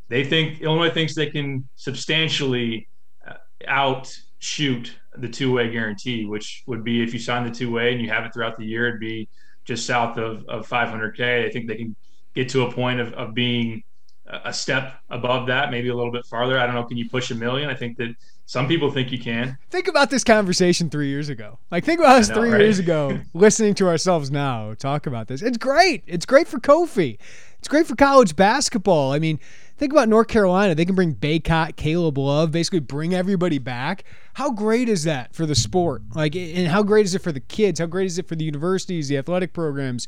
they 0.10 0.24
think 0.24 0.62
Illinois 0.62 0.90
thinks 0.90 1.16
they 1.16 1.30
can 1.30 1.68
substantially 1.76 2.88
uh, 3.28 3.34
outshoot 3.68 4.96
the 5.18 5.30
two-way 5.30 5.72
guarantee, 5.72 6.26
which 6.26 6.64
would 6.68 6.84
be 6.84 7.04
if 7.04 7.14
you 7.14 7.20
sign 7.20 7.44
the 7.44 7.52
two-way 7.52 7.92
and 7.92 8.02
you 8.02 8.10
have 8.10 8.26
it 8.26 8.34
throughout 8.34 8.58
the 8.58 8.66
year, 8.66 8.88
it'd 8.88 9.00
be 9.00 9.30
just 9.66 9.86
south 9.86 10.18
of, 10.18 10.46
of 10.48 10.68
500k. 10.68 11.46
I 11.46 11.50
think 11.50 11.68
they 11.68 11.76
can 11.76 11.96
get 12.34 12.50
to 12.50 12.64
a 12.64 12.72
point 12.72 13.00
of, 13.00 13.14
of 13.14 13.34
being 13.34 13.84
a 14.26 14.54
step 14.54 14.94
above 15.10 15.48
that, 15.48 15.70
maybe 15.70 15.90
a 15.90 15.96
little 15.96 16.12
bit 16.12 16.26
farther. 16.26 16.58
I 16.58 16.66
don't 16.66 16.76
know. 16.76 16.84
Can 16.84 16.98
you 16.98 17.10
push 17.10 17.30
a 17.32 17.36
million? 17.36 17.70
I 17.70 17.76
think 17.76 17.98
that 17.98 18.16
some 18.46 18.68
people 18.68 18.90
think 18.90 19.12
you 19.12 19.20
can. 19.20 19.58
Think 19.70 19.88
about 19.88 20.10
this 20.10 20.24
conversation 20.24 20.90
three 20.90 21.10
years 21.10 21.30
ago. 21.30 21.60
Like, 21.72 21.84
think 21.84 22.00
about 22.00 22.20
us 22.20 22.30
know, 22.30 22.36
three 22.36 22.50
right? 22.50 22.62
years 22.62 22.80
ago, 22.80 23.20
listening 23.34 23.74
to 23.76 23.88
ourselves 23.88 24.32
now 24.32 24.74
talk 24.76 25.06
about 25.06 25.28
this. 25.28 25.42
It's 25.42 25.58
great. 25.58 26.04
It's 26.08 26.26
great 26.26 26.48
for 26.48 26.60
Kofi. 26.60 27.18
It's 27.60 27.68
great 27.68 27.86
for 27.86 27.96
college 27.96 28.36
basketball. 28.36 29.12
I 29.12 29.20
mean, 29.20 29.40
think 29.84 29.92
about 29.92 30.08
North 30.08 30.30
Carolina. 30.30 30.74
They 30.74 30.86
can 30.86 30.96
bring 30.96 31.14
Bacot, 31.14 31.76
Caleb 31.76 32.18
Love, 32.18 32.52
basically 32.52 32.80
bring 32.80 33.14
everybody 33.14 33.60
back. 33.60 34.06
How 34.36 34.50
great 34.50 34.88
is 34.88 35.04
that 35.04 35.36
for 35.36 35.46
the 35.46 35.56
sport? 35.56 36.04
Like, 36.16 36.38
and 36.38 36.70
how 36.70 36.84
great 36.84 37.06
is 37.06 37.16
it 37.16 37.22
for 37.22 37.34
the 37.34 37.42
kids? 37.42 37.82
How 37.82 37.86
great 37.86 38.06
is 38.06 38.18
it 38.18 38.26
for 38.26 38.36
the 38.36 38.46
universities, 38.46 39.10
the 39.10 39.18
athletic 39.18 39.52
programs? 39.52 40.08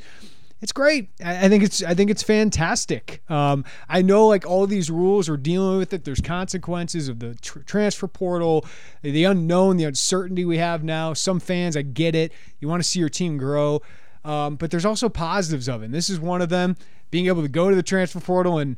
it's 0.62 0.72
great. 0.72 1.10
I, 1.22 1.50
think 1.50 1.62
it's 1.62 1.82
I 1.82 1.92
think 1.92 2.10
it's 2.10 2.22
fantastic. 2.22 3.22
Um, 3.28 3.66
I 3.90 4.00
know 4.00 4.26
like 4.26 4.46
all 4.46 4.66
these 4.66 4.90
rules 4.90 5.28
are 5.28 5.36
dealing 5.36 5.76
with 5.76 5.92
it. 5.92 6.04
There's 6.04 6.22
consequences 6.22 7.10
of 7.10 7.18
the 7.18 7.34
tr- 7.34 7.58
transfer 7.58 8.08
portal, 8.08 8.64
the 9.02 9.24
unknown, 9.24 9.76
the 9.76 9.84
uncertainty 9.84 10.46
we 10.46 10.56
have 10.56 10.82
now. 10.82 11.12
Some 11.12 11.40
fans, 11.40 11.76
I 11.76 11.82
get 11.82 12.14
it. 12.14 12.32
You 12.58 12.68
want 12.68 12.82
to 12.82 12.88
see 12.88 12.98
your 12.98 13.10
team 13.10 13.36
grow, 13.36 13.82
um, 14.24 14.56
but 14.56 14.70
there's 14.70 14.86
also 14.86 15.10
positives 15.10 15.68
of 15.68 15.82
it. 15.82 15.86
And 15.86 15.94
this 15.94 16.08
is 16.08 16.18
one 16.18 16.40
of 16.40 16.48
them. 16.48 16.78
Being 17.10 17.26
able 17.26 17.42
to 17.42 17.48
go 17.48 17.68
to 17.68 17.76
the 17.76 17.82
transfer 17.82 18.18
portal 18.18 18.58
and 18.58 18.76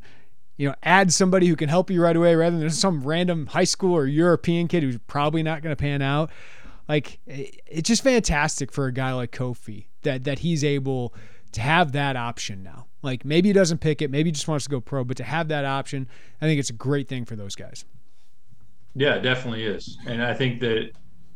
you 0.59 0.67
know 0.67 0.75
add 0.83 1.11
somebody 1.11 1.47
who 1.47 1.55
can 1.55 1.69
help 1.69 1.89
you 1.89 2.03
right 2.03 2.15
away 2.15 2.35
rather 2.35 2.59
than 2.59 2.69
some 2.69 3.01
random 3.01 3.47
high 3.47 3.63
school 3.63 3.93
or 3.95 4.05
European 4.05 4.67
kid 4.67 4.83
who's 4.83 4.99
probably 5.07 5.41
not 5.41 5.63
going 5.63 5.71
to 5.71 5.79
pan 5.79 6.01
out. 6.01 6.29
Like 6.87 7.19
it's 7.25 7.87
just 7.87 8.03
fantastic 8.03 8.71
for 8.71 8.85
a 8.85 8.91
guy 8.91 9.13
like 9.13 9.31
Kofi 9.31 9.85
that 10.03 10.25
that 10.25 10.39
he's 10.39 10.63
able 10.63 11.13
to 11.53 11.61
have 11.61 11.93
that 11.93 12.17
option 12.17 12.61
now. 12.61 12.87
Like 13.01 13.23
maybe 13.23 13.49
he 13.49 13.53
doesn't 13.53 13.77
pick 13.77 14.01
it, 14.01 14.11
maybe 14.11 14.27
he 14.27 14.31
just 14.33 14.49
wants 14.49 14.65
to 14.65 14.69
go 14.69 14.81
pro, 14.81 15.05
but 15.05 15.15
to 15.17 15.23
have 15.23 15.47
that 15.47 15.63
option, 15.63 16.09
I 16.41 16.45
think 16.45 16.59
it's 16.59 16.69
a 16.69 16.73
great 16.73 17.07
thing 17.07 17.23
for 17.23 17.37
those 17.37 17.55
guys. 17.55 17.85
Yeah, 18.95 19.15
it 19.15 19.21
definitely 19.21 19.63
is. 19.63 19.97
And 20.07 20.21
I 20.21 20.33
think 20.33 20.59
that 20.59 20.91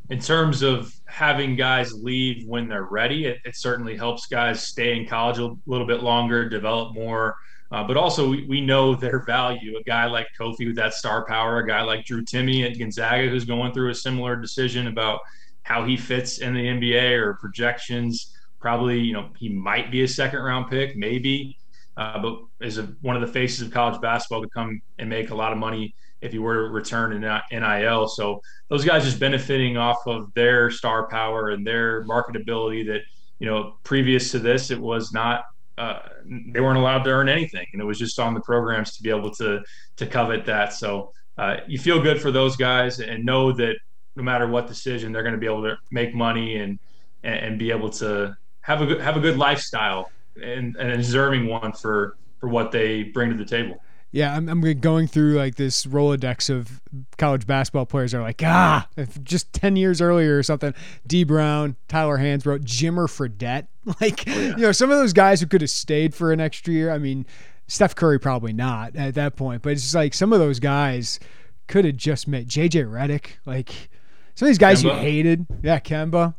in 0.10 0.20
terms 0.20 0.64
of 0.64 0.94
having 1.06 1.56
guys 1.56 1.94
leave 1.94 2.46
when 2.46 2.68
they're 2.68 2.84
ready, 2.92 3.26
it, 3.26 3.38
it 3.46 3.56
certainly 3.56 3.96
helps 3.96 4.26
guys 4.26 4.62
stay 4.62 4.98
in 4.98 5.08
college 5.08 5.38
a 5.38 5.56
little 5.66 5.88
bit 5.88 6.04
longer, 6.04 6.50
develop 6.50 6.94
more. 6.94 7.38
Uh, 7.74 7.84
but 7.84 7.98
also, 7.98 8.30
we, 8.30 8.46
we 8.46 8.62
know 8.62 8.94
their 8.94 9.26
value. 9.26 9.78
A 9.78 9.84
guy 9.84 10.06
like 10.06 10.28
Kofi 10.40 10.68
with 10.68 10.76
that 10.76 10.94
star 10.94 11.26
power, 11.26 11.58
a 11.58 11.68
guy 11.68 11.82
like 11.82 12.06
Drew 12.06 12.24
Timme 12.24 12.70
at 12.70 12.78
Gonzaga, 12.78 13.28
who's 13.28 13.46
going 13.46 13.74
through 13.74 13.90
a 13.90 13.96
similar 13.96 14.36
decision 14.36 14.86
about 14.86 15.22
how 15.64 15.84
he 15.84 15.98
fits 15.98 16.38
in 16.38 16.54
the 16.54 16.62
NBA 16.62 17.18
or 17.20 17.34
projections 17.36 18.34
probably, 18.64 19.00
you 19.00 19.12
know, 19.12 19.30
he 19.38 19.50
might 19.50 19.92
be 19.92 20.04
a 20.04 20.08
second 20.08 20.40
round 20.40 20.70
pick, 20.70 20.96
maybe, 20.96 21.58
uh, 21.98 22.18
but 22.22 22.40
is 22.62 22.78
a, 22.78 22.84
one 23.02 23.16
of 23.16 23.22
the 23.22 23.28
faces 23.28 23.62
of 23.62 23.74
college 23.74 24.00
basketball 24.00 24.40
could 24.40 24.54
come 24.54 24.82
and 25.00 25.10
make 25.10 25.32
a 25.32 25.36
lot 25.36 25.52
of 25.52 25.58
money 25.58 25.94
if 26.22 26.32
he 26.32 26.40
were 26.40 26.54
to 26.68 26.70
return 26.70 27.12
in 27.12 27.22
NIL. 27.52 28.08
So 28.08 28.42
those 28.70 28.86
guys 28.86 29.04
just 29.04 29.20
benefiting 29.20 29.76
off 29.76 30.08
of 30.08 30.34
their 30.34 30.72
star 30.72 31.10
power 31.10 31.50
and 31.50 31.68
their 31.68 32.06
marketability 32.06 32.88
that, 32.88 33.02
you 33.40 33.48
know, 33.48 33.76
previous 33.84 34.32
to 34.32 34.40
this, 34.40 34.72
it 34.72 34.80
was 34.80 35.12
not, 35.12 35.44
uh, 35.78 36.00
they 36.26 36.60
weren't 36.60 36.78
allowed 36.78 37.04
to 37.04 37.10
earn 37.10 37.30
anything. 37.30 37.66
And 37.74 37.82
it 37.82 37.86
was 37.86 38.00
just 38.00 38.20
on 38.20 38.34
the 38.34 38.42
programs 38.42 38.96
to 38.98 39.04
be 39.04 39.10
able 39.10 39.32
to, 39.36 39.62
to 39.98 40.06
covet 40.06 40.46
that. 40.46 40.74
So 40.74 41.12
uh, 41.38 41.58
you 41.68 41.80
feel 41.80 42.02
good 42.02 42.22
for 42.22 42.32
those 42.32 42.56
guys 42.56 43.00
and 43.00 43.26
know 43.26 43.52
that 43.54 43.76
no 44.16 44.24
matter 44.24 44.48
what 44.48 44.68
decision, 44.68 45.12
they're 45.12 45.24
going 45.24 45.34
to 45.34 45.40
be 45.40 45.48
able 45.48 45.64
to 45.64 45.76
make 45.92 46.14
money 46.14 46.58
and, 46.58 46.80
and 47.24 47.58
be 47.58 47.72
able 47.72 47.90
to 47.90 48.36
have 48.62 48.82
a 48.82 48.86
good 48.86 49.02
have 49.02 49.18
a 49.18 49.20
good 49.20 49.38
lifestyle 49.38 50.12
and, 50.42 50.76
and 50.76 50.92
a 50.92 50.98
deserving 50.98 51.48
one 51.48 51.72
for 51.74 52.18
for 52.40 52.50
what 52.50 52.72
they 52.72 53.04
bring 53.04 53.30
to 53.30 53.38
the 53.38 53.46
table. 53.46 53.78
Yeah, 54.14 54.36
I'm, 54.36 54.48
I'm 54.48 54.62
going 54.80 55.08
through 55.08 55.34
like 55.34 55.56
this 55.56 55.88
Rolodex 55.88 56.48
of 56.48 56.80
college 57.18 57.48
basketball 57.48 57.88
players 57.88 58.14
are 58.14 58.22
like, 58.22 58.44
ah, 58.46 58.88
just 59.24 59.52
10 59.54 59.76
years 59.76 60.02
earlier 60.02 60.38
or 60.38 60.44
something. 60.44 60.72
Dee 61.08 61.24
Brown, 61.24 61.76
Tyler 61.88 62.20
Hansbrough, 62.20 62.64
Jimmer 62.64 63.08
Fredette. 63.10 63.68
Like, 64.00 64.24
oh, 64.28 64.32
yeah. 64.32 64.56
you 64.56 64.62
know, 64.62 64.72
some 64.72 64.92
of 64.92 64.98
those 64.98 65.12
guys 65.12 65.42
who 65.42 65.46
could 65.46 65.60
have 65.60 65.70
stayed 65.70 66.16
for 66.16 66.32
an 66.32 66.40
extra 66.40 66.74
year. 66.74 66.90
I 66.90 66.98
mean, 67.00 67.26
Steph 67.68 67.96
Curry 67.96 68.18
probably 68.18 68.54
not 68.54 68.96
at 68.96 69.16
that 69.16 69.36
point, 69.36 69.62
but 69.62 69.74
it's 69.74 69.82
just 69.82 69.94
like 69.94 70.14
some 70.14 70.32
of 70.32 70.40
those 70.40 70.62
guys 70.62 71.20
could 71.68 71.84
have 71.84 71.98
just 71.98 72.26
met 72.26 72.46
JJ 72.46 72.90
Redick. 72.90 73.32
Like, 73.46 73.90
some 74.36 74.46
of 74.46 74.52
these 74.52 74.58
guys 74.58 74.84
Kemba. 74.84 74.86
you 74.86 75.00
hated. 75.00 75.48
Yeah, 75.62 75.80
Kemba. 75.80 76.34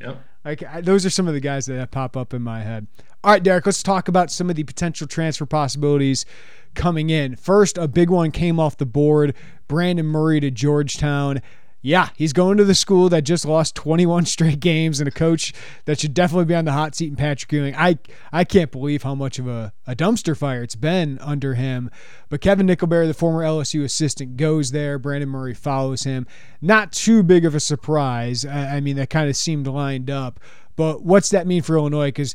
Yep. 0.00 0.24
Like 0.44 0.62
I, 0.62 0.80
those 0.80 1.06
are 1.06 1.10
some 1.10 1.28
of 1.28 1.34
the 1.34 1.40
guys 1.40 1.66
that 1.66 1.90
pop 1.90 2.16
up 2.16 2.34
in 2.34 2.42
my 2.42 2.62
head. 2.62 2.86
All 3.24 3.30
right, 3.30 3.42
Derek, 3.42 3.66
let's 3.66 3.82
talk 3.82 4.08
about 4.08 4.30
some 4.30 4.50
of 4.50 4.56
the 4.56 4.64
potential 4.64 5.06
transfer 5.06 5.46
possibilities 5.46 6.26
coming 6.74 7.10
in. 7.10 7.36
First, 7.36 7.78
a 7.78 7.86
big 7.86 8.10
one 8.10 8.32
came 8.32 8.58
off 8.58 8.76
the 8.76 8.86
board 8.86 9.34
Brandon 9.68 10.06
Murray 10.06 10.40
to 10.40 10.50
Georgetown 10.50 11.40
yeah, 11.82 12.10
he's 12.16 12.32
going 12.32 12.58
to 12.58 12.64
the 12.64 12.76
school 12.76 13.08
that 13.08 13.22
just 13.22 13.44
lost 13.44 13.74
21 13.74 14.24
straight 14.26 14.60
games 14.60 15.00
and 15.00 15.08
a 15.08 15.12
coach 15.12 15.52
that 15.84 15.98
should 15.98 16.14
definitely 16.14 16.44
be 16.44 16.54
on 16.54 16.64
the 16.64 16.72
hot 16.72 16.94
seat 16.94 17.08
in 17.08 17.16
Patrick 17.16 17.52
Ewing. 17.52 17.74
I 17.76 17.98
I 18.32 18.44
can't 18.44 18.70
believe 18.70 19.02
how 19.02 19.16
much 19.16 19.38
of 19.38 19.48
a, 19.48 19.72
a 19.86 19.96
dumpster 19.96 20.36
fire 20.36 20.62
it's 20.62 20.76
been 20.76 21.18
under 21.18 21.54
him. 21.54 21.90
But 22.28 22.40
Kevin 22.40 22.68
Nickelberry, 22.68 23.08
the 23.08 23.14
former 23.14 23.42
LSU 23.42 23.82
assistant, 23.82 24.36
goes 24.36 24.70
there. 24.70 24.98
Brandon 24.98 25.28
Murray 25.28 25.54
follows 25.54 26.04
him. 26.04 26.26
Not 26.60 26.92
too 26.92 27.22
big 27.22 27.44
of 27.44 27.54
a 27.54 27.60
surprise. 27.60 28.46
I, 28.46 28.76
I 28.76 28.80
mean, 28.80 28.96
that 28.96 29.10
kind 29.10 29.28
of 29.28 29.36
seemed 29.36 29.66
lined 29.66 30.08
up. 30.08 30.38
But 30.76 31.02
what's 31.02 31.30
that 31.30 31.46
mean 31.46 31.62
for 31.62 31.76
Illinois? 31.76 32.08
Because 32.08 32.34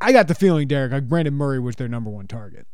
I 0.00 0.12
got 0.12 0.28
the 0.28 0.34
feeling, 0.34 0.68
Derek, 0.68 0.92
like 0.92 1.08
Brandon 1.08 1.34
Murray 1.34 1.58
was 1.58 1.76
their 1.76 1.88
number 1.88 2.10
one 2.10 2.26
target. 2.26 2.66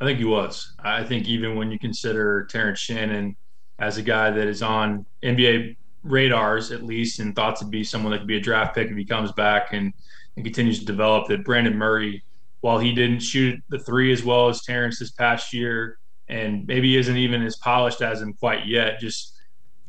I 0.00 0.04
think 0.04 0.18
he 0.18 0.24
was. 0.24 0.72
I 0.80 1.04
think 1.04 1.26
even 1.26 1.56
when 1.56 1.70
you 1.70 1.78
consider 1.78 2.46
Terrence 2.50 2.78
Shannon 2.78 3.36
as 3.78 3.98
a 3.98 4.02
guy 4.02 4.30
that 4.30 4.46
is 4.46 4.62
on 4.62 5.04
NBA 5.22 5.76
radars 6.02 6.70
at 6.70 6.82
least 6.82 7.18
and 7.18 7.34
thought 7.34 7.56
to 7.56 7.64
be 7.64 7.82
someone 7.82 8.12
that 8.12 8.18
could 8.18 8.28
be 8.28 8.36
a 8.36 8.40
draft 8.40 8.74
pick 8.74 8.90
if 8.90 8.96
he 8.96 9.04
comes 9.04 9.32
back 9.32 9.72
and, 9.72 9.92
and 10.36 10.44
continues 10.44 10.78
to 10.78 10.84
develop. 10.84 11.28
That 11.28 11.44
Brandon 11.44 11.76
Murray, 11.76 12.22
while 12.60 12.78
he 12.78 12.92
didn't 12.92 13.20
shoot 13.20 13.60
the 13.68 13.78
three 13.78 14.12
as 14.12 14.22
well 14.22 14.48
as 14.48 14.62
Terrence 14.62 14.98
this 14.98 15.10
past 15.10 15.52
year, 15.52 15.98
and 16.28 16.66
maybe 16.66 16.96
isn't 16.96 17.16
even 17.16 17.42
as 17.42 17.56
polished 17.56 18.00
as 18.00 18.22
him 18.22 18.32
quite 18.34 18.66
yet, 18.66 18.98
just 18.98 19.34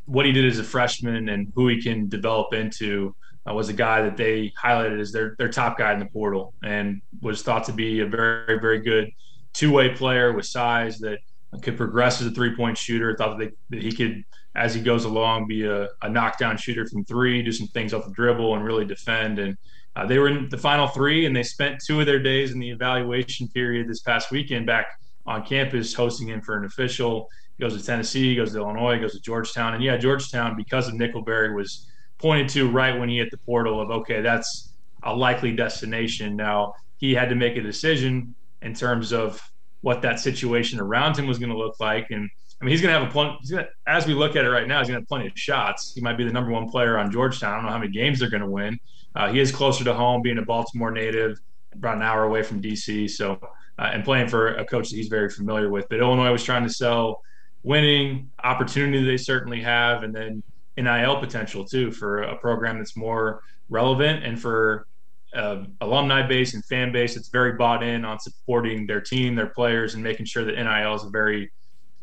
what 0.05 0.25
he 0.25 0.31
did 0.31 0.45
as 0.45 0.59
a 0.59 0.63
freshman 0.63 1.29
and 1.29 1.51
who 1.55 1.67
he 1.67 1.81
can 1.81 2.07
develop 2.07 2.53
into 2.53 3.15
uh, 3.49 3.53
was 3.53 3.69
a 3.69 3.73
guy 3.73 4.01
that 4.01 4.17
they 4.17 4.51
highlighted 4.61 4.99
as 4.99 5.11
their 5.11 5.35
their 5.37 5.49
top 5.49 5.77
guy 5.77 5.93
in 5.93 5.99
the 5.99 6.05
portal 6.05 6.53
and 6.63 7.01
was 7.21 7.41
thought 7.41 7.63
to 7.63 7.73
be 7.73 8.01
a 8.01 8.05
very 8.05 8.59
very 8.59 8.79
good 8.79 9.09
two 9.53 9.71
way 9.71 9.93
player 9.93 10.33
with 10.33 10.45
size 10.45 10.99
that 10.99 11.19
could 11.61 11.77
progress 11.77 12.21
as 12.21 12.27
a 12.27 12.31
three 12.31 12.55
point 12.55 12.77
shooter. 12.77 13.15
Thought 13.15 13.37
that, 13.37 13.51
they, 13.69 13.77
that 13.77 13.83
he 13.83 13.91
could, 13.91 14.23
as 14.55 14.73
he 14.73 14.81
goes 14.81 15.05
along, 15.05 15.47
be 15.47 15.65
a, 15.65 15.87
a, 16.01 16.09
knockdown 16.09 16.57
shooter 16.57 16.85
from 16.87 17.03
three, 17.05 17.41
do 17.41 17.51
some 17.51 17.67
things 17.67 17.93
off 17.93 18.05
the 18.05 18.11
dribble, 18.11 18.55
and 18.55 18.63
really 18.63 18.85
defend. 18.85 19.39
And 19.39 19.57
uh, 19.95 20.05
they 20.05 20.19
were 20.19 20.27
in 20.27 20.49
the 20.49 20.57
final 20.57 20.87
three, 20.87 21.25
and 21.25 21.35
they 21.35 21.43
spent 21.43 21.81
two 21.85 21.99
of 21.99 22.05
their 22.05 22.19
days 22.19 22.51
in 22.51 22.59
the 22.59 22.69
evaluation 22.69 23.47
period 23.49 23.87
this 23.87 24.01
past 24.01 24.31
weekend 24.31 24.65
back 24.65 24.87
on 25.25 25.45
campus 25.45 25.93
hosting 25.93 26.27
him 26.27 26.41
for 26.41 26.57
an 26.57 26.65
official. 26.65 27.29
He 27.57 27.63
goes 27.63 27.77
to 27.79 27.85
Tennessee, 27.85 28.29
he 28.29 28.35
goes 28.35 28.51
to 28.51 28.59
Illinois, 28.59 28.95
he 28.95 28.99
goes 28.99 29.13
to 29.13 29.21
Georgetown. 29.21 29.73
And 29.73 29.83
yeah, 29.83 29.97
Georgetown, 29.97 30.55
because 30.55 30.87
of 30.87 30.95
Nickelberry, 30.95 31.55
was 31.55 31.87
pointed 32.17 32.49
to 32.49 32.69
right 32.69 32.97
when 32.99 33.09
he 33.09 33.17
hit 33.17 33.31
the 33.31 33.37
portal 33.37 33.81
of, 33.81 33.89
okay, 33.91 34.21
that's 34.21 34.73
a 35.03 35.15
likely 35.15 35.55
destination. 35.55 36.35
Now, 36.35 36.73
he 36.97 37.13
had 37.13 37.29
to 37.29 37.35
make 37.35 37.55
a 37.57 37.61
decision 37.61 38.35
in 38.61 38.73
terms 38.73 39.13
of 39.13 39.41
what 39.85 40.01
that 40.01 40.19
situation 40.19 40.79
around 40.79 41.15
him 41.15 41.27
was 41.27 41.37
going 41.37 41.51
to 41.51 41.57
look 41.57 41.79
like. 41.79 42.09
And 42.09 42.27
I 42.59 42.65
mean, 42.65 42.71
he's 42.71 42.81
going 42.81 42.91
to 42.91 42.99
have 42.99 43.07
a 43.07 43.11
plenty, 43.11 43.67
as 43.85 44.07
we 44.07 44.15
look 44.15 44.35
at 44.35 44.43
it 44.43 44.49
right 44.49 44.67
now, 44.67 44.79
he's 44.79 44.87
going 44.87 44.95
to 44.95 45.01
have 45.01 45.07
plenty 45.07 45.27
of 45.27 45.33
shots. 45.35 45.93
He 45.93 46.01
might 46.01 46.17
be 46.17 46.23
the 46.23 46.33
number 46.33 46.49
one 46.49 46.67
player 46.67 46.97
on 46.97 47.11
Georgetown. 47.11 47.51
I 47.51 47.55
don't 47.57 47.65
know 47.65 47.71
how 47.71 47.77
many 47.77 47.91
games 47.91 48.19
they're 48.19 48.31
going 48.31 48.41
to 48.41 48.49
win. 48.49 48.79
Uh, 49.15 49.31
he 49.31 49.39
is 49.39 49.51
closer 49.51 49.83
to 49.83 49.93
home, 49.93 50.23
being 50.23 50.39
a 50.39 50.41
Baltimore 50.41 50.89
native, 50.89 51.39
about 51.71 51.97
an 51.97 52.01
hour 52.01 52.23
away 52.23 52.41
from 52.41 52.63
DC. 52.63 53.11
So, 53.11 53.39
uh, 53.77 53.91
and 53.93 54.03
playing 54.03 54.27
for 54.27 54.55
a 54.55 54.65
coach 54.65 54.89
that 54.89 54.95
he's 54.95 55.07
very 55.07 55.29
familiar 55.29 55.69
with. 55.69 55.85
But 55.87 55.99
Illinois 55.99 56.31
was 56.31 56.43
trying 56.43 56.63
to 56.63 56.73
sell 56.73 57.21
winning 57.61 58.31
opportunity 58.43 59.05
they 59.05 59.17
certainly 59.17 59.61
have, 59.61 60.01
and 60.01 60.15
then 60.15 60.41
NIL 60.77 61.19
potential 61.19 61.63
too 61.63 61.91
for 61.91 62.23
a 62.23 62.35
program 62.37 62.79
that's 62.79 62.97
more 62.97 63.43
relevant 63.69 64.25
and 64.25 64.41
for 64.41 64.87
uh, 65.35 65.65
alumni 65.81 66.25
base 66.25 66.53
and 66.53 66.63
fan 66.65 66.91
base 66.91 67.15
that's 67.15 67.29
very 67.29 67.53
bought 67.53 67.83
in 67.83 68.05
on 68.05 68.19
supporting 68.19 68.87
their 68.87 69.01
team, 69.01 69.35
their 69.35 69.47
players, 69.47 69.93
and 69.93 70.03
making 70.03 70.25
sure 70.25 70.43
that 70.43 70.55
NIL 70.55 70.95
is 70.95 71.03
a 71.03 71.09
very 71.09 71.51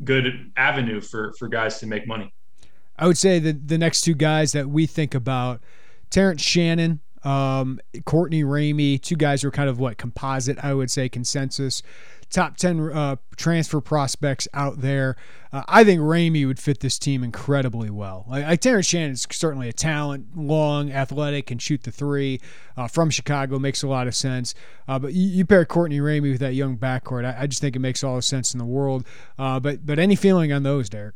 good 0.03 0.51
avenue 0.57 1.01
for 1.01 1.33
for 1.39 1.47
guys 1.47 1.79
to 1.79 1.87
make 1.87 2.07
money. 2.07 2.33
I 2.97 3.07
would 3.07 3.17
say 3.17 3.39
that 3.39 3.67
the 3.67 3.77
next 3.77 4.01
two 4.01 4.13
guys 4.13 4.51
that 4.51 4.69
we 4.69 4.85
think 4.85 5.15
about, 5.15 5.61
Terrence 6.09 6.41
Shannon, 6.41 6.99
um, 7.23 7.79
Courtney 8.05 8.43
Ramey, 8.43 9.01
two 9.01 9.15
guys 9.15 9.41
who 9.41 9.47
are 9.47 9.51
kind 9.51 9.69
of 9.69 9.79
what 9.79 9.97
composite, 9.97 10.63
I 10.63 10.73
would 10.73 10.91
say, 10.91 11.09
consensus 11.09 11.81
top 12.33 12.57
10 12.57 12.91
uh, 12.91 13.15
transfer 13.35 13.79
prospects 13.79 14.47
out 14.53 14.81
there. 14.81 15.15
Uh, 15.51 15.63
I 15.67 15.83
think 15.83 16.01
Ramey 16.01 16.47
would 16.47 16.59
fit 16.59 16.79
this 16.79 16.97
team 16.97 17.23
incredibly 17.23 17.89
well. 17.89 18.25
Like, 18.27 18.43
like 18.43 18.59
Terrence 18.59 18.87
Shannon 18.87 19.11
is 19.11 19.27
certainly 19.31 19.69
a 19.69 19.73
talent, 19.73 20.35
long, 20.35 20.91
athletic, 20.91 21.47
can 21.47 21.59
shoot 21.59 21.83
the 21.83 21.91
three 21.91 22.41
uh, 22.75 22.87
from 22.87 23.11
Chicago, 23.11 23.59
makes 23.59 23.83
a 23.83 23.87
lot 23.87 24.07
of 24.07 24.15
sense. 24.15 24.55
Uh, 24.87 24.97
but 24.97 25.13
you, 25.13 25.27
you, 25.27 25.45
pair 25.45 25.63
Courtney 25.63 25.99
Ramey 25.99 26.31
with 26.31 26.39
that 26.39 26.55
young 26.55 26.75
backcourt, 26.77 27.23
I, 27.23 27.43
I, 27.43 27.47
just 27.47 27.61
think 27.61 27.75
it 27.75 27.79
makes 27.79 28.03
all 28.03 28.15
the 28.15 28.21
sense 28.21 28.53
in 28.53 28.57
the 28.57 28.65
world. 28.65 29.05
Uh, 29.37 29.59
but 29.59 29.85
but 29.85 29.99
any 29.99 30.15
feeling 30.15 30.51
on 30.51 30.63
those, 30.63 30.89
Derek? 30.89 31.15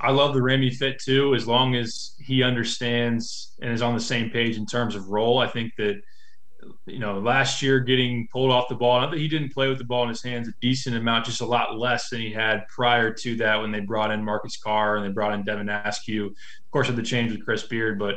I 0.00 0.12
love 0.12 0.34
the 0.34 0.40
Ramey 0.40 0.72
fit 0.72 1.00
too, 1.00 1.34
as 1.34 1.48
long 1.48 1.74
as 1.74 2.14
he 2.20 2.42
understands 2.42 3.54
and 3.60 3.72
is 3.72 3.82
on 3.82 3.94
the 3.94 4.00
same 4.00 4.30
page 4.30 4.56
in 4.56 4.66
terms 4.66 4.94
of 4.94 5.08
role. 5.08 5.38
I 5.38 5.48
think 5.48 5.74
that– 5.76 6.00
you 6.86 6.98
know, 6.98 7.18
last 7.18 7.62
year 7.62 7.80
getting 7.80 8.28
pulled 8.32 8.50
off 8.50 8.68
the 8.68 8.74
ball. 8.74 9.10
He 9.12 9.28
didn't 9.28 9.52
play 9.52 9.68
with 9.68 9.78
the 9.78 9.84
ball 9.84 10.02
in 10.04 10.08
his 10.08 10.22
hands 10.22 10.48
a 10.48 10.52
decent 10.60 10.96
amount, 10.96 11.26
just 11.26 11.40
a 11.40 11.46
lot 11.46 11.78
less 11.78 12.08
than 12.10 12.20
he 12.20 12.32
had 12.32 12.66
prior 12.68 13.12
to 13.12 13.36
that 13.36 13.60
when 13.60 13.72
they 13.72 13.80
brought 13.80 14.10
in 14.10 14.24
Marcus 14.24 14.56
Carr 14.56 14.96
and 14.96 15.04
they 15.04 15.10
brought 15.10 15.34
in 15.34 15.44
Devin 15.44 15.68
Askew. 15.68 16.26
Of 16.26 16.70
course, 16.70 16.88
with 16.88 16.96
the 16.96 17.02
change 17.02 17.32
with 17.32 17.44
Chris 17.44 17.62
Beard, 17.64 17.98
but 17.98 18.16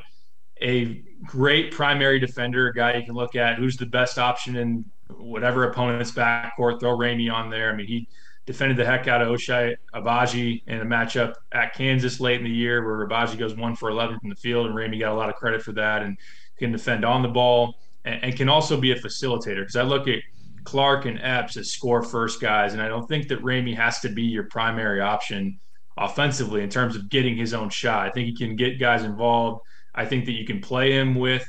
a 0.61 1.03
great 1.25 1.71
primary 1.71 2.19
defender, 2.19 2.67
a 2.67 2.73
guy 2.73 2.97
you 2.97 3.05
can 3.05 3.15
look 3.15 3.35
at 3.35 3.57
who's 3.57 3.77
the 3.77 3.85
best 3.85 4.17
option 4.17 4.55
in 4.55 4.85
whatever 5.09 5.65
opponent's 5.65 6.11
backcourt. 6.11 6.79
Throw 6.79 6.97
Ramey 6.97 7.31
on 7.31 7.49
there. 7.49 7.71
I 7.71 7.75
mean, 7.75 7.87
he 7.87 8.07
defended 8.45 8.77
the 8.77 8.85
heck 8.85 9.07
out 9.07 9.21
of 9.21 9.27
Ochai 9.27 9.75
Agbaji 9.93 10.63
in 10.67 10.79
a 10.79 10.85
matchup 10.85 11.35
at 11.51 11.73
Kansas 11.75 12.19
late 12.19 12.39
in 12.39 12.43
the 12.43 12.49
year 12.49 12.83
where 12.83 13.07
Agbaji 13.07 13.37
goes 13.37 13.55
one 13.55 13.75
for 13.75 13.89
11 13.89 14.19
from 14.19 14.29
the 14.29 14.35
field, 14.35 14.65
and 14.65 14.75
Ramey 14.75 14.99
got 14.99 15.11
a 15.11 15.15
lot 15.15 15.29
of 15.29 15.35
credit 15.35 15.61
for 15.61 15.73
that 15.73 16.01
and 16.01 16.17
can 16.57 16.71
defend 16.71 17.05
on 17.05 17.21
the 17.21 17.27
ball 17.27 17.75
and, 18.07 18.23
and 18.23 18.35
can 18.35 18.49
also 18.49 18.79
be 18.79 18.91
a 18.91 18.95
facilitator. 18.95 19.61
Because 19.61 19.75
I 19.75 19.83
look 19.83 20.07
at 20.07 20.19
Clark 20.63 21.05
and 21.05 21.19
Epps 21.21 21.57
as 21.57 21.71
score 21.71 22.01
first 22.01 22.41
guys, 22.41 22.73
and 22.73 22.81
I 22.81 22.87
don't 22.87 23.07
think 23.07 23.27
that 23.29 23.41
Ramey 23.41 23.75
has 23.75 23.99
to 24.01 24.09
be 24.09 24.23
your 24.23 24.43
primary 24.43 25.01
option 25.01 25.59
offensively 25.97 26.61
in 26.61 26.69
terms 26.69 26.95
of 26.95 27.09
getting 27.09 27.35
his 27.35 27.53
own 27.53 27.69
shot. 27.69 28.07
I 28.07 28.11
think 28.11 28.27
he 28.27 28.35
can 28.35 28.55
get 28.55 28.79
guys 28.79 29.03
involved. 29.03 29.61
I 29.95 30.05
think 30.05 30.25
that 30.25 30.33
you 30.33 30.45
can 30.45 30.59
play 30.59 30.91
him 30.91 31.15
with 31.15 31.47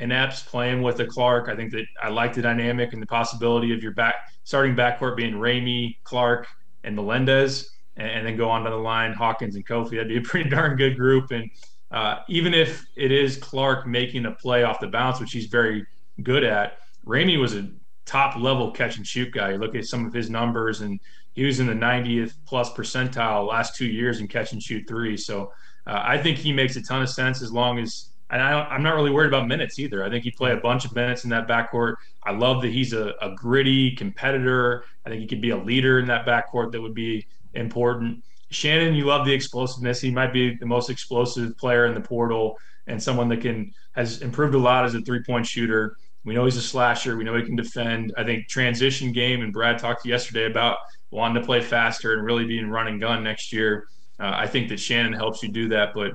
an 0.00 0.12
Epps, 0.12 0.42
playing 0.42 0.82
with 0.82 1.00
a 1.00 1.06
Clark. 1.06 1.48
I 1.48 1.56
think 1.56 1.72
that 1.72 1.86
I 2.02 2.08
like 2.08 2.34
the 2.34 2.42
dynamic 2.42 2.92
and 2.92 3.02
the 3.02 3.06
possibility 3.06 3.72
of 3.72 3.82
your 3.82 3.92
back 3.92 4.14
starting 4.44 4.76
backcourt 4.76 5.16
being 5.16 5.34
Ramey, 5.34 5.96
Clark, 6.04 6.46
and 6.84 6.94
Melendez, 6.94 7.70
and, 7.96 8.08
and 8.08 8.26
then 8.26 8.36
go 8.36 8.48
on 8.48 8.64
to 8.64 8.70
the 8.70 8.76
line 8.76 9.12
Hawkins 9.12 9.56
and 9.56 9.66
Kofi. 9.66 9.92
That'd 9.92 10.08
be 10.08 10.18
a 10.18 10.22
pretty 10.22 10.48
darn 10.50 10.76
good 10.76 10.96
group. 10.96 11.30
And 11.30 11.50
uh, 11.90 12.16
even 12.28 12.54
if 12.54 12.86
it 12.96 13.12
is 13.12 13.36
Clark 13.36 13.86
making 13.86 14.26
a 14.26 14.32
play 14.32 14.62
off 14.62 14.80
the 14.80 14.88
bounce, 14.88 15.20
which 15.20 15.32
he's 15.32 15.46
very 15.46 15.86
good 16.22 16.44
at, 16.44 16.78
Ramey 17.06 17.40
was 17.40 17.54
a 17.54 17.68
top 18.04 18.36
level 18.36 18.70
catch 18.70 18.96
and 18.96 19.06
shoot 19.06 19.32
guy. 19.32 19.52
You 19.52 19.58
look 19.58 19.74
at 19.74 19.84
some 19.84 20.06
of 20.06 20.12
his 20.12 20.28
numbers, 20.28 20.80
and 20.80 21.00
he 21.32 21.44
was 21.44 21.60
in 21.60 21.66
the 21.66 21.74
90th 21.74 22.34
plus 22.46 22.70
percentile 22.72 23.48
last 23.48 23.76
two 23.76 23.86
years 23.86 24.20
in 24.20 24.28
catch 24.28 24.52
and 24.52 24.62
shoot 24.62 24.86
three. 24.88 25.16
So 25.16 25.52
uh, 25.86 26.02
I 26.04 26.18
think 26.18 26.38
he 26.38 26.52
makes 26.52 26.76
a 26.76 26.82
ton 26.82 27.02
of 27.02 27.08
sense 27.08 27.42
as 27.42 27.52
long 27.52 27.78
as. 27.78 28.10
And 28.30 28.42
I 28.42 28.74
am 28.74 28.82
not 28.82 28.94
really 28.94 29.10
worried 29.10 29.28
about 29.28 29.48
minutes 29.48 29.78
either. 29.78 30.04
I 30.04 30.10
think 30.10 30.24
he'd 30.24 30.36
play 30.36 30.52
a 30.52 30.58
bunch 30.58 30.84
of 30.84 30.94
minutes 30.94 31.24
in 31.24 31.30
that 31.30 31.48
backcourt. 31.48 31.94
I 32.22 32.32
love 32.32 32.60
that 32.60 32.70
he's 32.70 32.92
a, 32.92 33.14
a 33.22 33.34
gritty 33.34 33.96
competitor. 33.96 34.84
I 35.06 35.08
think 35.08 35.22
he 35.22 35.26
could 35.26 35.40
be 35.40 35.48
a 35.48 35.56
leader 35.56 35.98
in 35.98 36.06
that 36.08 36.26
backcourt 36.26 36.72
that 36.72 36.82
would 36.82 36.92
be 36.92 37.26
important. 37.54 38.22
Shannon, 38.50 38.94
you 38.94 39.04
love 39.04 39.26
the 39.26 39.32
explosiveness. 39.32 40.00
He 40.00 40.10
might 40.10 40.32
be 40.32 40.54
the 40.54 40.66
most 40.66 40.90
explosive 40.90 41.56
player 41.58 41.86
in 41.86 41.94
the 41.94 42.00
portal 42.00 42.58
and 42.86 43.02
someone 43.02 43.28
that 43.28 43.40
can 43.40 43.72
has 43.92 44.22
improved 44.22 44.54
a 44.54 44.58
lot 44.58 44.84
as 44.84 44.94
a 44.94 45.00
three 45.02 45.22
point 45.22 45.46
shooter. 45.46 45.96
We 46.24 46.34
know 46.34 46.44
he's 46.44 46.56
a 46.56 46.62
slasher. 46.62 47.16
We 47.16 47.24
know 47.24 47.36
he 47.36 47.42
can 47.42 47.56
defend. 47.56 48.12
I 48.16 48.24
think 48.24 48.48
transition 48.48 49.12
game, 49.12 49.42
and 49.42 49.52
Brad 49.52 49.78
talked 49.78 50.04
yesterday 50.04 50.46
about 50.46 50.78
wanting 51.10 51.40
to 51.40 51.46
play 51.46 51.60
faster 51.60 52.14
and 52.14 52.24
really 52.24 52.44
being 52.44 52.68
run 52.68 52.88
and 52.88 53.00
gun 53.00 53.22
next 53.22 53.52
year. 53.52 53.86
Uh, 54.20 54.32
I 54.34 54.46
think 54.46 54.68
that 54.68 54.80
Shannon 54.80 55.12
helps 55.12 55.42
you 55.42 55.48
do 55.48 55.68
that. 55.68 55.94
But 55.94 56.12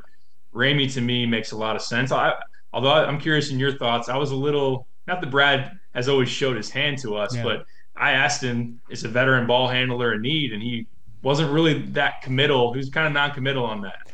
Ramey 0.54 0.92
to 0.94 1.02
me 1.02 1.26
makes 1.26 1.52
a 1.52 1.58
lot 1.58 1.76
of 1.76 1.82
sense. 1.82 2.12
I, 2.12 2.34
although 2.74 2.92
I'm 2.92 3.20
curious 3.20 3.50
in 3.50 3.60
your 3.60 3.78
thoughts, 3.78 4.10
I 4.10 4.18
was 4.18 4.32
a 4.32 4.36
little 4.36 4.88
not 5.08 5.22
that 5.22 5.30
Brad 5.30 5.80
has 5.94 6.08
always 6.08 6.30
showed 6.30 6.58
his 6.58 6.70
hand 6.70 6.98
to 7.00 7.16
us, 7.16 7.36
yeah. 7.36 7.44
but 7.44 7.66
I 7.96 8.12
asked 8.12 8.42
him, 8.42 8.82
is 8.90 9.04
a 9.04 9.10
veteran 9.10 9.48
ball 9.48 9.68
handler 9.68 10.14
a 10.14 10.20
need? 10.20 10.54
And 10.54 10.62
he 10.62 10.88
wasn't 11.24 11.52
really 11.52 11.80
that 11.80 12.22
committal. 12.22 12.74
He 12.74 12.78
was 12.78 12.90
kind 12.90 13.08
of 13.08 13.14
non-committal 13.14 13.66
on 13.66 13.82
that. 13.82 14.08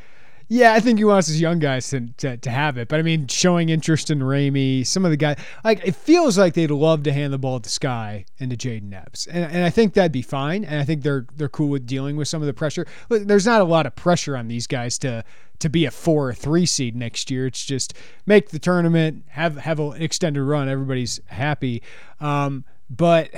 Yeah, 0.51 0.73
I 0.73 0.79
think 0.79 0.97
he 0.97 1.05
wants 1.05 1.27
his 1.27 1.39
young 1.39 1.59
guys 1.59 1.87
to, 1.91 2.07
to, 2.17 2.35
to, 2.37 2.49
have 2.49 2.79
it. 2.79 2.87
But 2.87 2.97
I 2.97 3.03
mean, 3.03 3.27
showing 3.27 3.69
interest 3.69 4.09
in 4.09 4.19
Ramey, 4.19 4.83
some 4.83 5.05
of 5.05 5.11
the 5.11 5.17
guys, 5.17 5.37
like 5.63 5.85
it 5.85 5.95
feels 5.95 6.39
like 6.39 6.55
they'd 6.55 6.71
love 6.71 7.03
to 7.03 7.13
hand 7.13 7.31
the 7.31 7.37
ball 7.37 7.59
to 7.59 7.69
Skyy 7.69 8.25
and 8.39 8.49
to 8.49 8.57
Jayden 8.57 8.91
Epps, 8.91 9.27
and, 9.27 9.45
and 9.45 9.63
I 9.63 9.69
think 9.69 9.93
that'd 9.93 10.11
be 10.11 10.23
fine. 10.23 10.65
And 10.65 10.81
I 10.81 10.85
think 10.85 11.03
they're 11.03 11.27
they're 11.35 11.49
cool 11.49 11.69
with 11.69 11.85
dealing 11.85 12.15
with 12.15 12.27
some 12.27 12.41
of 12.41 12.47
the 12.47 12.53
pressure. 12.53 12.87
But 13.09 13.27
there's 13.27 13.45
not 13.45 13.61
a 13.61 13.65
lot 13.65 13.85
of 13.85 13.95
pressure 13.95 14.35
on 14.35 14.47
these 14.47 14.65
guys 14.65 14.97
to 14.99 15.23
to 15.59 15.69
be 15.69 15.85
a 15.85 15.91
four 15.91 16.29
or 16.29 16.33
three 16.33 16.65
seed 16.65 16.95
next 16.95 17.29
year. 17.29 17.45
It's 17.45 17.63
just 17.63 17.93
make 18.25 18.49
the 18.49 18.59
tournament, 18.59 19.25
have 19.27 19.57
have 19.57 19.79
an 19.79 20.01
extended 20.01 20.41
run. 20.41 20.67
Everybody's 20.67 21.21
happy. 21.27 21.83
Um, 22.19 22.65
but 22.89 23.29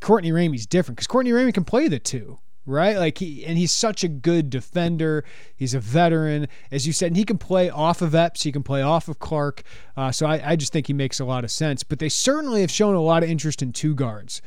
Courtney 0.00 0.32
Ramey's 0.32 0.66
different 0.66 0.96
because 0.96 1.06
Courtney 1.06 1.32
Ramey 1.32 1.54
can 1.54 1.64
play 1.64 1.88
the 1.88 1.98
two 1.98 2.40
right? 2.68 2.96
Like 2.96 3.18
he 3.18 3.44
and 3.44 3.58
he's 3.58 3.72
such 3.72 4.04
a 4.04 4.08
good 4.08 4.50
defender. 4.50 5.24
He's 5.56 5.74
a 5.74 5.80
veteran, 5.80 6.48
as 6.70 6.86
you 6.86 6.92
said, 6.92 7.08
and 7.08 7.16
he 7.16 7.24
can 7.24 7.38
play 7.38 7.70
off 7.70 8.02
of 8.02 8.14
Epps. 8.14 8.42
He 8.42 8.52
can 8.52 8.62
play 8.62 8.82
off 8.82 9.08
of 9.08 9.18
Clark. 9.18 9.62
Uh, 9.96 10.12
so 10.12 10.26
I, 10.26 10.52
I 10.52 10.56
just 10.56 10.72
think 10.72 10.86
he 10.86 10.92
makes 10.92 11.18
a 11.18 11.24
lot 11.24 11.44
of 11.44 11.50
sense. 11.50 11.82
But 11.82 11.98
they 11.98 12.08
certainly 12.08 12.60
have 12.60 12.70
shown 12.70 12.94
a 12.94 13.00
lot 13.00 13.22
of 13.22 13.30
interest 13.30 13.62
in 13.62 13.72
two 13.72 13.94
guards. 13.94 14.42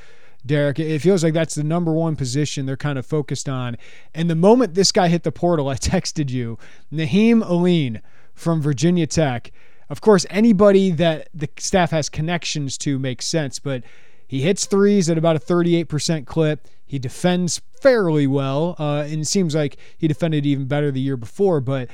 Derek, 0.45 0.79
it 0.79 0.99
feels 0.99 1.23
like 1.23 1.33
that's 1.33 1.55
the 1.55 1.63
number 1.63 1.91
one 1.91 2.15
position 2.15 2.65
they're 2.65 2.77
kind 2.77 2.97
of 2.97 3.05
focused 3.05 3.47
on. 3.47 3.77
And 4.13 4.29
the 4.29 4.35
moment 4.35 4.73
this 4.73 4.91
guy 4.91 5.07
hit 5.07 5.23
the 5.23 5.31
portal, 5.31 5.69
I 5.69 5.75
texted 5.75 6.29
you, 6.29 6.57
Nahiem 6.91 7.43
Alleyne 7.43 8.01
from 8.33 8.61
Virginia 8.61 9.07
Tech. 9.07 9.51
Of 9.89 10.01
course, 10.01 10.25
anybody 10.29 10.89
that 10.91 11.29
the 11.33 11.49
staff 11.57 11.91
has 11.91 12.09
connections 12.09 12.77
to 12.79 12.97
makes 12.97 13.27
sense, 13.27 13.59
but 13.59 13.83
he 14.25 14.41
hits 14.41 14.65
threes 14.65 15.09
at 15.09 15.17
about 15.17 15.35
a 15.35 15.39
38% 15.39 16.25
clip. 16.25 16.65
He 16.85 16.97
defends 16.97 17.61
fairly 17.81 18.27
well, 18.27 18.75
uh, 18.79 19.03
and 19.07 19.21
it 19.21 19.27
seems 19.27 19.55
like 19.55 19.77
he 19.97 20.07
defended 20.07 20.45
even 20.45 20.65
better 20.65 20.91
the 20.91 21.01
year 21.01 21.17
before. 21.17 21.59
But 21.59 21.89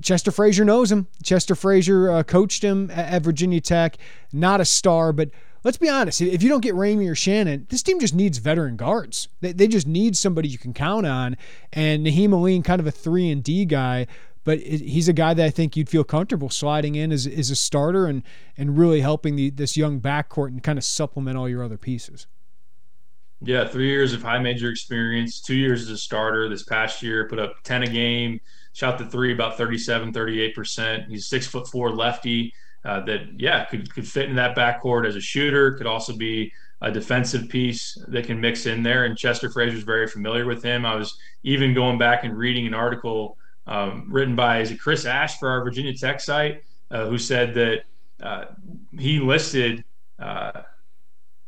Chester 0.00 0.30
Frazier 0.30 0.64
knows 0.64 0.90
him. 0.90 1.06
Chester 1.22 1.54
Frazier 1.54 2.10
uh, 2.10 2.22
coached 2.22 2.62
him 2.62 2.90
at, 2.90 3.12
at, 3.14 3.22
Virginia 3.22 3.60
Tech. 3.60 3.98
Not 4.32 4.60
a 4.60 4.64
star, 4.64 5.12
but 5.12 5.30
let's 5.62 5.76
be 5.76 5.88
honest. 5.88 6.20
If 6.20 6.42
you 6.42 6.48
don't 6.48 6.62
get 6.62 6.74
Ramey 6.74 7.10
or 7.10 7.14
Shannon, 7.14 7.66
this 7.68 7.82
team 7.82 8.00
just 8.00 8.14
needs 8.14 8.38
veteran 8.38 8.76
guards. 8.76 9.28
They, 9.40 9.52
they 9.52 9.68
just 9.68 9.86
need 9.86 10.16
somebody 10.16 10.48
you 10.48 10.58
can 10.58 10.72
count 10.72 11.06
on. 11.06 11.36
And 11.72 12.06
Nahiem 12.06 12.32
Alleyne, 12.32 12.62
kind 12.62 12.80
of 12.80 12.86
a 12.86 12.90
three 12.90 13.30
and 13.30 13.42
D 13.42 13.64
guy, 13.64 14.06
but 14.44 14.60
he's 14.60 15.08
a 15.08 15.12
guy 15.12 15.34
that 15.34 15.44
I 15.44 15.50
think 15.50 15.76
you'd 15.76 15.90
feel 15.90 16.04
comfortable 16.04 16.48
sliding 16.48 16.94
in 16.94 17.12
as, 17.12 17.26
as 17.26 17.50
a 17.50 17.56
starter 17.56 18.06
and 18.06 18.22
and 18.56 18.78
really 18.78 19.02
helping 19.02 19.36
the, 19.36 19.50
this 19.50 19.76
young 19.76 20.00
backcourt 20.00 20.48
and 20.48 20.62
kind 20.62 20.78
of 20.78 20.84
supplement 20.84 21.36
all 21.36 21.48
your 21.48 21.62
other 21.62 21.76
pieces. 21.76 22.26
Yeah, 23.40 23.68
three 23.68 23.88
years 23.88 24.12
of 24.14 24.22
high 24.22 24.40
major 24.40 24.68
experience, 24.68 25.40
two 25.40 25.54
years 25.54 25.82
as 25.82 25.90
a 25.90 25.96
starter. 25.96 26.48
This 26.48 26.64
past 26.64 27.02
year, 27.02 27.28
put 27.28 27.38
up 27.38 27.62
10 27.62 27.84
a 27.84 27.86
game, 27.86 28.40
shot 28.72 28.98
the 28.98 29.06
three 29.06 29.32
about 29.32 29.56
37, 29.56 30.12
38%. 30.12 31.06
He's 31.08 31.26
six 31.26 31.46
foot 31.46 31.68
four 31.68 31.94
lefty 31.94 32.52
uh, 32.84 33.00
that, 33.04 33.40
yeah, 33.40 33.64
could, 33.64 33.92
could 33.94 34.06
fit 34.06 34.28
in 34.28 34.36
that 34.36 34.56
backcourt 34.56 35.06
as 35.06 35.14
a 35.14 35.20
shooter, 35.20 35.72
could 35.72 35.86
also 35.86 36.16
be 36.16 36.52
a 36.80 36.90
defensive 36.90 37.48
piece 37.48 37.96
that 38.08 38.26
can 38.26 38.40
mix 38.40 38.66
in 38.66 38.82
there. 38.82 39.04
And 39.04 39.16
Chester 39.16 39.50
Frazier's 39.50 39.84
very 39.84 40.08
familiar 40.08 40.46
with 40.46 40.62
him. 40.62 40.84
I 40.84 40.96
was 40.96 41.16
even 41.44 41.74
going 41.74 41.98
back 41.98 42.24
and 42.24 42.36
reading 42.36 42.66
an 42.66 42.74
article 42.74 43.36
um, 43.66 44.06
written 44.08 44.34
by 44.34 44.60
is 44.60 44.70
it 44.70 44.80
Chris 44.80 45.04
Ash 45.04 45.38
for 45.38 45.48
our 45.48 45.62
Virginia 45.62 45.94
Tech 45.94 46.20
site, 46.20 46.62
uh, 46.90 47.06
who 47.06 47.18
said 47.18 47.54
that 47.54 47.82
uh, 48.20 48.46
he 48.98 49.20
listed 49.20 49.84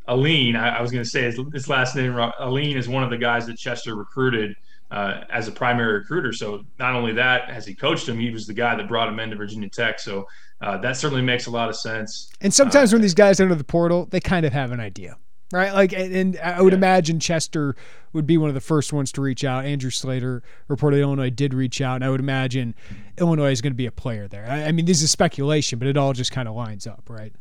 Alleyne, 0.08 0.56
I, 0.56 0.78
I 0.78 0.82
was 0.82 0.90
going 0.90 1.04
to 1.04 1.08
say 1.08 1.22
his, 1.22 1.40
his, 1.52 1.68
last 1.68 1.94
name, 1.94 2.16
Aline 2.38 2.76
is 2.76 2.88
one 2.88 3.04
of 3.04 3.10
the 3.10 3.18
guys 3.18 3.46
that 3.46 3.58
Chester 3.58 3.94
recruited 3.94 4.56
uh, 4.90 5.24
as 5.30 5.46
a 5.48 5.52
primary 5.52 5.94
recruiter. 5.94 6.32
So 6.32 6.64
not 6.78 6.94
only 6.94 7.12
that, 7.12 7.48
as 7.48 7.66
he 7.66 7.74
coached 7.74 8.08
him, 8.08 8.18
he 8.18 8.30
was 8.30 8.46
the 8.46 8.54
guy 8.54 8.74
that 8.74 8.88
brought 8.88 9.08
him 9.08 9.20
into 9.20 9.36
Virginia 9.36 9.68
Tech. 9.68 10.00
So 10.00 10.26
uh, 10.60 10.78
that 10.78 10.96
certainly 10.96 11.22
makes 11.22 11.46
a 11.46 11.50
lot 11.50 11.68
of 11.68 11.76
sense. 11.76 12.30
And 12.40 12.52
sometimes 12.52 12.92
uh, 12.92 12.96
when 12.96 13.02
these 13.02 13.14
guys 13.14 13.40
enter 13.40 13.54
the 13.54 13.64
portal, 13.64 14.06
they 14.10 14.20
kind 14.20 14.44
of 14.44 14.52
have 14.52 14.72
an 14.72 14.80
idea. 14.80 15.16
Right, 15.52 15.74
like, 15.74 15.92
and 15.92 16.38
I 16.38 16.62
would 16.62 16.72
yeah. 16.72 16.78
imagine 16.78 17.18
Chester 17.18 17.74
would 18.12 18.24
be 18.24 18.38
one 18.38 18.48
of 18.48 18.54
the 18.54 18.60
first 18.60 18.92
ones 18.92 19.10
to 19.12 19.20
reach 19.20 19.42
out. 19.42 19.64
Andrew 19.64 19.90
Slater 19.90 20.44
reported 20.68 21.00
Illinois 21.00 21.30
did 21.30 21.54
reach 21.54 21.80
out, 21.80 21.96
and 21.96 22.04
I 22.04 22.10
would 22.10 22.20
imagine 22.20 22.72
Illinois 23.18 23.50
is 23.50 23.60
going 23.60 23.72
to 23.72 23.76
be 23.76 23.86
a 23.86 23.90
player 23.90 24.28
there. 24.28 24.46
I, 24.48 24.66
I 24.66 24.72
mean, 24.72 24.84
this 24.84 25.02
is 25.02 25.10
speculation, 25.10 25.80
but 25.80 25.88
it 25.88 25.96
all 25.96 26.12
just 26.12 26.30
kind 26.30 26.46
of 26.46 26.54
lines 26.54 26.86
up, 26.86 27.02
right? 27.08 27.32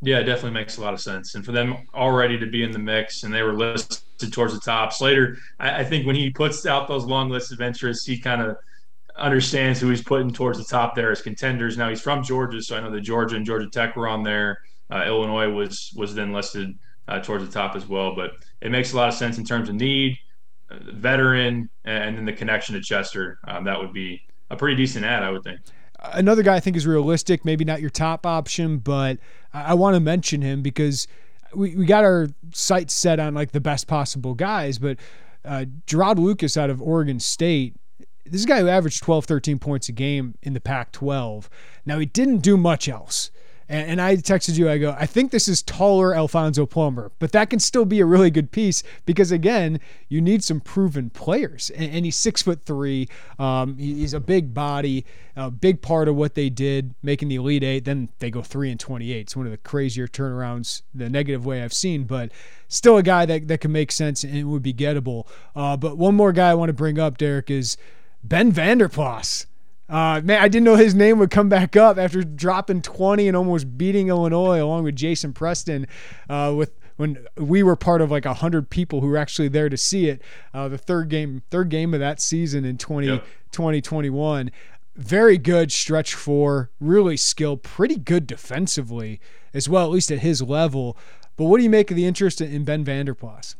Yeah, 0.00 0.20
it 0.20 0.24
definitely 0.24 0.52
makes 0.52 0.78
a 0.78 0.80
lot 0.80 0.94
of 0.94 1.00
sense. 1.00 1.34
And 1.34 1.44
for 1.44 1.52
them 1.52 1.76
already 1.94 2.38
to 2.38 2.46
be 2.46 2.62
in 2.62 2.70
the 2.70 2.78
mix 2.78 3.24
and 3.24 3.34
they 3.34 3.42
were 3.42 3.54
listed 3.54 4.32
towards 4.32 4.54
the 4.54 4.60
top. 4.60 4.92
Slater, 4.92 5.38
I, 5.58 5.80
I 5.80 5.84
think 5.84 6.06
when 6.06 6.14
he 6.14 6.30
puts 6.30 6.66
out 6.66 6.86
those 6.86 7.04
long 7.04 7.30
lists 7.30 7.50
of 7.50 7.60
interests, 7.60 8.06
he 8.06 8.18
kind 8.18 8.40
of 8.40 8.56
understands 9.16 9.80
who 9.80 9.88
he's 9.90 10.02
putting 10.02 10.30
towards 10.30 10.58
the 10.58 10.64
top 10.64 10.94
there 10.94 11.10
as 11.10 11.20
contenders. 11.20 11.76
Now 11.76 11.88
he's 11.88 12.00
from 12.00 12.22
Georgia, 12.22 12.62
so 12.62 12.76
I 12.76 12.80
know 12.80 12.92
that 12.92 13.00
Georgia 13.00 13.34
and 13.34 13.44
Georgia 13.44 13.68
Tech 13.68 13.96
were 13.96 14.06
on 14.06 14.22
there. 14.22 14.60
Uh, 14.90 15.04
Illinois 15.06 15.50
was 15.50 15.92
was 15.96 16.14
then 16.14 16.32
listed 16.32 16.78
uh, 17.08 17.20
towards 17.20 17.44
the 17.44 17.50
top 17.50 17.74
as 17.74 17.86
well. 17.86 18.14
But 18.14 18.32
it 18.60 18.70
makes 18.70 18.92
a 18.92 18.96
lot 18.96 19.08
of 19.08 19.14
sense 19.14 19.36
in 19.36 19.44
terms 19.44 19.68
of 19.68 19.74
need, 19.74 20.16
uh, 20.70 20.76
veteran, 20.92 21.68
and 21.84 22.16
then 22.16 22.24
the 22.24 22.32
connection 22.32 22.76
to 22.76 22.80
Chester. 22.80 23.38
Um, 23.48 23.64
that 23.64 23.78
would 23.78 23.92
be 23.92 24.22
a 24.50 24.56
pretty 24.56 24.76
decent 24.76 25.04
ad, 25.04 25.24
I 25.24 25.30
would 25.30 25.42
think. 25.42 25.60
Another 26.00 26.42
guy 26.42 26.56
I 26.56 26.60
think 26.60 26.76
is 26.76 26.86
realistic, 26.86 27.44
maybe 27.44 27.64
not 27.64 27.80
your 27.80 27.90
top 27.90 28.24
option, 28.24 28.78
but 28.78 29.18
I, 29.52 29.70
I 29.70 29.74
want 29.74 29.94
to 29.94 30.00
mention 30.00 30.42
him 30.42 30.62
because 30.62 31.08
we, 31.54 31.74
we 31.74 31.86
got 31.86 32.04
our 32.04 32.28
sights 32.52 32.94
set 32.94 33.18
on 33.18 33.34
like 33.34 33.52
the 33.52 33.60
best 33.60 33.86
possible 33.86 34.34
guys, 34.34 34.78
but 34.78 34.98
uh, 35.44 35.64
Jarod 35.86 36.18
Lucas 36.18 36.56
out 36.56 36.70
of 36.70 36.80
Oregon 36.82 37.18
State 37.20 37.74
this 38.30 38.40
is 38.40 38.44
a 38.44 38.48
guy 38.48 38.60
who 38.60 38.68
averaged 38.68 39.02
12, 39.02 39.24
13 39.24 39.58
points 39.58 39.88
a 39.88 39.92
game 39.92 40.34
in 40.42 40.52
the 40.52 40.60
Pac 40.60 40.92
12. 40.92 41.48
Now, 41.86 41.98
he 41.98 42.06
didn't 42.06 42.38
do 42.38 42.56
much 42.56 42.88
else. 42.88 43.30
And, 43.68 43.92
and 43.92 44.00
I 44.00 44.16
texted 44.16 44.56
you, 44.56 44.70
I 44.70 44.78
go, 44.78 44.96
I 44.98 45.06
think 45.06 45.30
this 45.30 45.46
is 45.48 45.62
taller 45.62 46.14
Alfonso 46.14 46.66
Plummer, 46.66 47.12
but 47.18 47.32
that 47.32 47.50
can 47.50 47.58
still 47.58 47.84
be 47.84 48.00
a 48.00 48.06
really 48.06 48.30
good 48.30 48.50
piece 48.50 48.82
because, 49.04 49.30
again, 49.30 49.80
you 50.08 50.20
need 50.20 50.42
some 50.42 50.60
proven 50.60 51.10
players. 51.10 51.70
And, 51.70 51.92
and 51.92 52.04
he's 52.04 52.16
six 52.16 52.42
foot 52.42 52.64
three. 52.64 53.08
Um, 53.38 53.76
he's 53.76 54.14
a 54.14 54.20
big 54.20 54.54
body, 54.54 55.04
a 55.36 55.50
big 55.50 55.82
part 55.82 56.08
of 56.08 56.16
what 56.16 56.34
they 56.34 56.48
did, 56.48 56.94
making 57.02 57.28
the 57.28 57.36
Elite 57.36 57.64
Eight. 57.64 57.84
Then 57.84 58.08
they 58.18 58.30
go 58.30 58.42
three 58.42 58.70
and 58.70 58.80
28. 58.80 59.20
It's 59.20 59.36
one 59.36 59.46
of 59.46 59.52
the 59.52 59.58
crazier 59.58 60.08
turnarounds, 60.08 60.82
the 60.94 61.10
negative 61.10 61.44
way 61.44 61.62
I've 61.62 61.74
seen, 61.74 62.04
but 62.04 62.32
still 62.68 62.96
a 62.96 63.02
guy 63.02 63.26
that, 63.26 63.48
that 63.48 63.60
can 63.60 63.72
make 63.72 63.92
sense 63.92 64.24
and 64.24 64.50
would 64.50 64.62
be 64.62 64.74
gettable. 64.74 65.26
Uh, 65.54 65.76
but 65.76 65.98
one 65.98 66.14
more 66.14 66.32
guy 66.32 66.50
I 66.50 66.54
want 66.54 66.70
to 66.70 66.74
bring 66.74 66.98
up, 66.98 67.18
Derek, 67.18 67.50
is 67.50 67.76
Ben 68.24 68.50
Vander 68.50 68.88
Plas. 68.88 69.46
Uh, 69.88 70.20
man, 70.22 70.42
I 70.42 70.48
didn't 70.48 70.64
know 70.64 70.76
his 70.76 70.94
name 70.94 71.18
would 71.18 71.30
come 71.30 71.48
back 71.48 71.76
up 71.76 71.96
after 71.96 72.22
dropping 72.22 72.82
20 72.82 73.26
and 73.26 73.36
almost 73.36 73.78
beating 73.78 74.08
Illinois 74.08 74.62
along 74.62 74.84
with 74.84 74.96
Jason 74.96 75.32
Preston 75.32 75.86
uh, 76.28 76.52
with 76.54 76.72
when 76.96 77.26
we 77.36 77.62
were 77.62 77.76
part 77.76 78.02
of 78.02 78.10
like 78.10 78.24
100 78.24 78.68
people 78.68 79.00
who 79.00 79.06
were 79.06 79.16
actually 79.16 79.48
there 79.48 79.68
to 79.68 79.76
see 79.76 80.08
it. 80.08 80.20
Uh, 80.52 80.68
the 80.68 80.76
third 80.76 81.08
game 81.08 81.42
third 81.50 81.70
game 81.70 81.94
of 81.94 82.00
that 82.00 82.20
season 82.20 82.64
in 82.64 82.76
20, 82.76 83.06
yep. 83.06 83.24
2021. 83.52 84.50
Very 84.96 85.38
good 85.38 85.70
stretch 85.70 86.12
four, 86.14 86.70
really 86.80 87.16
skilled, 87.16 87.62
pretty 87.62 87.96
good 87.96 88.26
defensively 88.26 89.20
as 89.54 89.68
well, 89.68 89.84
at 89.84 89.92
least 89.92 90.10
at 90.10 90.18
his 90.18 90.42
level. 90.42 90.98
But 91.36 91.44
what 91.44 91.58
do 91.58 91.62
you 91.64 91.70
make 91.70 91.90
of 91.90 91.96
the 91.96 92.04
interest 92.04 92.40
in 92.40 92.64
Ben 92.64 92.84
Vander 92.84 93.14
Plas? 93.14 93.54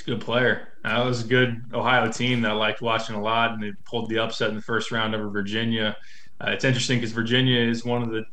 He's 0.00 0.14
a 0.14 0.16
good 0.16 0.24
player. 0.24 0.68
That 0.82 1.04
was 1.04 1.24
a 1.24 1.28
good 1.28 1.62
Ohio 1.74 2.10
team 2.10 2.40
that 2.40 2.52
I 2.52 2.54
liked 2.54 2.80
watching 2.80 3.16
a 3.16 3.20
lot, 3.20 3.52
and 3.52 3.62
they 3.62 3.72
pulled 3.84 4.08
the 4.08 4.18
upset 4.18 4.48
in 4.48 4.56
the 4.56 4.62
first 4.62 4.90
round 4.90 5.14
over 5.14 5.28
Virginia. 5.28 5.94
Uh, 6.40 6.52
it's 6.52 6.64
interesting 6.64 6.98
because 6.98 7.12
Virginia 7.12 7.60
is 7.60 7.84
one 7.84 8.02
of 8.02 8.08
the 8.08 8.24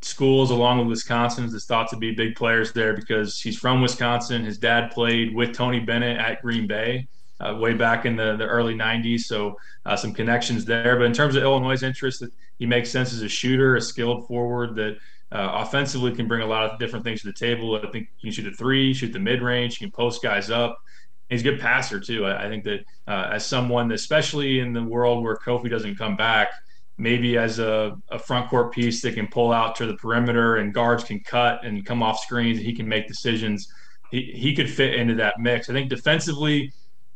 schools, 0.00 0.50
along 0.50 0.78
with 0.78 0.88
Wisconsin, 0.88 1.50
that's 1.50 1.66
thought 1.66 1.90
to 1.90 1.96
be 1.96 2.12
big 2.12 2.34
players 2.34 2.72
there 2.72 2.94
because 2.94 3.38
he's 3.38 3.58
from 3.58 3.82
Wisconsin. 3.82 4.42
His 4.42 4.56
dad 4.56 4.90
played 4.90 5.34
with 5.34 5.52
Tony 5.52 5.80
Bennett 5.80 6.16
at 6.16 6.40
Green 6.40 6.66
Bay 6.66 7.08
uh, 7.40 7.58
way 7.60 7.74
back 7.74 8.06
in 8.06 8.16
the, 8.16 8.36
the 8.36 8.46
early 8.46 8.74
90s, 8.74 9.20
so 9.20 9.58
uh, 9.84 9.94
some 9.94 10.14
connections 10.14 10.64
there. 10.64 10.96
But 10.96 11.04
in 11.04 11.12
terms 11.12 11.36
of 11.36 11.42
Illinois' 11.42 11.82
interest, 11.82 12.24
he 12.58 12.64
makes 12.64 12.90
sense 12.90 13.12
as 13.12 13.20
a 13.20 13.28
shooter, 13.28 13.76
a 13.76 13.82
skilled 13.82 14.26
forward 14.26 14.76
that– 14.76 14.96
uh, 15.32 15.64
offensively 15.66 16.14
can 16.14 16.28
bring 16.28 16.42
a 16.42 16.46
lot 16.46 16.70
of 16.70 16.78
different 16.78 17.04
things 17.04 17.22
to 17.22 17.26
the 17.28 17.32
table. 17.32 17.76
I 17.76 17.90
think 17.90 18.08
he 18.16 18.28
can 18.28 18.32
shoot 18.32 18.52
a 18.52 18.56
three, 18.56 18.92
shoot 18.92 19.12
the 19.12 19.18
mid 19.18 19.42
range, 19.42 19.78
he 19.78 19.84
can 19.84 19.92
post 19.92 20.22
guys 20.22 20.50
up 20.50 20.78
he's 21.32 21.40
a 21.40 21.44
good 21.44 21.60
passer 21.60 21.98
too. 21.98 22.26
I, 22.26 22.46
I 22.46 22.48
think 22.48 22.64
that 22.64 22.84
uh, 23.08 23.30
as 23.32 23.44
someone, 23.44 23.90
especially 23.92 24.60
in 24.60 24.72
the 24.72 24.82
world 24.82 25.24
where 25.24 25.36
Kofi 25.36 25.70
doesn't 25.70 25.96
come 25.96 26.16
back, 26.16 26.48
maybe 26.98 27.38
as 27.38 27.58
a, 27.58 27.96
a, 28.10 28.18
front 28.18 28.50
court 28.50 28.72
piece 28.72 29.00
that 29.02 29.14
can 29.14 29.26
pull 29.26 29.50
out 29.50 29.74
to 29.76 29.86
the 29.86 29.96
perimeter 29.96 30.56
and 30.56 30.74
guards 30.74 31.02
can 31.02 31.18
cut 31.20 31.64
and 31.64 31.84
come 31.86 32.02
off 32.02 32.20
screens, 32.20 32.58
he 32.58 32.74
can 32.74 32.86
make 32.86 33.08
decisions. 33.08 33.72
He, 34.10 34.30
he 34.34 34.54
could 34.54 34.70
fit 34.70 34.94
into 34.94 35.14
that 35.14 35.40
mix. 35.40 35.70
I 35.70 35.72
think 35.72 35.88
defensively, 35.88 36.72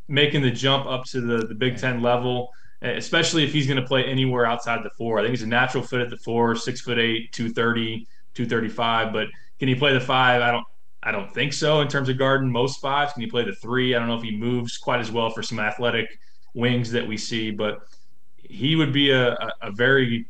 making 0.09 0.43
the 0.43 0.51
jump 0.51 0.87
up 0.87 1.05
to 1.07 1.21
the, 1.21 1.47
the 1.47 1.55
Big 1.55 1.77
Ten 1.77 2.01
level, 2.01 2.51
especially 2.91 3.45
if 3.45 3.53
he's 3.53 3.67
going 3.67 3.81
to 3.81 3.87
play 3.87 4.05
anywhere 4.05 4.47
outside 4.47 4.83
the 4.83 4.91
four. 4.91 5.19
I 5.19 5.23
think 5.23 5.33
he's 5.33 5.43
a 5.43 5.47
natural 5.47 5.83
fit 5.83 6.01
at 6.01 6.11
the 6.11 6.17
four, 6.19 6.55
six 6.55 6.81
foot 6.81 6.99
eight, 6.99 7.33
230, 7.33 8.07
235. 8.35 9.13
But 9.13 9.29
can 9.59 9.69
he 9.69 9.75
play 9.75 9.93
the 9.93 10.01
five? 10.01 10.43
I 10.43 10.51
don't 10.51 10.67
I 11.03 11.13
don't 11.13 11.33
think 11.33 11.53
so 11.53 11.81
in 11.83 11.89
terms 11.89 12.09
of 12.09 12.19
guarding 12.19 12.51
most 12.51 12.81
fives. 12.81 13.13
Can 13.13 13.23
he 13.23 13.29
play 13.29 13.45
the 13.45 13.55
three? 13.55 13.95
I 13.95 13.99
don't 13.99 14.09
know 14.09 14.17
if 14.17 14.25
he 14.25 14.37
moves 14.37 14.77
quite 14.77 15.01
as 15.01 15.13
well 15.13 15.31
for 15.31 15.41
some 15.43 15.61
athletic 15.61 16.19
wings 16.55 16.91
that 16.91 17.07
we 17.07 17.17
see, 17.17 17.53
but 17.53 17.87
he 18.37 18.75
would 18.75 18.93
be 18.93 19.13
a, 19.13 19.37
a, 19.63 19.71
very 19.71 20.27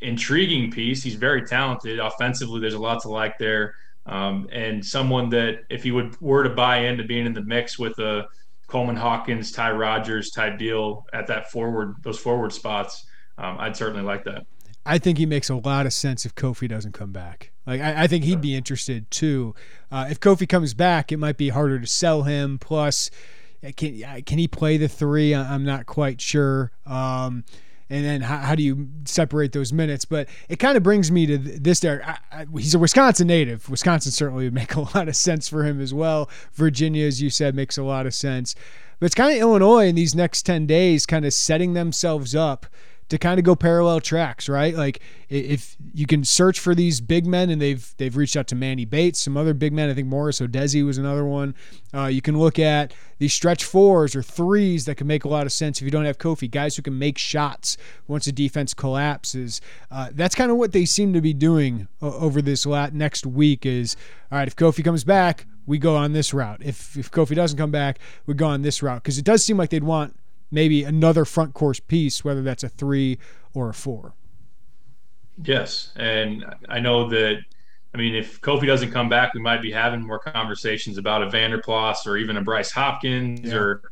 intriguing 0.00 0.70
piece. 0.70 1.02
He's 1.02 1.16
very 1.16 1.46
talented 1.46 1.98
offensively. 1.98 2.60
There's 2.60 2.74
a 2.74 2.78
lot 2.78 3.02
to 3.02 3.08
like 3.08 3.36
there, 3.38 3.74
um, 4.06 4.48
and 4.50 4.84
someone 4.84 5.28
that 5.30 5.64
if 5.68 5.82
he 5.82 5.90
would 5.90 6.18
were 6.22 6.42
to 6.42 6.50
buy 6.50 6.78
into 6.78 7.04
being 7.04 7.26
in 7.26 7.34
the 7.34 7.42
mix 7.42 7.78
with 7.78 7.98
a 7.98 8.26
Coleman 8.66 8.96
Hawkins, 8.96 9.52
Ty 9.52 9.72
Rodgers 9.72 10.30
Ty 10.30 10.56
deal 10.56 11.06
at 11.12 11.26
that 11.26 11.50
forward 11.50 11.96
those 12.02 12.18
forward 12.18 12.52
spots, 12.52 13.06
um, 13.38 13.56
I'd 13.58 13.76
certainly 13.76 14.02
like 14.02 14.24
that. 14.24 14.46
I 14.86 14.98
think 14.98 15.18
he 15.18 15.26
makes 15.26 15.48
a 15.48 15.56
lot 15.56 15.86
of 15.86 15.92
sense 15.92 16.26
if 16.26 16.34
Kofi 16.34 16.68
doesn't 16.68 16.92
come 16.92 17.12
back. 17.12 17.52
Like 17.66 17.80
I, 17.80 18.04
I 18.04 18.06
think 18.06 18.24
he'd 18.24 18.40
be 18.40 18.54
interested 18.54 19.10
too. 19.10 19.54
Uh, 19.90 20.06
if 20.10 20.20
Kofi 20.20 20.48
comes 20.48 20.74
back, 20.74 21.10
it 21.10 21.16
might 21.16 21.38
be 21.38 21.48
harder 21.48 21.78
to 21.80 21.86
sell 21.86 22.24
him. 22.24 22.58
Plus, 22.58 23.10
can 23.76 24.22
can 24.24 24.38
he 24.38 24.46
play 24.46 24.76
the 24.76 24.88
three? 24.88 25.34
I'm 25.34 25.64
not 25.64 25.86
quite 25.86 26.20
sure. 26.20 26.72
Um, 26.84 27.44
and 27.90 28.04
then 28.04 28.22
how, 28.22 28.38
how, 28.38 28.54
do 28.54 28.62
you 28.62 28.88
separate 29.04 29.52
those 29.52 29.72
minutes? 29.72 30.04
But 30.04 30.28
it 30.48 30.56
kind 30.56 30.76
of 30.76 30.82
brings 30.82 31.10
me 31.10 31.26
to 31.26 31.38
this. 31.38 31.80
There, 31.80 32.02
I, 32.04 32.40
I, 32.40 32.46
he's 32.56 32.74
a 32.74 32.78
Wisconsin 32.78 33.26
native. 33.26 33.68
Wisconsin 33.68 34.12
certainly 34.12 34.44
would 34.44 34.54
make 34.62 34.74
a 34.74 34.80
lot 34.80 35.08
of 35.08 35.16
sense 35.16 35.48
for 35.48 35.64
him 35.64 35.80
as 35.80 35.92
well. 35.92 36.30
Virginia, 36.52 37.06
as 37.06 37.20
you 37.20 37.30
said, 37.30 37.54
makes 37.54 37.76
a 37.76 37.82
lot 37.82 38.06
of 38.06 38.14
sense. 38.14 38.54
But 38.98 39.06
it's 39.06 39.14
kind 39.14 39.32
of 39.32 39.38
Illinois 39.38 39.86
in 39.86 39.94
these 39.94 40.14
next 40.14 40.42
ten 40.42 40.66
days, 40.66 41.04
kind 41.04 41.26
of 41.26 41.32
setting 41.34 41.74
themselves 41.74 42.34
up 42.34 42.66
to 43.08 43.18
kind 43.18 43.38
of 43.38 43.44
go 43.44 43.54
parallel 43.54 44.00
tracks, 44.00 44.48
right? 44.48 44.74
Like 44.74 45.00
if 45.28 45.76
you 45.92 46.06
can 46.06 46.24
search 46.24 46.58
for 46.58 46.74
these 46.74 47.00
big 47.00 47.26
men, 47.26 47.50
and 47.50 47.60
they've 47.60 47.94
they've 47.98 48.16
reached 48.16 48.36
out 48.36 48.46
to 48.48 48.54
Manny 48.54 48.84
Bates, 48.84 49.20
some 49.20 49.36
other 49.36 49.54
big 49.54 49.72
men. 49.72 49.90
I 49.90 49.94
think 49.94 50.08
Morris 50.08 50.40
Udeze 50.40 50.84
was 50.84 50.98
another 50.98 51.24
one. 51.24 51.54
Uh, 51.92 52.06
you 52.06 52.22
can 52.22 52.38
look 52.38 52.58
at 52.58 52.94
these 53.18 53.32
stretch 53.32 53.64
fours 53.64 54.16
or 54.16 54.22
threes 54.22 54.86
that 54.86 54.96
can 54.96 55.06
make 55.06 55.24
a 55.24 55.28
lot 55.28 55.46
of 55.46 55.52
sense 55.52 55.78
if 55.78 55.84
you 55.84 55.90
don't 55.90 56.04
have 56.04 56.18
Kofi. 56.18 56.50
Guys 56.50 56.76
who 56.76 56.82
can 56.82 56.98
make 56.98 57.18
shots 57.18 57.76
once 58.08 58.24
the 58.24 58.32
defense 58.32 58.74
collapses. 58.74 59.60
Uh, 59.90 60.10
that's 60.12 60.34
kind 60.34 60.50
of 60.50 60.56
what 60.56 60.72
they 60.72 60.84
seem 60.84 61.12
to 61.12 61.20
be 61.20 61.34
doing 61.34 61.88
over 62.00 62.40
this 62.40 62.66
next 62.66 63.26
week. 63.26 63.66
Is 63.66 63.96
all 64.32 64.38
right 64.38 64.48
if 64.48 64.56
Kofi 64.56 64.82
comes 64.82 65.04
back, 65.04 65.46
we 65.66 65.78
go 65.78 65.96
on 65.96 66.12
this 66.12 66.32
route. 66.32 66.60
If 66.62 66.96
if 66.96 67.10
Kofi 67.10 67.34
doesn't 67.34 67.58
come 67.58 67.70
back, 67.70 67.98
we 68.26 68.34
go 68.34 68.46
on 68.46 68.62
this 68.62 68.82
route 68.82 69.02
because 69.02 69.18
it 69.18 69.24
does 69.24 69.44
seem 69.44 69.56
like 69.56 69.70
they'd 69.70 69.84
want 69.84 70.16
maybe 70.54 70.84
another 70.84 71.24
front 71.24 71.52
course 71.52 71.80
piece, 71.80 72.24
whether 72.24 72.42
that's 72.42 72.62
a 72.62 72.68
three 72.68 73.18
or 73.52 73.68
a 73.68 73.74
four. 73.74 74.14
Yes, 75.42 75.90
and 75.96 76.44
I 76.68 76.80
know 76.80 77.08
that. 77.10 77.38
I 77.92 77.96
mean, 77.96 78.16
if 78.16 78.40
Kofi 78.40 78.66
doesn't 78.66 78.90
come 78.90 79.08
back, 79.08 79.34
we 79.34 79.40
might 79.40 79.62
be 79.62 79.70
having 79.70 80.02
more 80.02 80.18
conversations 80.18 80.98
about 80.98 81.22
a 81.22 81.30
Vander 81.30 81.58
Plas 81.58 82.08
or 82.08 82.16
even 82.16 82.36
a 82.36 82.42
Bryce 82.42 82.72
Hopkins 82.72 83.52
yeah. 83.52 83.54
or 83.54 83.82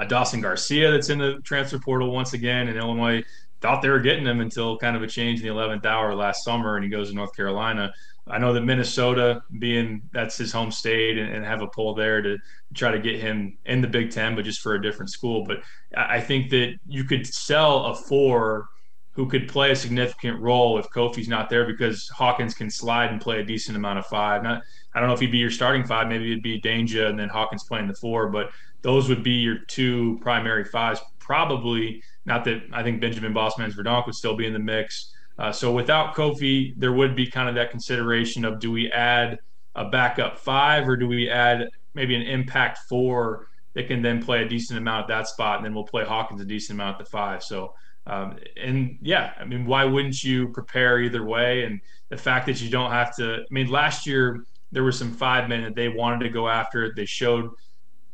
a 0.00 0.06
Dawson 0.06 0.40
Garcia 0.40 0.90
that's 0.90 1.10
in 1.10 1.18
the 1.18 1.38
transfer 1.44 1.78
portal 1.78 2.10
once 2.10 2.32
again. 2.32 2.66
in 2.66 2.76
Illinois 2.76 3.22
thought 3.60 3.80
they 3.80 3.88
were 3.88 4.00
getting 4.00 4.26
him 4.26 4.40
until 4.40 4.76
kind 4.76 4.96
of 4.96 5.02
a 5.02 5.06
change 5.06 5.40
in 5.40 5.46
the 5.46 5.54
11th 5.54 5.86
hour 5.86 6.14
last 6.14 6.44
summer, 6.44 6.74
and 6.74 6.84
he 6.84 6.90
goes 6.90 7.10
to 7.10 7.14
North 7.14 7.34
Carolina. 7.34 7.92
I 8.26 8.38
know 8.38 8.52
that 8.52 8.60
Minnesota, 8.60 9.42
being 9.58 10.02
that's 10.12 10.38
his 10.38 10.52
home 10.52 10.70
state, 10.70 11.18
and, 11.18 11.32
and, 11.32 11.44
have 11.44 11.60
a 11.60 11.66
pull 11.66 11.94
there 11.94 12.22
to 12.22 12.38
try 12.72 12.92
to 12.92 13.00
get 13.00 13.20
him 13.20 13.58
in 13.66 13.80
the 13.80 13.88
Big 13.88 14.12
Ten, 14.12 14.36
but 14.36 14.44
just 14.44 14.60
for 14.60 14.74
a 14.74 14.82
different 14.82 15.10
school. 15.10 15.44
But 15.44 15.58
I 15.96 16.20
think 16.20 16.50
that 16.50 16.74
you 16.86 17.02
could 17.04 17.26
sell 17.26 17.86
a 17.86 17.94
four 17.96 18.68
who 19.12 19.28
could 19.28 19.46
play 19.48 19.70
a 19.70 19.76
significant 19.76 20.40
role 20.40 20.78
if 20.78 20.88
Kofi's 20.88 21.28
not 21.28 21.50
there 21.50 21.66
because 21.66 22.08
Hawkins 22.08 22.54
can 22.54 22.70
slide 22.70 23.10
and 23.10 23.20
play 23.20 23.40
a 23.40 23.44
decent 23.44 23.76
amount 23.76 23.98
of 23.98 24.06
five. 24.06 24.42
Not, 24.42 24.62
I 24.94 25.00
don't 25.00 25.08
know 25.08 25.14
if 25.14 25.20
he'd 25.20 25.30
be 25.30 25.38
your 25.38 25.50
starting 25.50 25.84
five. 25.84 26.08
Maybe 26.08 26.32
it'd 26.32 26.42
be 26.42 26.60
Dainja 26.60 27.08
and 27.08 27.18
then 27.18 27.28
Hawkins 27.28 27.64
playing 27.64 27.88
the 27.88 27.94
four, 27.94 28.28
but 28.28 28.50
those 28.80 29.08
would 29.08 29.22
be 29.22 29.32
your 29.32 29.58
two 29.68 30.18
primary 30.22 30.64
fives. 30.64 31.00
Probably 31.18 32.02
not 32.24 32.44
that 32.44 32.62
I 32.72 32.82
think 32.82 33.00
Benjamin 33.00 33.34
Bosmans 33.34 33.74
Verdonk 33.74 34.06
would 34.06 34.14
still 34.14 34.36
be 34.36 34.46
in 34.46 34.54
the 34.54 34.58
mix. 34.58 35.12
Uh, 35.38 35.52
so 35.52 35.72
without 35.72 36.14
Kofi, 36.14 36.74
there 36.76 36.92
would 36.92 37.16
be 37.16 37.26
kind 37.26 37.48
of 37.48 37.54
that 37.56 37.70
consideration 37.70 38.44
of 38.44 38.60
do 38.60 38.70
we 38.70 38.90
add 38.90 39.38
a 39.74 39.84
backup 39.86 40.38
five 40.38 40.88
or 40.88 40.96
do 40.96 41.08
we 41.08 41.28
add 41.30 41.68
maybe 41.94 42.14
an 42.14 42.22
impact 42.22 42.78
four 42.88 43.46
that 43.74 43.86
can 43.88 44.02
then 44.02 44.22
play 44.22 44.42
a 44.42 44.48
decent 44.48 44.78
amount 44.78 45.02
at 45.02 45.08
that 45.08 45.26
spot, 45.28 45.56
and 45.56 45.64
then 45.64 45.74
we'll 45.74 45.84
play 45.84 46.04
Hawkins 46.04 46.40
a 46.40 46.44
decent 46.44 46.76
amount 46.78 47.00
at 47.00 47.04
the 47.04 47.10
five. 47.10 47.42
So 47.42 47.74
Um, 48.06 48.36
and 48.56 48.98
yeah, 49.00 49.32
I 49.38 49.44
mean, 49.44 49.64
why 49.64 49.84
wouldn't 49.84 50.22
you 50.24 50.48
prepare 50.48 50.98
either 51.00 51.24
way? 51.24 51.64
And 51.64 51.80
the 52.08 52.16
fact 52.16 52.46
that 52.46 52.60
you 52.60 52.68
don't 52.68 52.90
have 52.90 53.14
to, 53.16 53.36
I 53.36 53.46
mean, 53.50 53.68
last 53.70 54.06
year 54.06 54.44
there 54.72 54.82
were 54.82 54.92
some 54.92 55.12
five 55.12 55.48
men 55.48 55.62
that 55.62 55.76
they 55.76 55.88
wanted 55.88 56.24
to 56.24 56.28
go 56.30 56.48
after. 56.48 56.92
They 56.94 57.04
showed 57.06 57.50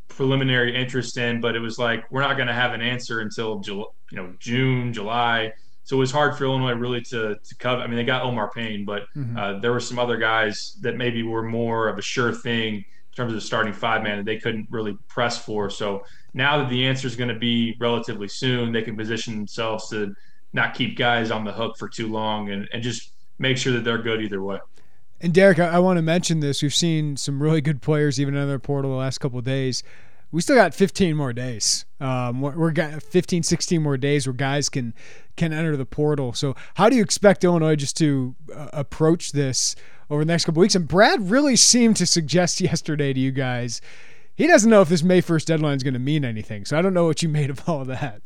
preliminary 0.09 0.75
interest 0.75 1.17
in, 1.17 1.41
but 1.41 1.57
it 1.57 1.61
was 1.61 1.79
like 1.79 2.11
we're 2.11 2.21
not 2.21 2.37
going 2.37 2.49
to 2.49 2.55
have 2.55 2.73
an 2.75 2.83
answer 2.83 3.21
until 3.21 3.63
you 3.65 4.17
know 4.19 4.35
June, 4.39 4.93
July. 4.93 5.53
So 5.89 5.97
it 5.97 6.01
was 6.01 6.11
hard 6.11 6.37
for 6.37 6.45
Illinois 6.45 6.75
really 6.75 7.01
to 7.01 7.37
to 7.43 7.55
cover. 7.55 7.81
I 7.81 7.87
mean, 7.87 7.97
they 7.97 8.05
got 8.05 8.23
Omar 8.23 8.51
Payne, 8.51 8.85
but 8.85 9.05
mm-hmm. 9.17 9.39
uh, 9.39 9.59
there 9.61 9.73
were 9.73 9.81
some 9.81 9.99
other 9.99 10.19
guys 10.19 10.77
that 10.83 10.99
maybe 10.99 11.23
were 11.23 11.43
more 11.43 11.89
of 11.89 11.97
a 11.97 12.03
sure 12.03 12.31
thing 12.31 12.75
in 12.75 12.85
terms 13.17 13.33
of 13.33 13.37
the 13.37 13.41
starting 13.41 13.73
five 13.73 14.03
man 14.03 14.19
that 14.19 14.27
they 14.27 14.37
couldn't 14.37 14.67
really 14.71 14.99
press 15.09 15.39
for. 15.39 15.71
So 15.71 16.05
now 16.35 16.59
that 16.59 16.69
the 16.69 16.85
answer 16.87 17.07
is 17.07 17.17
going 17.17 17.33
to 17.33 17.39
be 17.39 17.75
relatively 17.81 18.29
soon, 18.29 18.71
they 18.71 18.83
can 18.83 18.99
position 18.99 19.35
themselves 19.35 19.89
to 19.89 20.15
not 20.53 20.75
keep 20.75 20.99
guys 20.99 21.31
on 21.31 21.43
the 21.43 21.53
hook 21.53 21.79
for 21.79 21.89
too 21.89 22.09
long 22.09 22.51
and, 22.51 22.69
and 22.75 22.83
just 22.83 23.13
make 23.39 23.57
sure 23.57 23.73
that 23.73 23.83
they're 23.83 24.03
good 24.03 24.21
either 24.21 24.43
way. 24.43 24.59
And 25.23 25.33
Derek, 25.33 25.59
I, 25.59 25.69
I 25.69 25.79
want 25.79 25.97
to 25.97 26.03
mention 26.03 26.41
this. 26.41 26.63
We've 26.63 26.75
seen 26.75 27.17
some 27.17 27.43
really 27.43 27.63
good 27.63 27.81
players 27.81 28.21
even 28.21 28.37
in 28.37 28.47
their 28.47 28.59
portal 28.59 28.91
the 28.91 28.97
last 28.99 29.19
couple 29.19 29.39
of 29.39 29.47
days. 29.47 29.83
We 30.31 30.43
still 30.43 30.57
got 30.57 30.75
15 30.75 31.17
more 31.17 31.33
days. 31.33 31.87
Um, 32.01 32.41
we're, 32.43 32.57
we're 32.57 32.71
got 32.71 33.03
15, 33.03 33.43
16 33.43 33.83
more 33.83 33.97
days 33.97 34.27
where 34.27 34.35
guys 34.35 34.69
can 34.69 34.95
can 35.37 35.53
enter 35.53 35.77
the 35.77 35.87
portal. 35.87 36.33
So, 36.33 36.55
how 36.75 36.89
do 36.89 36.97
you 36.97 37.03
expect 37.03 37.45
Illinois 37.45 37.77
just 37.77 37.97
to 37.99 38.35
uh, 38.55 38.69
approach 38.73 39.33
this 39.33 39.75
over 40.11 40.25
the 40.25 40.33
next 40.33 40.45
couple 40.45 40.61
weeks? 40.61 40.75
And 40.75 40.87
Brad 40.87 41.31
really 41.31 41.57
seemed 41.57 41.97
to 41.97 42.07
suggest 42.07 42.61
yesterday 42.61 43.13
to 43.13 43.21
you 43.21 43.33
guys 43.33 43.81
he 44.39 44.47
doesn't 44.47 44.71
know 44.71 44.81
if 44.81 44.89
this 44.89 45.03
May 45.03 45.21
1st 45.21 45.47
deadline 45.47 45.77
is 45.77 45.83
going 45.83 45.95
to 45.95 46.01
mean 46.01 46.25
anything. 46.25 46.65
So, 46.65 46.79
I 46.79 46.83
don't 46.83 46.95
know 46.95 47.07
what 47.07 47.23
you 47.23 47.29
made 47.41 47.51
of 47.51 47.69
all 47.69 47.81
of 47.81 47.89
that. 47.89 48.23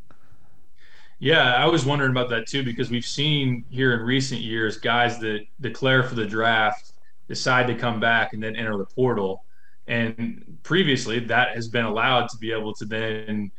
Yeah, 1.18 1.54
I 1.54 1.66
was 1.66 1.86
wondering 1.86 2.10
about 2.10 2.28
that 2.30 2.48
too 2.48 2.64
because 2.64 2.90
we've 2.90 3.06
seen 3.06 3.64
here 3.70 3.94
in 3.94 4.00
recent 4.00 4.40
years 4.40 4.76
guys 4.76 5.20
that 5.20 5.46
declare 5.60 6.02
for 6.02 6.16
the 6.16 6.26
draft 6.26 6.94
decide 7.28 7.68
to 7.68 7.76
come 7.76 8.00
back 8.00 8.32
and 8.32 8.42
then 8.42 8.56
enter 8.56 8.76
the 8.76 8.84
portal. 8.84 9.44
And 9.86 10.58
previously, 10.62 11.18
that 11.20 11.54
has 11.54 11.68
been 11.68 11.84
allowed 11.84 12.28
to 12.30 12.36
be 12.38 12.52
able 12.52 12.74
to 12.74 12.84
then 12.84 13.50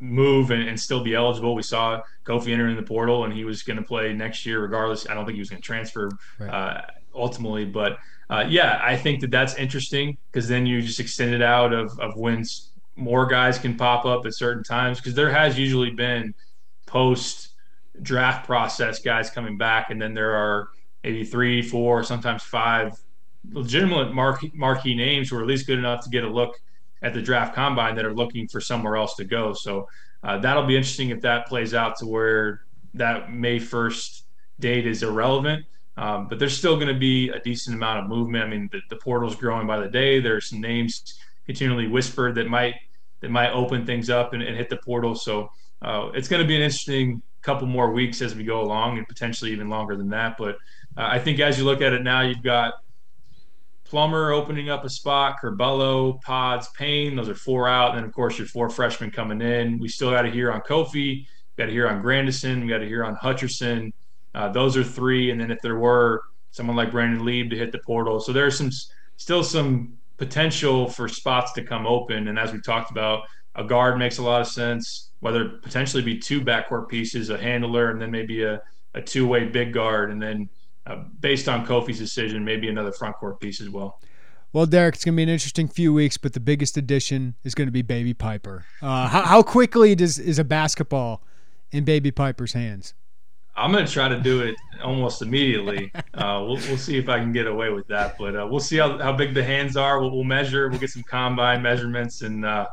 move 0.00 0.50
and, 0.50 0.68
and 0.68 0.78
still 0.78 1.02
be 1.02 1.14
eligible. 1.14 1.54
We 1.54 1.62
saw 1.62 2.02
Kofi 2.24 2.52
entering 2.52 2.76
the 2.76 2.82
portal, 2.82 3.24
and 3.24 3.32
he 3.32 3.44
was 3.44 3.62
going 3.62 3.78
to 3.78 3.82
play 3.82 4.12
next 4.12 4.44
year 4.46 4.60
regardless. 4.60 5.08
I 5.08 5.14
don't 5.14 5.24
think 5.24 5.36
he 5.36 5.40
was 5.40 5.50
going 5.50 5.62
to 5.62 5.66
transfer 5.66 6.10
right. 6.38 6.50
uh, 6.50 6.80
ultimately, 7.14 7.64
but 7.64 7.98
uh, 8.30 8.44
yeah, 8.48 8.78
I 8.82 8.96
think 8.96 9.20
that 9.20 9.30
that's 9.30 9.54
interesting 9.54 10.18
because 10.30 10.48
then 10.48 10.66
you 10.66 10.82
just 10.82 11.00
extend 11.00 11.34
it 11.34 11.42
out 11.42 11.72
of, 11.72 11.98
of 11.98 12.16
when 12.16 12.44
more 12.94 13.26
guys 13.26 13.58
can 13.58 13.76
pop 13.76 14.04
up 14.04 14.26
at 14.26 14.34
certain 14.34 14.62
times 14.62 14.98
because 14.98 15.14
there 15.14 15.30
has 15.30 15.58
usually 15.58 15.90
been– 15.90 16.34
post 16.88 17.50
draft 18.02 18.46
process 18.46 19.00
guys 19.00 19.30
coming 19.30 19.56
back, 19.56 19.90
and 19.90 20.02
then 20.02 20.14
there 20.14 20.34
are 20.34 20.68
maybe 21.04 21.22
three, 21.22 21.62
four, 21.62 22.02
sometimes 22.02 22.42
five 22.42 22.92
legitimate 23.52 24.14
marquee, 24.14 24.52
marquee 24.54 24.94
names 24.94 25.30
who 25.30 25.36
are 25.36 25.42
at 25.42 25.46
least 25.46 25.66
good 25.66 25.78
enough 25.78 26.04
to 26.04 26.10
get 26.10 26.24
a 26.24 26.28
look 26.28 26.60
at 27.02 27.14
the 27.14 27.22
draft 27.22 27.54
combine 27.54 27.94
that 27.96 28.04
are 28.04 28.14
looking 28.14 28.48
for 28.48 28.60
somewhere 28.60 28.96
else 28.96 29.14
to 29.16 29.24
go. 29.24 29.52
So 29.52 29.88
uh, 30.22 30.38
that'll 30.38 30.66
be 30.66 30.76
interesting 30.76 31.10
if 31.10 31.20
that 31.22 31.46
plays 31.46 31.74
out 31.74 31.96
to 31.98 32.06
where 32.06 32.62
that 32.94 33.32
May 33.32 33.58
1st 33.58 34.22
date 34.58 34.86
is 34.86 35.02
irrelevant. 35.02 35.64
Um, 35.96 36.28
but 36.28 36.38
there's 36.38 36.56
still 36.56 36.76
going 36.76 36.88
to 36.88 36.98
be 36.98 37.28
a 37.30 37.40
decent 37.40 37.74
amount 37.74 38.00
of 38.00 38.08
movement. 38.08 38.44
I 38.44 38.48
mean, 38.48 38.68
the, 38.70 38.80
the 38.88 38.96
portal's 38.96 39.34
growing 39.34 39.66
by 39.66 39.80
the 39.80 39.88
day. 39.88 40.20
There's 40.20 40.48
some 40.48 40.60
names 40.60 41.18
continually 41.44 41.88
whispered 41.88 42.36
that 42.36 42.48
might 42.48 42.74
that 43.20 43.30
might 43.30 43.50
open 43.50 43.84
things 43.84 44.08
up 44.08 44.32
and, 44.32 44.42
and 44.42 44.56
hit 44.56 44.70
the 44.70 44.76
portal. 44.76 45.16
So 45.16 45.50
uh, 45.82 46.10
it's 46.14 46.28
going 46.28 46.40
to 46.40 46.46
be 46.46 46.54
an 46.54 46.62
interesting 46.62 47.20
couple 47.42 47.66
more 47.66 47.90
weeks 47.90 48.22
as 48.22 48.36
we 48.36 48.44
go 48.44 48.60
along, 48.60 48.98
and 48.98 49.08
potentially 49.08 49.50
even 49.50 49.68
longer 49.68 49.96
than 49.96 50.08
that. 50.10 50.36
But 50.38 50.56
uh, 50.96 51.08
I 51.10 51.18
think 51.18 51.40
as 51.40 51.58
you 51.58 51.64
look 51.64 51.80
at 51.80 51.92
it 51.92 52.02
now, 52.02 52.20
you've 52.20 52.42
got 52.44 52.74
Plummer 53.88 54.32
opening 54.32 54.68
up 54.68 54.84
a 54.84 54.90
spot, 54.90 55.36
Curbelo, 55.42 56.20
Pods, 56.20 56.68
Payne. 56.76 57.16
Those 57.16 57.30
are 57.30 57.34
four 57.34 57.68
out. 57.68 57.90
And 57.90 57.98
then, 57.98 58.04
of 58.04 58.12
course, 58.12 58.36
your 58.36 58.46
four 58.46 58.68
freshmen 58.68 59.10
coming 59.10 59.40
in. 59.40 59.78
We 59.78 59.88
still 59.88 60.10
got 60.10 60.22
to 60.22 60.30
hear 60.30 60.52
on 60.52 60.60
Kofi. 60.60 61.26
Got 61.56 61.66
to 61.66 61.72
hear 61.72 61.88
on 61.88 62.02
Grandison. 62.02 62.60
We 62.60 62.68
got 62.68 62.78
to 62.78 62.86
hear 62.86 63.02
on 63.02 63.16
Hutcherson. 63.16 63.92
Uh, 64.34 64.50
those 64.50 64.76
are 64.76 64.84
three. 64.84 65.30
And 65.30 65.40
then 65.40 65.50
if 65.50 65.60
there 65.62 65.78
were 65.78 66.22
someone 66.50 66.76
like 66.76 66.90
Brandon 66.90 67.24
Lieb 67.24 67.48
to 67.50 67.56
hit 67.56 67.72
the 67.72 67.78
portal, 67.78 68.20
so 68.20 68.32
there's 68.32 68.58
some 68.58 68.70
still 69.16 69.42
some 69.42 69.94
potential 70.18 70.88
for 70.88 71.08
spots 71.08 71.52
to 71.52 71.62
come 71.62 71.86
open. 71.86 72.28
And 72.28 72.38
as 72.38 72.52
we 72.52 72.60
talked 72.60 72.90
about, 72.90 73.22
a 73.54 73.64
guard 73.64 73.98
makes 73.98 74.18
a 74.18 74.22
lot 74.22 74.42
of 74.42 74.48
sense. 74.48 75.10
Whether 75.20 75.48
potentially 75.48 76.02
be 76.02 76.18
two 76.18 76.42
backcourt 76.42 76.88
pieces, 76.88 77.30
a 77.30 77.38
handler, 77.38 77.90
and 77.90 78.00
then 78.00 78.10
maybe 78.10 78.44
a, 78.44 78.60
a 78.94 79.00
two 79.00 79.26
way 79.26 79.46
big 79.46 79.72
guard, 79.72 80.10
and 80.10 80.22
then 80.22 80.50
uh, 80.88 81.04
based 81.20 81.48
on 81.48 81.66
Kofi's 81.66 81.98
decision, 81.98 82.44
maybe 82.44 82.68
another 82.68 82.92
front 82.92 83.16
court 83.16 83.40
piece 83.40 83.60
as 83.60 83.68
well. 83.68 84.00
Well, 84.52 84.64
Derek, 84.64 84.94
it's 84.94 85.04
going 85.04 85.14
to 85.14 85.16
be 85.16 85.22
an 85.22 85.28
interesting 85.28 85.68
few 85.68 85.92
weeks, 85.92 86.16
but 86.16 86.32
the 86.32 86.40
biggest 86.40 86.76
addition 86.76 87.34
is 87.44 87.54
going 87.54 87.68
to 87.68 87.72
be 87.72 87.82
Baby 87.82 88.14
Piper. 88.14 88.64
Uh, 88.80 89.06
how, 89.06 89.22
how 89.22 89.42
quickly 89.42 89.94
does 89.94 90.18
is 90.18 90.38
a 90.38 90.44
basketball 90.44 91.22
in 91.70 91.84
Baby 91.84 92.10
Piper's 92.10 92.54
hands? 92.54 92.94
I'm 93.58 93.72
going 93.72 93.84
to 93.84 93.92
try 93.92 94.08
to 94.08 94.20
do 94.20 94.42
it 94.42 94.56
almost 94.82 95.22
immediately. 95.22 95.92
Uh, 96.14 96.42
we'll, 96.44 96.56
we'll 96.68 96.76
see 96.76 96.98
if 96.98 97.08
I 97.08 97.18
can 97.18 97.32
get 97.32 97.46
away 97.46 97.70
with 97.70 97.86
that, 97.86 98.18
but 98.18 98.34
uh, 98.34 98.46
we'll 98.48 98.58
see 98.58 98.76
how, 98.76 98.98
how 98.98 99.12
big 99.12 99.34
the 99.34 99.44
hands 99.44 99.76
are. 99.76 100.00
We'll, 100.00 100.10
we'll 100.10 100.24
measure. 100.24 100.68
We'll 100.68 100.80
get 100.80 100.90
some 100.90 101.04
combine 101.04 101.62
measurements, 101.62 102.22
and 102.22 102.44
uh, 102.44 102.66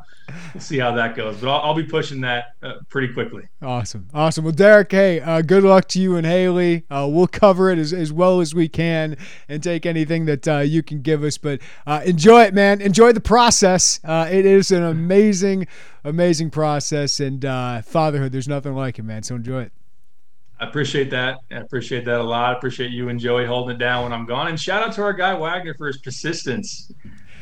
we'll 0.54 0.62
see 0.62 0.80
how 0.80 0.94
that 0.96 1.16
goes. 1.16 1.38
But 1.38 1.50
I'll, 1.50 1.62
I'll 1.62 1.74
be 1.76 1.84
pushing 1.84 2.22
that 2.22 2.56
uh, 2.64 2.76
pretty 2.90 3.14
quickly. 3.14 3.48
Awesome, 3.62 4.08
awesome. 4.16 4.44
Well, 4.44 4.54
Derek, 4.54 4.92
hey, 4.92 5.20
uh, 5.20 5.42
good 5.42 5.64
luck 5.64 5.88
to 5.90 6.02
you 6.02 6.16
and 6.16 6.26
Haley. 6.26 6.86
Uh, 6.90 7.08
we'll 7.10 7.28
cover 7.28 7.70
it 7.70 7.78
as, 7.78 7.94
as 7.94 8.12
well 8.12 8.42
as 8.42 8.56
we 8.56 8.68
can 8.68 9.16
and 9.48 9.62
take 9.62 9.86
anything 9.86 10.26
that 10.26 10.68
you 10.68 10.82
can 10.82 11.02
give 11.02 11.24
us. 11.24 11.38
But 11.38 11.62
enjoy 12.04 12.44
it, 12.44 12.54
man. 12.54 12.82
Enjoy 12.82 13.12
the 13.12 13.22
process. 13.22 14.00
it 14.04 14.46
is 14.46 14.72
an 14.72 14.84
amazing, 14.84 15.68
amazing 16.04 16.50
process, 16.50 17.20
and 17.20 17.44
fatherhood. 17.86 18.32
There's 18.32 18.48
nothing 18.48 18.74
like 18.74 18.98
it, 18.98 19.04
man. 19.04 19.22
So 19.22 19.36
enjoy 19.36 19.64
it. 19.64 19.72
I 20.66 20.68
appreciate 20.68 21.11
that. 21.11 21.38
I 21.51 21.57
appreciate 21.57 22.05
that 22.05 22.20
a 22.20 22.24
lot. 22.24 22.55
I 22.55 22.57
appreciate 22.57 22.89
you 22.89 23.09
and 23.09 23.20
Joey 23.20 23.45
holding 23.45 23.76
it 23.76 23.80
down 23.80 24.03
when 24.03 24.13
I'm 24.13 24.26
gone. 24.26 24.47
And 24.47 24.59
shout 24.59 24.82
out 24.82 24.93
to 24.93 25.03
our 25.03 25.13
guy 25.13 25.36
Wagner 25.36 25.76
for 25.76 25.86
his 25.86 25.97
persistence. 25.97 26.91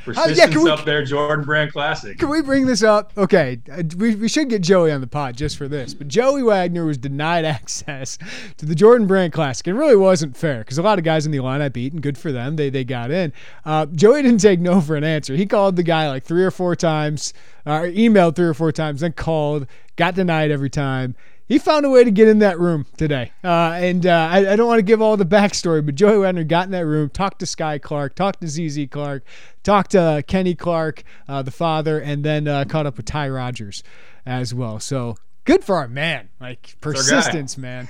Persistence 0.03 0.39
uh, 0.39 0.49
yeah, 0.49 0.63
we, 0.63 0.69
up 0.69 0.83
there, 0.83 1.05
Jordan 1.05 1.45
Brand 1.45 1.71
Classic. 1.71 2.19
Can 2.19 2.27
we 2.27 2.41
bring 2.41 2.65
this 2.65 2.83
up? 2.83 3.13
Okay, 3.17 3.61
uh, 3.71 3.83
we, 3.97 4.15
we 4.15 4.27
should 4.27 4.49
get 4.49 4.61
Joey 4.61 4.91
on 4.91 4.99
the 4.99 5.07
pod 5.07 5.37
just 5.37 5.55
for 5.55 5.69
this. 5.69 5.93
But 5.93 6.09
Joey 6.09 6.43
Wagner 6.43 6.85
was 6.85 6.97
denied 6.97 7.45
access 7.45 8.17
to 8.57 8.65
the 8.65 8.75
Jordan 8.75 9.07
Brand 9.07 9.31
Classic. 9.31 9.65
It 9.65 9.73
really 9.73 9.95
wasn't 9.95 10.35
fair 10.35 10.59
because 10.59 10.77
a 10.77 10.81
lot 10.81 10.99
of 10.99 11.05
guys 11.05 11.25
in 11.25 11.31
the 11.31 11.39
line 11.39 11.61
I 11.61 11.69
beat, 11.69 11.93
and 11.93 12.01
good 12.01 12.17
for 12.17 12.33
them, 12.33 12.57
they 12.57 12.69
they 12.69 12.83
got 12.83 13.09
in. 13.09 13.31
Uh, 13.63 13.85
Joey 13.85 14.21
didn't 14.21 14.41
take 14.41 14.59
no 14.59 14.81
for 14.81 14.97
an 14.97 15.05
answer. 15.05 15.35
He 15.37 15.45
called 15.45 15.77
the 15.77 15.83
guy 15.83 16.09
like 16.09 16.25
three 16.25 16.43
or 16.43 16.51
four 16.51 16.75
times, 16.75 17.33
uh, 17.65 17.83
emailed 17.83 18.35
three 18.35 18.47
or 18.47 18.53
four 18.53 18.73
times, 18.73 18.99
then 18.99 19.13
called, 19.13 19.65
got 19.95 20.15
denied 20.15 20.51
every 20.51 20.69
time 20.69 21.15
he 21.47 21.59
found 21.59 21.85
a 21.85 21.89
way 21.89 22.03
to 22.03 22.11
get 22.11 22.27
in 22.27 22.39
that 22.39 22.59
room 22.59 22.85
today. 22.97 23.31
Uh, 23.43 23.71
and 23.75 24.05
uh, 24.05 24.29
I, 24.31 24.53
I, 24.53 24.55
don't 24.55 24.67
want 24.67 24.79
to 24.79 24.83
give 24.83 25.01
all 25.01 25.17
the 25.17 25.25
backstory, 25.25 25.85
but 25.85 25.95
Joey 25.95 26.19
Wagner 26.19 26.43
got 26.43 26.65
in 26.65 26.71
that 26.71 26.85
room, 26.85 27.09
talked 27.09 27.39
to 27.39 27.45
Skyy 27.45 27.81
Clark, 27.81 28.15
talked 28.15 28.41
to 28.41 28.47
ZZ 28.47 28.87
Clark, 28.89 29.23
talked 29.63 29.91
to 29.91 30.23
Kenny 30.27 30.55
Clark, 30.55 31.03
uh, 31.27 31.41
the 31.41 31.51
father, 31.51 31.99
and 31.99 32.23
then 32.23 32.47
uh, 32.47 32.65
caught 32.65 32.85
up 32.85 32.97
with 32.97 33.05
Ty 33.05 33.29
Rodgers 33.29 33.83
as 34.25 34.53
well. 34.53 34.79
So 34.79 35.17
good 35.45 35.63
for 35.63 35.75
our 35.75 35.87
man. 35.87 36.29
Like 36.39 36.77
persistence, 36.81 37.57
man. 37.57 37.89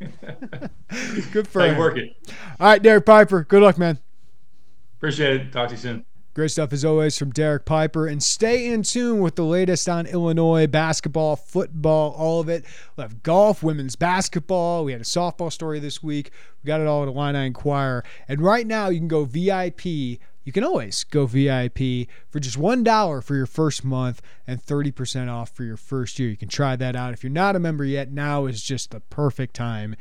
good 1.32 1.48
for 1.48 1.66
him. 1.66 1.78
Work 1.78 1.96
it. 1.96 2.16
All 2.60 2.68
right, 2.68 2.82
Derek 2.82 3.06
Piper. 3.06 3.44
Good 3.44 3.62
luck, 3.62 3.78
man. 3.78 3.98
Appreciate 4.98 5.40
it. 5.40 5.52
Talk 5.52 5.68
to 5.68 5.74
you 5.74 5.80
soon. 5.80 6.04
Great 6.34 6.50
stuff 6.50 6.72
as 6.72 6.84
always 6.84 7.16
from 7.16 7.30
Derek 7.30 7.64
Piper. 7.64 8.08
And 8.08 8.20
stay 8.20 8.66
in 8.66 8.82
tune 8.82 9.20
with 9.20 9.36
the 9.36 9.44
latest 9.44 9.88
on 9.88 10.04
Illinois 10.04 10.66
basketball, 10.66 11.36
football, 11.36 12.10
all 12.18 12.40
of 12.40 12.48
it. 12.48 12.64
we 12.96 13.02
have 13.02 13.22
golf, 13.22 13.62
women's 13.62 13.94
basketball. 13.94 14.84
We 14.84 14.90
had 14.90 15.00
a 15.00 15.04
softball 15.04 15.52
story 15.52 15.78
this 15.78 16.02
week. 16.02 16.32
We 16.62 16.66
got 16.66 16.80
it 16.80 16.88
all 16.88 17.02
at 17.02 17.08
Illini 17.08 17.46
Inquirer. 17.46 18.02
And 18.26 18.40
right 18.40 18.66
now, 18.66 18.88
you 18.88 18.98
can 18.98 19.06
go 19.06 19.24
VIP. 19.24 19.84
You 19.86 20.52
can 20.52 20.64
always 20.64 21.04
go 21.04 21.24
VIP 21.24 22.08
for 22.28 22.40
just 22.40 22.58
$1 22.58 23.22
for 23.22 23.34
your 23.36 23.46
first 23.46 23.84
month 23.84 24.20
and 24.44 24.60
30% 24.60 25.30
off 25.30 25.50
for 25.50 25.62
your 25.62 25.76
first 25.76 26.18
year. 26.18 26.28
You 26.28 26.36
can 26.36 26.48
try 26.48 26.74
that 26.74 26.96
out. 26.96 27.14
If 27.14 27.22
you're 27.22 27.30
not 27.30 27.54
a 27.54 27.60
member 27.60 27.84
yet, 27.84 28.10
now 28.10 28.46
is 28.46 28.60
just 28.60 28.90
the 28.90 29.00
perfect 29.00 29.54
time 29.54 29.94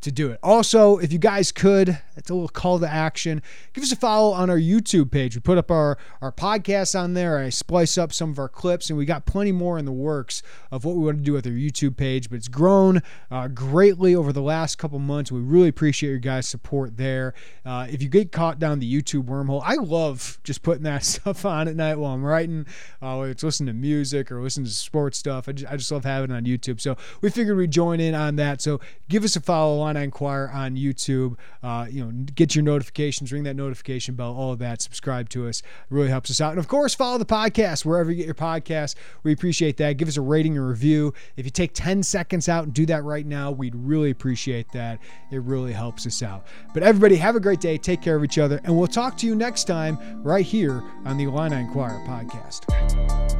to 0.00 0.12
do 0.12 0.30
it. 0.30 0.38
Also, 0.42 0.98
if 0.98 1.12
you 1.12 1.18
guys 1.18 1.52
could, 1.52 1.98
it's 2.16 2.30
a 2.30 2.34
little 2.34 2.48
call 2.48 2.78
to 2.78 2.88
action. 2.88 3.42
Give 3.72 3.82
us 3.82 3.92
a 3.92 3.96
follow 3.96 4.32
on 4.32 4.50
our 4.50 4.58
YouTube 4.58 5.10
page. 5.10 5.34
We 5.34 5.40
put 5.40 5.58
up 5.58 5.70
our 5.70 5.98
our 6.20 6.32
podcast 6.32 6.98
on 6.98 7.14
there. 7.14 7.38
I 7.38 7.50
splice 7.50 7.98
up 7.98 8.12
some 8.12 8.30
of 8.30 8.38
our 8.38 8.48
clips, 8.48 8.90
and 8.90 8.98
we 8.98 9.04
got 9.04 9.26
plenty 9.26 9.52
more 9.52 9.78
in 9.78 9.84
the 9.84 9.92
works 9.92 10.42
of 10.70 10.84
what 10.84 10.96
we 10.96 11.04
want 11.04 11.18
to 11.18 11.22
do 11.22 11.32
with 11.32 11.46
our 11.46 11.52
YouTube 11.52 11.96
page. 11.96 12.30
But 12.30 12.36
it's 12.36 12.48
grown 12.48 13.02
uh, 13.30 13.48
greatly 13.48 14.14
over 14.14 14.32
the 14.32 14.42
last 14.42 14.78
couple 14.78 14.98
months. 14.98 15.30
We 15.30 15.40
really 15.40 15.68
appreciate 15.68 16.10
your 16.10 16.18
guys' 16.18 16.48
support 16.48 16.96
there. 16.96 17.34
Uh, 17.64 17.86
if 17.90 18.02
you 18.02 18.08
get 18.08 18.32
caught 18.32 18.58
down 18.58 18.78
the 18.78 19.02
YouTube 19.02 19.24
wormhole, 19.24 19.62
I 19.64 19.74
love 19.74 20.38
just 20.44 20.62
putting 20.62 20.84
that 20.84 21.04
stuff 21.10 21.44
on 21.44 21.68
at 21.68 21.76
night 21.76 21.96
while 21.96 22.12
I'm 22.12 22.24
writing, 22.24 22.66
uh, 23.02 23.16
whether 23.16 23.30
it's 23.30 23.42
listening 23.42 23.74
to 23.74 23.78
music 23.80 24.30
or 24.30 24.42
listening 24.42 24.66
to 24.66 24.72
sports 24.72 25.18
stuff. 25.18 25.48
I 25.48 25.52
just, 25.52 25.72
I 25.72 25.76
just 25.76 25.92
love 25.92 26.04
having 26.04 26.30
it 26.30 26.34
on 26.34 26.44
YouTube. 26.44 26.80
So 26.80 26.96
we 27.20 27.30
figured 27.30 27.56
we'd 27.56 27.70
join 27.70 28.00
in 28.00 28.14
on 28.14 28.36
that. 28.36 28.60
So 28.60 28.80
give 29.08 29.24
us 29.24 29.36
a 29.36 29.40
follow 29.40 29.78
Illini 29.90 30.04
Inquirer 30.04 30.50
on 30.50 30.76
YouTube. 30.76 31.36
Uh, 31.62 31.86
you 31.90 32.04
know, 32.04 32.10
get 32.34 32.54
your 32.54 32.64
notifications, 32.64 33.32
ring 33.32 33.44
that 33.44 33.56
notification 33.56 34.14
bell, 34.14 34.34
all 34.34 34.52
of 34.52 34.58
that. 34.60 34.80
Subscribe 34.82 35.28
to 35.30 35.48
us. 35.48 35.60
It 35.60 35.66
really 35.90 36.08
helps 36.08 36.30
us 36.30 36.40
out. 36.40 36.50
And 36.50 36.58
of 36.58 36.68
course, 36.68 36.94
follow 36.94 37.18
the 37.18 37.24
podcast 37.24 37.84
wherever 37.84 38.10
you 38.10 38.16
get 38.16 38.26
your 38.26 38.34
podcast. 38.34 38.94
We 39.22 39.32
appreciate 39.32 39.76
that. 39.78 39.94
Give 39.94 40.08
us 40.08 40.16
a 40.16 40.22
rating 40.22 40.56
and 40.56 40.66
review. 40.66 41.12
If 41.36 41.44
you 41.44 41.50
take 41.50 41.72
10 41.74 42.02
seconds 42.02 42.48
out 42.48 42.64
and 42.64 42.72
do 42.74 42.86
that 42.86 43.04
right 43.04 43.26
now, 43.26 43.50
we'd 43.50 43.74
really 43.74 44.10
appreciate 44.10 44.70
that. 44.72 45.00
It 45.30 45.42
really 45.42 45.72
helps 45.72 46.06
us 46.06 46.22
out. 46.22 46.46
But 46.74 46.82
everybody, 46.82 47.16
have 47.16 47.36
a 47.36 47.40
great 47.40 47.60
day. 47.60 47.78
Take 47.78 48.02
care 48.02 48.16
of 48.16 48.24
each 48.24 48.38
other. 48.38 48.60
And 48.64 48.76
we'll 48.76 48.86
talk 48.86 49.16
to 49.18 49.26
you 49.26 49.34
next 49.34 49.64
time 49.64 50.22
right 50.22 50.44
here 50.44 50.82
on 51.04 51.16
the 51.16 51.24
Illini 51.24 51.56
Inquirer 51.56 52.02
podcast. 52.06 53.39